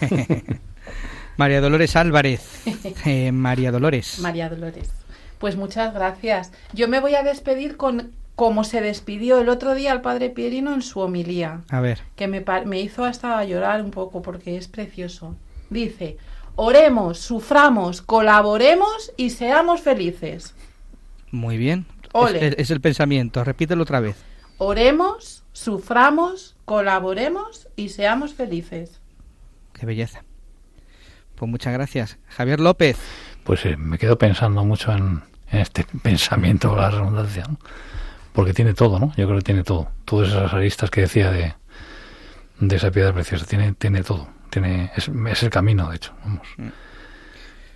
María 1.36 1.60
Dolores 1.60 1.96
Álvarez. 1.96 2.62
Eh, 3.04 3.32
María 3.32 3.72
Dolores. 3.72 4.20
María 4.20 4.48
Dolores. 4.48 4.90
Pues 5.38 5.56
muchas 5.56 5.92
gracias. 5.92 6.52
Yo 6.72 6.86
me 6.86 7.00
voy 7.00 7.16
a 7.16 7.24
despedir 7.24 7.76
con 7.76 8.12
como 8.36 8.62
se 8.62 8.80
despidió 8.80 9.40
el 9.40 9.48
otro 9.48 9.74
día 9.74 9.90
al 9.90 10.02
padre 10.02 10.30
Pierino 10.30 10.72
en 10.72 10.82
su 10.82 11.00
homilía. 11.00 11.62
A 11.68 11.80
ver. 11.80 12.00
Que 12.14 12.28
me, 12.28 12.44
me 12.64 12.80
hizo 12.80 13.04
hasta 13.04 13.44
llorar 13.44 13.82
un 13.82 13.90
poco 13.90 14.22
porque 14.22 14.56
es 14.56 14.68
precioso. 14.68 15.34
Dice, 15.68 16.16
oremos, 16.54 17.18
suframos, 17.18 18.02
colaboremos 18.02 19.12
y 19.16 19.30
seamos 19.30 19.80
felices. 19.80 20.54
Muy 21.32 21.58
bien. 21.58 21.86
Ole. 22.12 22.46
Es, 22.46 22.54
es 22.56 22.70
el 22.70 22.80
pensamiento. 22.80 23.42
Repítelo 23.42 23.82
otra 23.82 24.00
vez. 24.00 24.16
Oremos, 24.58 25.42
suframos, 25.60 26.56
colaboremos 26.64 27.68
y 27.76 27.90
seamos 27.90 28.32
felices. 28.32 29.00
Qué 29.74 29.84
belleza. 29.84 30.24
Pues 31.34 31.50
muchas 31.50 31.72
gracias. 31.72 32.18
Javier 32.28 32.60
López. 32.60 32.96
Pues 33.44 33.66
eh, 33.66 33.76
me 33.76 33.98
quedo 33.98 34.16
pensando 34.16 34.64
mucho 34.64 34.92
en, 34.92 35.22
en 35.50 35.60
este 35.60 35.84
pensamiento, 36.02 36.74
la 36.74 36.90
redundancia. 36.90 37.44
¿no? 37.48 37.58
porque 38.32 38.54
tiene 38.54 38.74
todo, 38.74 38.98
¿no? 38.98 39.12
Yo 39.16 39.26
creo 39.26 39.38
que 39.38 39.44
tiene 39.44 39.64
todo. 39.64 39.88
Todas 40.04 40.28
esas 40.28 40.52
aristas 40.54 40.90
que 40.90 41.02
decía 41.02 41.30
de, 41.30 41.54
de 42.60 42.76
esa 42.76 42.90
piedra 42.90 43.12
preciosa, 43.12 43.44
tiene, 43.44 43.74
tiene 43.74 44.02
todo. 44.02 44.28
Tiene, 44.50 44.90
es, 44.96 45.08
es 45.08 45.42
el 45.42 45.50
camino, 45.50 45.90
de 45.90 45.96
hecho. 45.96 46.14
Vamos. 46.24 46.46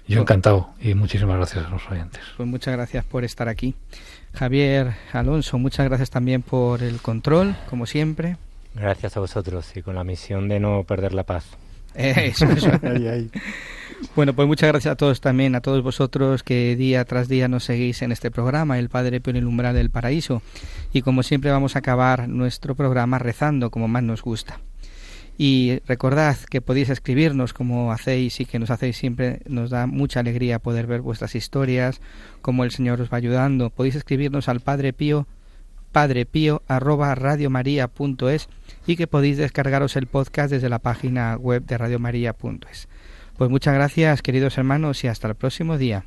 Yo 0.06 0.20
encantado 0.20 0.70
y 0.80 0.94
muchísimas 0.94 1.36
gracias 1.36 1.66
a 1.66 1.68
los 1.68 1.82
oyentes. 1.90 2.22
Pues 2.36 2.48
muchas 2.48 2.74
gracias 2.74 3.04
por 3.04 3.24
estar 3.24 3.48
aquí. 3.48 3.74
Javier 4.34 4.94
Alonso, 5.12 5.58
muchas 5.58 5.86
gracias 5.86 6.10
también 6.10 6.42
por 6.42 6.82
el 6.82 7.00
control, 7.00 7.56
como 7.70 7.86
siempre. 7.86 8.36
Gracias 8.74 9.16
a 9.16 9.20
vosotros 9.20 9.70
y 9.76 9.82
con 9.82 9.94
la 9.94 10.04
misión 10.04 10.48
de 10.48 10.58
no 10.58 10.84
perder 10.84 11.14
la 11.14 11.22
paz. 11.22 11.44
Eh, 11.94 12.14
eso, 12.34 12.46
eso. 12.46 12.70
Bueno, 14.16 14.34
pues 14.34 14.48
muchas 14.48 14.68
gracias 14.68 14.92
a 14.92 14.96
todos 14.96 15.20
también, 15.20 15.54
a 15.54 15.60
todos 15.60 15.82
vosotros 15.82 16.42
que 16.42 16.74
día 16.76 17.04
tras 17.04 17.28
día 17.28 17.48
nos 17.48 17.64
seguís 17.64 18.02
en 18.02 18.12
este 18.12 18.30
programa, 18.30 18.78
El 18.78 18.88
Padre 18.88 19.20
Pío 19.20 19.30
en 19.30 19.36
el 19.36 19.46
umbral 19.46 19.74
del 19.74 19.90
paraíso. 19.90 20.42
Y 20.92 21.02
como 21.02 21.22
siempre 21.22 21.50
vamos 21.50 21.76
a 21.76 21.78
acabar 21.78 22.28
nuestro 22.28 22.74
programa 22.74 23.18
rezando 23.18 23.70
como 23.70 23.88
más 23.88 24.02
nos 24.02 24.22
gusta. 24.22 24.58
Y 25.36 25.80
recordad 25.86 26.36
que 26.48 26.60
podéis 26.60 26.90
escribirnos 26.90 27.52
como 27.52 27.90
hacéis 27.90 28.40
y 28.40 28.44
que 28.44 28.58
nos 28.58 28.70
hacéis 28.70 28.96
siempre, 28.96 29.40
nos 29.46 29.70
da 29.70 29.86
mucha 29.86 30.20
alegría 30.20 30.60
poder 30.60 30.86
ver 30.86 31.00
vuestras 31.00 31.34
historias, 31.34 32.00
cómo 32.40 32.64
el 32.64 32.70
Señor 32.70 33.00
os 33.00 33.12
va 33.12 33.16
ayudando. 33.16 33.70
Podéis 33.70 33.96
escribirnos 33.96 34.48
al 34.48 34.60
Padre 34.60 34.92
Pío 34.92 35.26
padrepío@radiomaria.es 35.94 38.48
y 38.86 38.96
que 38.96 39.06
podéis 39.06 39.38
descargaros 39.38 39.96
el 39.96 40.08
podcast 40.08 40.50
desde 40.50 40.68
la 40.68 40.80
página 40.80 41.36
web 41.36 41.64
de 41.64 41.78
radiomaria.es. 41.78 42.88
Pues 43.38 43.50
muchas 43.50 43.74
gracias, 43.74 44.20
queridos 44.20 44.58
hermanos, 44.58 45.02
y 45.04 45.08
hasta 45.08 45.28
el 45.28 45.36
próximo 45.36 45.78
día. 45.78 46.04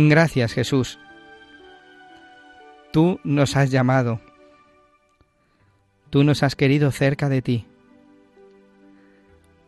Gracias, 0.00 0.52
Jesús. 0.52 0.96
Tú 2.92 3.18
nos 3.24 3.56
has 3.56 3.72
llamado. 3.72 4.20
Tú 6.08 6.22
nos 6.22 6.44
has 6.44 6.54
querido 6.54 6.92
cerca 6.92 7.28
de 7.28 7.42
ti. 7.42 7.66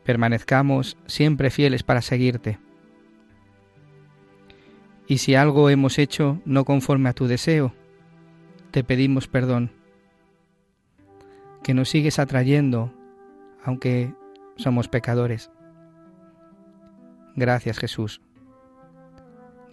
Permanezcamos 0.05 0.97
siempre 1.07 1.51
fieles 1.51 1.83
para 1.83 2.01
seguirte. 2.01 2.61
Y 5.09 5.18
si 5.18 5.35
algo 5.35 5.68
hemos 5.68 5.99
hecho 5.99 6.41
no 6.45 6.64
conforme 6.64 7.09
a 7.09 7.12
tu 7.12 7.26
deseo, 7.26 7.74
te 8.70 8.85
pedimos 8.85 9.26
perdón. 9.26 9.72
Que 11.64 11.74
nos 11.74 11.89
sigues 11.89 12.20
atrayendo, 12.20 12.95
aunque 13.64 14.14
somos 14.55 14.87
pecadores. 14.87 15.51
Gracias 17.35 17.78
Jesús. 17.78 18.20